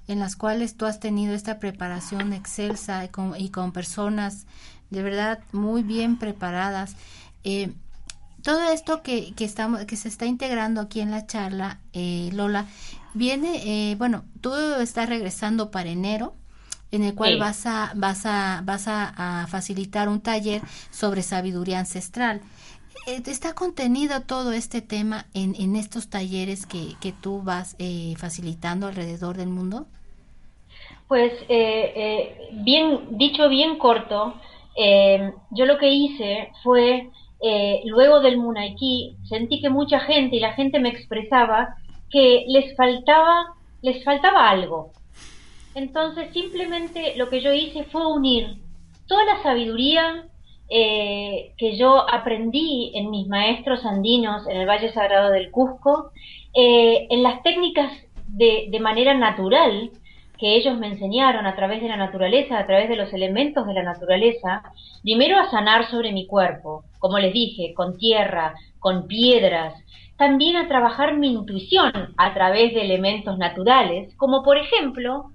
en 0.09 0.19
las 0.19 0.37
cuales 0.37 0.77
tú 0.77 0.87
has 0.87 1.01
tenido 1.01 1.35
esta 1.35 1.59
preparación 1.59 2.33
excelsa 2.33 3.05
y 3.05 3.09
con, 3.09 3.35
y 3.39 3.51
con 3.51 3.73
personas 3.73 4.47
de 4.91 5.03
verdad 5.03 5.41
muy 5.53 5.83
bien 5.83 6.19
preparadas. 6.19 6.97
Eh, 7.45 7.73
todo 8.43 8.71
esto 8.71 9.03
que, 9.03 9.33
que, 9.35 9.45
estamos, 9.45 9.85
que 9.87 9.97
se 9.97 10.09
está 10.09 10.27
integrando 10.27 10.81
aquí 10.81 11.01
en 11.01 11.11
la 11.11 11.27
charla, 11.27 11.81
eh, 11.93 12.31
Lola, 12.33 12.67
viene, 13.15 13.91
eh, 13.91 13.97
bueno, 13.97 14.25
tú 14.41 14.55
estás 14.55 15.09
regresando 15.09 15.71
para 15.71 15.91
enero, 15.91 16.35
en 16.93 17.03
el 17.03 17.15
cual 17.15 17.39
vas 17.39 17.67
a 17.67 17.93
vas 17.95 18.27
a 18.27 18.63
vas 18.65 18.87
a, 18.89 19.47
facilitar 19.49 20.09
un 20.09 20.21
taller 20.21 20.63
sobre 20.91 21.23
sabiduría 21.23 21.79
ancestral. 21.79 22.41
Eh, 23.07 23.23
está 23.27 23.55
contenido 23.55 24.21
todo 24.23 24.53
este 24.53 24.83
tema 24.83 25.27
en, 25.35 25.55
en 25.59 25.77
estos 25.77 26.09
talleres 26.09 26.67
que, 26.67 26.95
que 27.01 27.13
tú 27.13 27.43
vas 27.43 27.77
eh, 27.79 28.15
facilitando 28.17 28.87
alrededor 28.87 29.37
del 29.37 29.49
mundo. 29.49 29.87
Pues 31.09 31.33
eh, 31.49 32.51
bien 32.53 33.17
dicho 33.19 33.49
bien 33.49 33.79
corto, 33.79 34.35
yo 35.51 35.65
lo 35.65 35.79
que 35.79 35.89
hice 35.89 36.51
fue 36.63 37.09
luego 37.85 38.21
del 38.21 38.39
Munaiki 38.39 39.17
sentí 39.29 39.61
que 39.61 39.71
mucha 39.71 40.01
gente 40.01 40.37
y 40.37 40.41
la 40.41 40.53
gente 40.55 40.81
me 40.81 40.89
expresaba 40.89 41.77
que 42.11 42.45
les 42.49 42.77
faltaba 42.77 43.55
les 43.83 44.05
faltaba 44.05 44.51
algo 44.51 44.91
entonces 45.77 46.33
simplemente 46.33 47.15
lo 47.17 47.29
que 47.29 47.43
yo 47.43 47.53
hice 47.53 47.85
fue 47.85 48.07
unir 48.07 48.57
toda 49.07 49.25
la 49.27 49.43
sabiduría 49.43 50.25
eh, 50.71 51.53
que 51.59 51.77
yo 51.77 52.11
aprendí 52.11 52.93
en 52.95 53.11
mis 53.11 53.29
maestros 53.29 53.85
andinos 53.85 54.49
en 54.49 54.57
el 54.57 54.67
Valle 54.67 54.91
Sagrado 54.93 55.31
del 55.31 55.51
Cusco, 55.51 56.11
eh, 56.55 57.07
en 57.11 57.23
las 57.23 57.43
técnicas 57.43 57.93
de, 58.27 58.69
de 58.71 58.81
manera 58.81 59.15
natural 59.15 59.91
que 60.39 60.57
ellos 60.57 60.77
me 60.79 60.89
enseñaron 60.89 61.47
a 61.47 61.55
través 61.55 61.83
de 61.83 61.89
la 61.89 61.97
naturaleza, 61.97 62.59
a 62.59 62.67
través 62.67 62.89
de 62.89 62.97
los 62.97 63.13
elementos 63.13 63.67
de 63.67 63.75
la 63.75 63.83
naturaleza, 63.83 64.63
primero 65.03 65.39
a 65.39 65.51
sanar 65.51 65.89
sobre 65.91 66.13
mi 66.13 66.27
cuerpo, 66.27 66.85
como 66.99 67.19
les 67.19 67.33
dije, 67.33 67.75
con 67.75 67.97
tierra, 67.97 68.55
con 68.79 69.07
piedras, 69.07 69.75
también 70.17 70.57
a 70.57 70.69
trabajar 70.69 71.17
mi 71.17 71.33
intuición 71.33 71.93
a 72.17 72.35
través 72.35 72.75
de 72.75 72.83
elementos 72.83 73.39
naturales, 73.39 74.15
como 74.17 74.43
por 74.43 74.57
ejemplo 74.59 75.31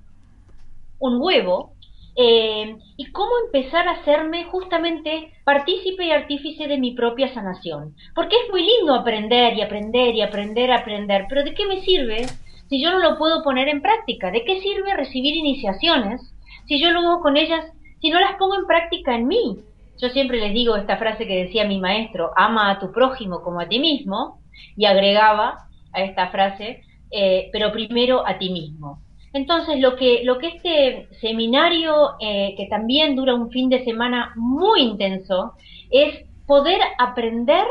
un 1.01 1.21
huevo, 1.21 1.73
eh, 2.15 2.75
y 2.97 3.11
cómo 3.11 3.31
empezar 3.45 3.87
a 3.87 3.93
hacerme 3.93 4.43
justamente 4.45 5.31
partícipe 5.45 6.05
y 6.05 6.11
artífice 6.11 6.67
de 6.67 6.77
mi 6.77 6.91
propia 6.91 7.33
sanación. 7.33 7.95
Porque 8.15 8.35
es 8.35 8.51
muy 8.51 8.63
lindo 8.63 8.93
aprender 8.93 9.53
y 9.55 9.61
aprender 9.61 10.15
y 10.15 10.21
aprender 10.21 10.71
aprender, 10.71 11.25
pero 11.29 11.43
¿de 11.43 11.53
qué 11.53 11.65
me 11.65 11.81
sirve 11.81 12.25
si 12.69 12.81
yo 12.81 12.91
no 12.91 12.99
lo 12.99 13.17
puedo 13.17 13.43
poner 13.43 13.69
en 13.69 13.81
práctica? 13.81 14.31
¿De 14.31 14.43
qué 14.43 14.59
sirve 14.61 14.93
recibir 14.95 15.35
iniciaciones 15.35 16.21
si 16.67 16.81
yo 16.81 16.91
luego 16.91 17.21
con 17.21 17.37
ellas, 17.37 17.65
si 18.01 18.09
no 18.09 18.19
las 18.19 18.35
pongo 18.37 18.55
en 18.55 18.67
práctica 18.67 19.15
en 19.15 19.27
mí? 19.27 19.57
Yo 20.01 20.09
siempre 20.09 20.39
les 20.39 20.53
digo 20.53 20.75
esta 20.75 20.97
frase 20.97 21.27
que 21.27 21.43
decía 21.43 21.65
mi 21.65 21.79
maestro, 21.79 22.31
ama 22.35 22.71
a 22.71 22.79
tu 22.79 22.91
prójimo 22.91 23.41
como 23.41 23.59
a 23.59 23.67
ti 23.67 23.79
mismo, 23.79 24.41
y 24.75 24.85
agregaba 24.85 25.67
a 25.93 26.01
esta 26.01 26.29
frase, 26.29 26.81
eh, 27.11 27.49
pero 27.51 27.71
primero 27.71 28.25
a 28.25 28.37
ti 28.37 28.49
mismo. 28.49 28.99
Entonces, 29.33 29.79
lo 29.79 29.95
que, 29.95 30.23
lo 30.23 30.37
que 30.37 30.47
este 30.47 31.07
seminario, 31.21 32.11
eh, 32.19 32.53
que 32.57 32.67
también 32.67 33.15
dura 33.15 33.33
un 33.33 33.49
fin 33.49 33.69
de 33.69 33.83
semana 33.85 34.33
muy 34.35 34.81
intenso, 34.81 35.53
es 35.89 36.25
poder 36.45 36.79
aprender 36.97 37.65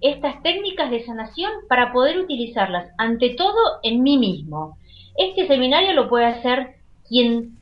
estas 0.00 0.42
técnicas 0.42 0.90
de 0.90 1.04
sanación 1.04 1.50
para 1.68 1.92
poder 1.92 2.18
utilizarlas, 2.18 2.90
ante 2.98 3.30
todo, 3.30 3.80
en 3.82 4.02
mí 4.02 4.18
mismo. 4.18 4.76
Este 5.16 5.46
seminario 5.46 5.92
lo 5.92 6.08
puede 6.08 6.26
hacer 6.26 6.76
quien, 7.08 7.58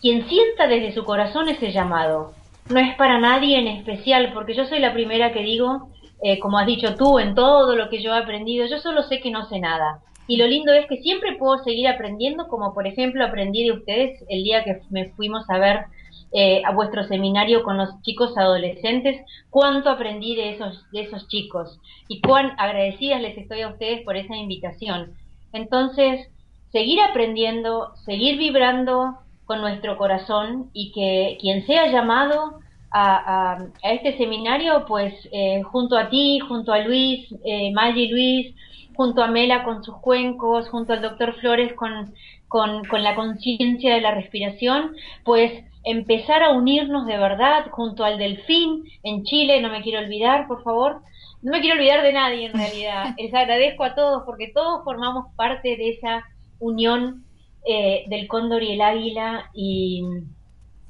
quien 0.00 0.28
sienta 0.28 0.66
desde 0.66 0.92
su 0.92 1.04
corazón 1.04 1.48
ese 1.48 1.72
llamado. 1.72 2.32
No 2.68 2.80
es 2.80 2.94
para 2.96 3.18
nadie 3.18 3.58
en 3.58 3.66
especial, 3.66 4.32
porque 4.34 4.54
yo 4.54 4.64
soy 4.66 4.78
la 4.78 4.92
primera 4.92 5.32
que 5.32 5.42
digo, 5.42 5.88
eh, 6.22 6.38
como 6.38 6.58
has 6.58 6.66
dicho 6.66 6.94
tú, 6.96 7.18
en 7.18 7.34
todo 7.34 7.76
lo 7.76 7.88
que 7.88 8.02
yo 8.02 8.14
he 8.14 8.18
aprendido, 8.18 8.66
yo 8.66 8.78
solo 8.78 9.02
sé 9.02 9.20
que 9.20 9.30
no 9.30 9.46
sé 9.46 9.60
nada. 9.60 10.00
Y 10.28 10.36
lo 10.36 10.46
lindo 10.46 10.72
es 10.72 10.86
que 10.86 10.98
siempre 10.98 11.36
puedo 11.36 11.64
seguir 11.64 11.88
aprendiendo, 11.88 12.48
como 12.48 12.74
por 12.74 12.86
ejemplo 12.86 13.24
aprendí 13.24 13.64
de 13.64 13.72
ustedes 13.72 14.22
el 14.28 14.44
día 14.44 14.62
que 14.62 14.80
me 14.90 15.08
fuimos 15.10 15.48
a 15.48 15.58
ver 15.58 15.86
eh, 16.32 16.60
a 16.66 16.72
vuestro 16.72 17.04
seminario 17.04 17.62
con 17.62 17.78
los 17.78 17.88
chicos 18.02 18.36
adolescentes, 18.36 19.24
cuánto 19.48 19.88
aprendí 19.88 20.36
de 20.36 20.50
esos, 20.50 20.84
de 20.92 21.00
esos 21.00 21.26
chicos 21.28 21.80
y 22.06 22.20
cuán 22.20 22.52
agradecidas 22.58 23.22
les 23.22 23.38
estoy 23.38 23.62
a 23.62 23.68
ustedes 23.68 24.02
por 24.02 24.18
esa 24.18 24.36
invitación. 24.36 25.14
Entonces, 25.54 26.28
seguir 26.70 27.00
aprendiendo, 27.00 27.94
seguir 28.04 28.36
vibrando 28.36 29.16
con 29.46 29.62
nuestro 29.62 29.96
corazón 29.96 30.68
y 30.74 30.92
que 30.92 31.38
quien 31.40 31.64
sea 31.66 31.90
llamado 31.90 32.60
a, 32.90 33.54
a, 33.54 33.90
este 33.90 34.18
seminario, 34.18 34.84
pues 34.86 35.14
eh, 35.32 35.62
junto 35.62 35.96
a 35.96 36.10
ti, 36.10 36.38
junto 36.40 36.72
a 36.72 36.80
Luis, 36.80 37.34
eh, 37.44 37.72
Maggie 37.72 38.10
Luis, 38.10 38.54
junto 38.98 39.22
a 39.22 39.28
Mela 39.28 39.62
con 39.62 39.84
sus 39.84 39.96
cuencos, 39.98 40.68
junto 40.70 40.92
al 40.92 41.00
doctor 41.00 41.32
Flores 41.36 41.72
con, 41.74 42.12
con, 42.48 42.84
con 42.84 43.04
la 43.04 43.14
conciencia 43.14 43.94
de 43.94 44.00
la 44.00 44.10
respiración, 44.10 44.96
pues 45.24 45.52
empezar 45.84 46.42
a 46.42 46.50
unirnos 46.50 47.06
de 47.06 47.16
verdad 47.16 47.66
junto 47.70 48.04
al 48.04 48.18
delfín 48.18 48.82
en 49.04 49.22
Chile, 49.22 49.62
no 49.62 49.70
me 49.70 49.82
quiero 49.82 50.00
olvidar, 50.00 50.48
por 50.48 50.64
favor. 50.64 51.02
No 51.42 51.52
me 51.52 51.60
quiero 51.60 51.76
olvidar 51.76 52.02
de 52.02 52.12
nadie 52.12 52.46
en 52.46 52.54
realidad. 52.54 53.14
Les 53.18 53.32
agradezco 53.32 53.84
a 53.84 53.94
todos 53.94 54.24
porque 54.26 54.50
todos 54.52 54.82
formamos 54.82 55.32
parte 55.36 55.76
de 55.76 55.90
esa 55.90 56.24
unión 56.58 57.22
eh, 57.64 58.02
del 58.08 58.26
cóndor 58.26 58.64
y 58.64 58.72
el 58.72 58.80
águila 58.80 59.48
y, 59.54 60.02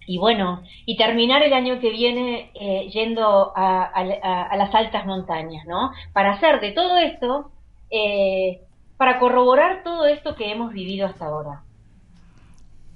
y 0.07 0.17
bueno, 0.17 0.63
y 0.87 0.97
terminar 0.97 1.43
el 1.43 1.53
año 1.53 1.79
que 1.79 1.91
viene 1.91 2.53
eh, 2.55 2.89
yendo 2.91 3.53
a, 3.55 3.83
a, 3.85 4.43
a, 4.45 4.57
las 4.57 4.75
altas 4.75 5.05
montañas, 5.05 5.67
¿no? 5.67 5.93
Para 6.15 6.33
hacer 6.33 6.61
de 6.61 6.71
todo 6.71 6.97
esto 6.97 7.51
eh, 7.91 8.61
para 8.97 9.19
corroborar 9.19 9.83
todo 9.83 10.07
esto 10.07 10.35
que 10.35 10.51
hemos 10.53 10.73
vivido 10.73 11.07
hasta 11.07 11.27
ahora. 11.27 11.63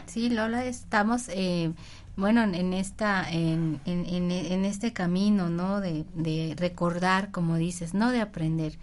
Sí, 0.06 0.28
Lola, 0.28 0.64
estamos, 0.64 1.28
eh, 1.28 1.72
bueno, 2.16 2.42
en 2.42 2.72
esta, 2.74 3.30
en, 3.30 3.80
en, 3.86 4.30
en, 4.30 4.64
este 4.64 4.92
camino, 4.92 5.48
¿no? 5.48 5.80
De, 5.80 6.04
de 6.14 6.54
recordar, 6.58 7.30
como 7.30 7.56
dices, 7.56 7.94
no 7.94 8.10
de 8.10 8.20
aprender, 8.20 8.74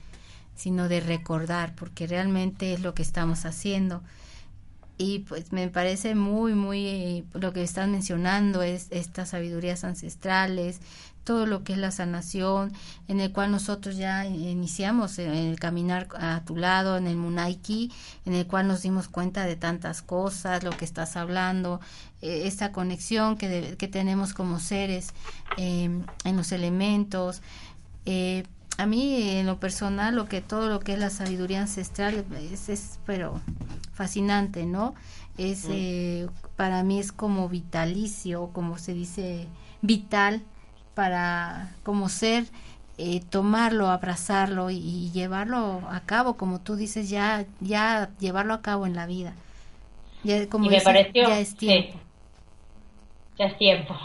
sino 0.56 0.88
de 0.88 1.02
recordar, 1.02 1.76
porque 1.76 2.08
realmente 2.08 2.74
es 2.74 2.82
lo 2.82 2.94
que 2.94 3.04
estamos 3.04 3.46
haciendo 3.46 4.02
y 5.02 5.20
pues 5.20 5.54
me 5.54 5.70
parece 5.70 6.14
muy 6.14 6.54
muy 6.54 7.26
lo 7.34 7.54
que 7.54 7.64
están 7.64 7.92
mencionando 7.92 8.62
es 8.62 8.88
estas 8.92 9.30
sabidurías 9.30 9.86
ancestrales 9.86 10.82
todo 11.30 11.46
lo 11.46 11.64
que 11.64 11.74
es 11.74 11.78
la 11.78 11.92
sanación 11.92 12.74
en 13.08 13.20
el 13.20 13.32
cual 13.32 13.52
nosotros 13.52 13.98
ya 13.98 14.26
iniciamos 14.26 15.20
el 15.20 15.60
caminar 15.60 16.08
a 16.18 16.42
tu 16.44 16.56
lado 16.56 16.98
en 16.98 17.06
el 17.06 17.18
Munaiki 17.18 17.92
en 18.26 18.34
el 18.34 18.48
cual 18.48 18.68
nos 18.68 18.82
dimos 18.82 19.10
cuenta 19.10 19.46
de 19.46 19.56
tantas 19.56 20.02
cosas 20.02 20.64
lo 20.64 20.72
que 20.72 20.86
estás 20.86 21.18
hablando 21.18 21.82
eh, 22.24 22.48
esta 22.48 22.72
conexión 22.72 23.38
que, 23.38 23.76
que 23.78 23.88
tenemos 23.88 24.34
como 24.34 24.60
seres 24.60 25.14
em, 25.58 26.04
en 26.24 26.36
los 26.36 26.52
elementos. 26.52 27.44
Eh, 28.08 28.44
a 28.80 28.88
mí 28.88 29.38
en 29.38 29.46
lo 29.46 29.60
personal 29.60 30.16
lo 30.16 30.26
que 30.26 30.42
todo 30.42 30.68
lo 30.68 30.80
que 30.80 30.94
es 30.94 31.00
la 31.00 31.12
sabiduría 31.12 31.62
ancestral 31.62 32.26
es, 32.52 32.70
es 32.70 32.98
pero 33.06 33.40
fascinante 33.94 34.66
no 34.66 34.96
es 35.38 35.68
eh, 35.70 36.28
para 36.56 36.82
mí 36.82 36.98
es 36.98 37.12
como 37.12 37.50
vitalicio 37.50 38.50
como 38.52 38.80
se 38.80 38.96
dice 38.96 39.48
vital 39.84 40.42
para 40.94 41.72
como 41.84 42.10
ser 42.10 42.46
eh, 42.98 43.22
tomarlo 43.30 43.90
abrazarlo 43.90 44.70
y, 44.70 45.10
llevarlo 45.12 45.82
a 45.90 46.02
cabo 46.02 46.36
como 46.36 46.60
tú 46.60 46.76
dices 46.76 47.10
ya 47.10 47.46
ya 47.60 48.10
llevarlo 48.20 48.54
a 48.54 48.62
cabo 48.62 48.86
en 48.86 48.96
la 48.96 49.06
vida 49.06 49.34
ya 50.24 50.48
como 50.50 50.70
me 50.70 50.82
pareció, 50.82 51.28
ya 51.28 51.40
es 51.40 51.56
tiempo 51.56 52.00
ya 53.40 53.46
es 53.46 53.58
tiempo. 53.58 53.96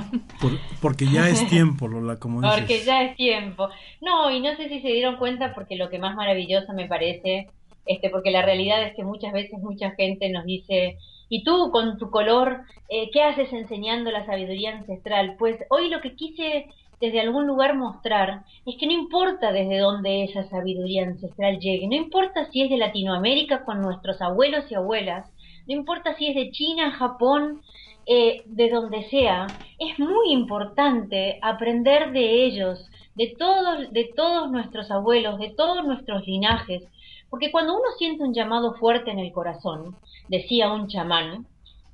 porque 0.80 1.06
ya 1.06 1.28
es 1.28 1.46
tiempo, 1.46 1.88
Lola, 1.88 2.16
como 2.16 2.40
dices. 2.40 2.56
Porque 2.56 2.82
ya 2.82 3.02
es 3.02 3.16
tiempo. 3.16 3.68
No, 4.00 4.30
y 4.30 4.40
no 4.40 4.56
sé 4.56 4.70
si 4.70 4.80
se 4.80 4.88
dieron 4.88 5.18
cuenta 5.18 5.52
porque 5.54 5.76
lo 5.76 5.90
que 5.90 5.98
más 5.98 6.16
maravilloso 6.16 6.72
me 6.72 6.86
parece, 6.86 7.48
este, 7.84 8.08
porque 8.08 8.30
la 8.30 8.40
realidad 8.40 8.82
es 8.82 8.96
que 8.96 9.04
muchas 9.04 9.34
veces 9.34 9.58
mucha 9.60 9.90
gente 9.90 10.30
nos 10.30 10.46
dice, 10.46 10.96
y 11.28 11.44
tú 11.44 11.70
con 11.70 11.98
tu 11.98 12.10
color, 12.10 12.62
eh, 12.88 13.10
¿qué 13.12 13.22
haces 13.22 13.52
enseñando 13.52 14.10
la 14.10 14.26
sabiduría 14.26 14.76
ancestral? 14.76 15.36
Pues 15.38 15.58
hoy 15.70 15.88
lo 15.88 16.00
que 16.00 16.14
quise 16.14 16.66
desde 17.00 17.20
algún 17.20 17.46
lugar 17.46 17.76
mostrar 17.76 18.44
es 18.66 18.76
que 18.76 18.86
no 18.86 18.92
importa 18.92 19.52
desde 19.52 19.78
dónde 19.78 20.24
esa 20.24 20.48
sabiduría 20.48 21.04
ancestral 21.06 21.58
llegue, 21.60 21.86
no 21.86 21.94
importa 21.94 22.50
si 22.50 22.62
es 22.62 22.70
de 22.70 22.76
Latinoamérica 22.76 23.64
con 23.64 23.80
nuestros 23.80 24.20
abuelos 24.20 24.64
y 24.70 24.74
abuelas, 24.74 25.26
no 25.66 25.74
importa 25.74 26.16
si 26.16 26.26
es 26.28 26.34
de 26.34 26.50
China, 26.50 26.92
Japón, 26.92 27.60
eh, 28.06 28.42
de 28.46 28.70
donde 28.70 29.08
sea, 29.10 29.46
es 29.78 29.98
muy 29.98 30.32
importante 30.32 31.38
aprender 31.42 32.10
de 32.12 32.46
ellos, 32.46 32.90
de 33.14 33.34
todos, 33.38 33.92
de 33.92 34.10
todos 34.16 34.50
nuestros 34.50 34.90
abuelos, 34.90 35.38
de 35.38 35.50
todos 35.50 35.84
nuestros 35.84 36.26
linajes, 36.26 36.82
porque 37.30 37.50
cuando 37.50 37.74
uno 37.74 37.90
siente 37.98 38.24
un 38.24 38.34
llamado 38.34 38.74
fuerte 38.74 39.10
en 39.10 39.18
el 39.18 39.32
corazón, 39.32 39.96
decía 40.28 40.72
un 40.72 40.88
chamán, 40.88 41.46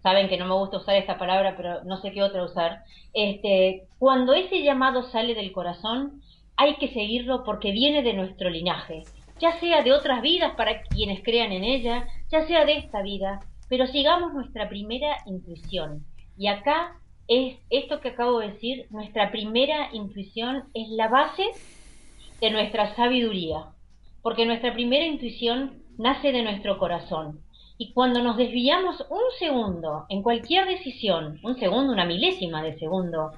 saben 0.03 0.29
que 0.29 0.37
no 0.37 0.47
me 0.47 0.55
gusta 0.55 0.77
usar 0.77 0.97
esta 0.97 1.19
palabra, 1.19 1.55
pero 1.57 1.83
no 1.85 1.97
sé 2.01 2.13
qué 2.13 2.23
otra 2.23 2.45
usar, 2.45 2.83
este, 3.15 3.87
cuando 3.99 4.35
ese 4.35 4.63
llamado 4.63 5.03
sale 5.11 5.35
del 5.35 5.53
corazón, 5.53 6.23
hay 6.57 6.77
que 6.77 6.89
seguirlo 6.89 7.43
porque 7.43 7.73
viene 7.73 8.03
de 8.03 8.13
nuestro 8.13 8.51
linaje, 8.51 9.05
ya 9.41 9.59
sea 9.61 9.83
de 9.83 9.93
otras 9.93 10.23
vidas 10.23 10.55
para 10.57 10.83
quienes 10.83 11.23
crean 11.23 11.53
en 11.53 11.65
ella, 11.65 12.07
ya 12.31 12.47
sea 12.47 12.65
de 12.65 12.79
esta 12.79 13.03
vida, 13.03 13.41
pero 13.69 13.87
sigamos 13.87 14.35
nuestra 14.35 14.69
primera 14.69 15.17
intuición. 15.27 16.05
Y 16.37 16.49
acá 16.49 17.01
es 17.27 17.57
esto 17.71 18.01
que 18.01 18.11
acabo 18.11 18.41
de 18.41 18.53
decir, 18.53 18.87
nuestra 18.91 19.31
primera 19.31 19.89
intuición 19.93 20.65
es 20.75 20.89
la 20.91 21.09
base 21.09 21.45
de 22.41 22.51
nuestra 22.51 22.95
sabiduría, 22.95 23.74
porque 24.25 24.47
nuestra 24.47 24.73
primera 24.73 25.05
intuición 25.05 25.83
nace 25.99 26.33
de 26.33 26.43
nuestro 26.43 26.79
corazón. 26.79 27.41
Y 27.77 27.93
cuando 27.93 28.23
nos 28.23 28.39
desviamos 28.39 29.05
un 29.11 29.21
segundo 29.39 30.07
en 30.09 30.23
cualquier 30.23 30.67
decisión, 30.67 31.39
un 31.43 31.59
segundo, 31.59 31.93
una 31.93 32.07
milésima 32.07 32.63
de 32.63 32.79
segundo, 32.79 33.33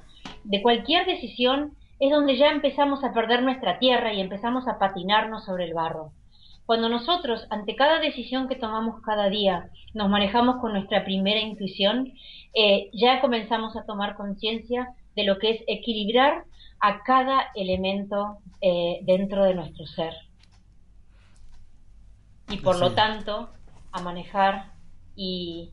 de 0.45 0.63
cualquier 0.63 1.05
decisión, 1.05 1.73
es 1.99 2.13
donde 2.13 2.37
ya 2.37 2.53
empezamos 2.53 3.03
a 3.03 3.13
perder 3.13 3.43
nuestra 3.43 3.81
tierra 3.81 4.13
y 4.13 4.21
empezamos 4.21 4.69
a 4.69 4.79
patinarnos 4.79 5.45
sobre 5.45 5.65
el 5.65 5.75
barro. 5.75 6.13
Cuando 6.67 6.89
nosotros, 6.89 7.49
ante 7.51 7.75
cada 7.75 7.99
decisión 7.99 8.47
que 8.47 8.55
tomamos 8.55 9.03
cada 9.03 9.29
día, 9.29 9.71
nos 9.93 10.09
manejamos 10.09 10.61
con 10.61 10.73
nuestra 10.73 11.05
primera 11.05 11.41
intuición, 11.41 12.13
eh, 12.55 12.91
ya 12.93 13.21
comenzamos 13.21 13.77
a 13.77 13.85
tomar 13.87 14.15
conciencia 14.15 14.95
de 15.17 15.25
lo 15.25 15.41
que 15.41 15.51
es 15.51 15.65
equilibrar 15.67 16.45
a 16.79 17.03
cada 17.03 17.49
elemento 17.57 18.39
eh, 18.61 19.01
dentro 19.03 19.43
de 19.43 19.55
nuestro 19.55 19.85
ser. 19.87 20.15
Y 22.49 22.59
por 22.59 22.79
lo 22.79 22.93
tanto, 22.93 23.51
a 23.93 24.03
manejar 24.03 24.73
y, 25.17 25.73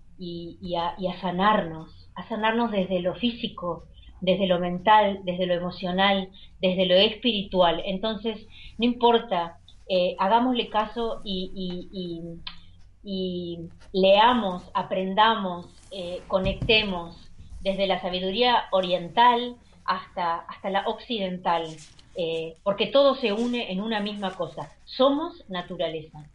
a, 0.78 0.96
y 0.98 1.08
a 1.08 1.22
sanarnos, 1.22 2.10
a 2.16 2.28
sanarnos 2.28 2.72
desde 2.72 3.00
lo 3.00 3.16
físico, 3.16 3.86
desde 4.22 4.48
lo 4.48 4.60
mental, 4.60 5.20
desde 5.24 5.46
lo 5.46 5.54
emocional, 5.54 6.30
desde 6.62 6.86
lo 6.86 6.96
espiritual. 6.96 7.82
Entonces, 7.86 8.48
no 8.78 8.86
importa 8.86 9.60
eh, 9.90 10.16
hagámosle 10.18 10.70
caso 10.70 11.22
y, 11.26 12.40
leamos, 13.92 14.64
aprendamos, 14.74 15.68
eh, 15.92 16.22
conectemos 16.28 17.30
desde 17.62 17.86
la 17.86 18.02
sabiduría 18.02 18.64
oriental 18.72 19.58
hasta, 19.86 20.38
hasta 20.38 20.70
la 20.70 20.88
occidental, 20.88 21.68
eh, 22.16 22.56
porque 22.64 22.88
todo 22.88 23.16
se 23.16 23.34
une 23.34 23.72
en 23.72 23.82
una 23.82 24.00
misma 24.00 24.32
cosa. 24.36 24.72
Somos 24.86 25.44
naturaleza. 25.50 26.26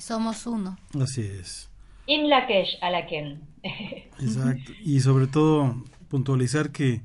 Somos 0.00 0.46
uno. 0.46 0.78
Así 1.00 1.22
es. 1.22 1.68
In 2.06 2.28
la 2.28 2.46
alaken. 2.80 3.40
Exacto. 3.62 4.72
Y 4.82 5.00
sobre 5.00 5.26
todo 5.26 5.82
puntualizar 6.08 6.70
que 6.70 7.02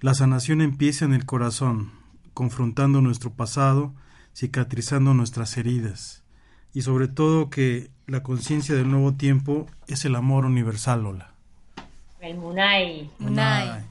la 0.00 0.14
sanación 0.14 0.60
empieza 0.60 1.04
en 1.04 1.14
el 1.14 1.24
corazón, 1.24 1.92
confrontando 2.34 3.00
nuestro 3.00 3.32
pasado 3.32 3.94
cicatrizando 4.34 5.14
nuestras 5.14 5.56
heridas 5.56 6.22
y 6.74 6.82
sobre 6.82 7.08
todo 7.08 7.50
que 7.50 7.90
la 8.06 8.22
conciencia 8.22 8.74
del 8.74 8.90
nuevo 8.90 9.12
tiempo 9.12 9.66
es 9.86 10.04
el 10.04 10.16
amor 10.16 10.46
universal, 10.46 11.02
Lola. 11.02 11.32
El 12.20 12.36
Munai. 12.36 13.10
Munai. 13.18 13.84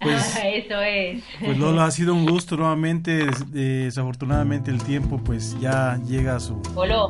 Pues, 0.00 0.36
eso 0.44 0.80
es. 0.80 1.24
Pues 1.40 1.58
Lola, 1.58 1.86
ha 1.86 1.90
sido 1.90 2.14
un 2.14 2.26
gusto 2.26 2.56
nuevamente. 2.56 3.26
Desafortunadamente 3.48 4.70
el 4.70 4.82
tiempo 4.82 5.18
pues 5.18 5.58
ya 5.60 5.98
llega 6.06 6.36
a 6.36 6.40
su... 6.40 6.54
Voló. 6.74 7.08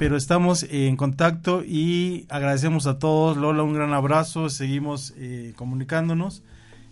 Pero 0.00 0.16
estamos 0.16 0.62
en 0.70 0.96
contacto 0.96 1.62
y 1.62 2.24
agradecemos 2.30 2.86
a 2.86 2.98
todos. 2.98 3.36
Lola, 3.36 3.62
un 3.62 3.74
gran 3.74 3.92
abrazo. 3.92 4.48
Seguimos 4.48 5.12
eh, 5.18 5.52
comunicándonos 5.56 6.42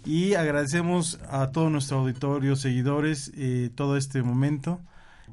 y 0.05 0.35
agradecemos 0.35 1.19
a 1.31 1.51
todo 1.51 1.71
nuestro 1.71 2.01
auditorio, 2.01 2.55
seguidores, 2.55 3.33
eh, 3.35 3.71
todo 3.75 3.97
este 3.97 4.23
momento. 4.23 4.79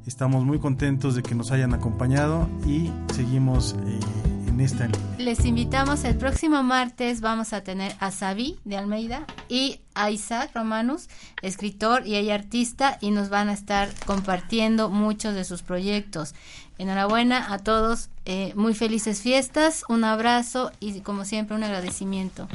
Estamos 0.07 0.45
muy 0.45 0.59
contentos 0.59 1.15
de 1.15 1.23
que 1.23 1.35
nos 1.35 1.51
hayan 1.51 1.73
acompañado 1.73 2.47
y 2.65 2.91
seguimos 3.13 3.75
eh, 3.85 3.99
en 4.47 4.61
esta 4.61 4.85
línea. 4.85 5.15
Les 5.17 5.43
invitamos 5.43 6.05
el 6.05 6.15
próximo 6.15 6.63
martes 6.63 7.19
vamos 7.19 7.51
a 7.51 7.61
tener 7.61 7.93
a 7.99 8.11
Sabi 8.11 8.57
de 8.63 8.77
Almeida 8.77 9.25
y 9.49 9.81
a 9.95 10.11
Isaac 10.11 10.51
Romanus, 10.53 11.09
escritor 11.41 12.05
y 12.05 12.15
ella 12.15 12.35
artista 12.35 12.97
y 13.01 13.11
nos 13.11 13.29
van 13.29 13.49
a 13.49 13.53
estar 13.53 13.89
compartiendo 14.05 14.89
muchos 14.89 15.33
de 15.35 15.43
sus 15.43 15.61
proyectos. 15.61 16.35
Enhorabuena 16.77 17.53
a 17.53 17.59
todos, 17.59 18.09
eh, 18.25 18.53
muy 18.55 18.73
felices 18.73 19.21
fiestas, 19.21 19.83
un 19.87 20.03
abrazo 20.03 20.71
y 20.79 20.99
como 21.01 21.23
siempre 21.23 21.55
un 21.55 21.63
agradecimiento 21.63 22.47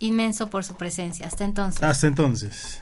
inmenso 0.00 0.50
por 0.50 0.64
su 0.64 0.74
presencia. 0.74 1.26
Hasta 1.26 1.44
entonces. 1.44 1.82
Hasta 1.82 2.06
entonces. 2.06 2.80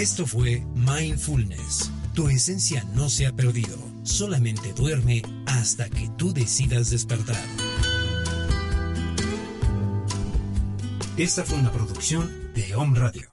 Esto 0.00 0.26
fue 0.26 0.62
Mindfulness. 0.76 1.90
Tu 2.14 2.30
esencia 2.30 2.82
no 2.94 3.10
se 3.10 3.26
ha 3.26 3.32
perdido 3.32 3.76
solamente 4.02 4.72
duerme 4.72 5.20
hasta 5.44 5.90
que 5.90 6.08
tú 6.16 6.32
decidas 6.32 6.88
despertar. 6.88 7.36
Esta 11.18 11.44
fue 11.44 11.58
una 11.58 11.70
producción 11.70 12.30
de 12.54 12.74
Home 12.76 12.98
Radio. 12.98 13.28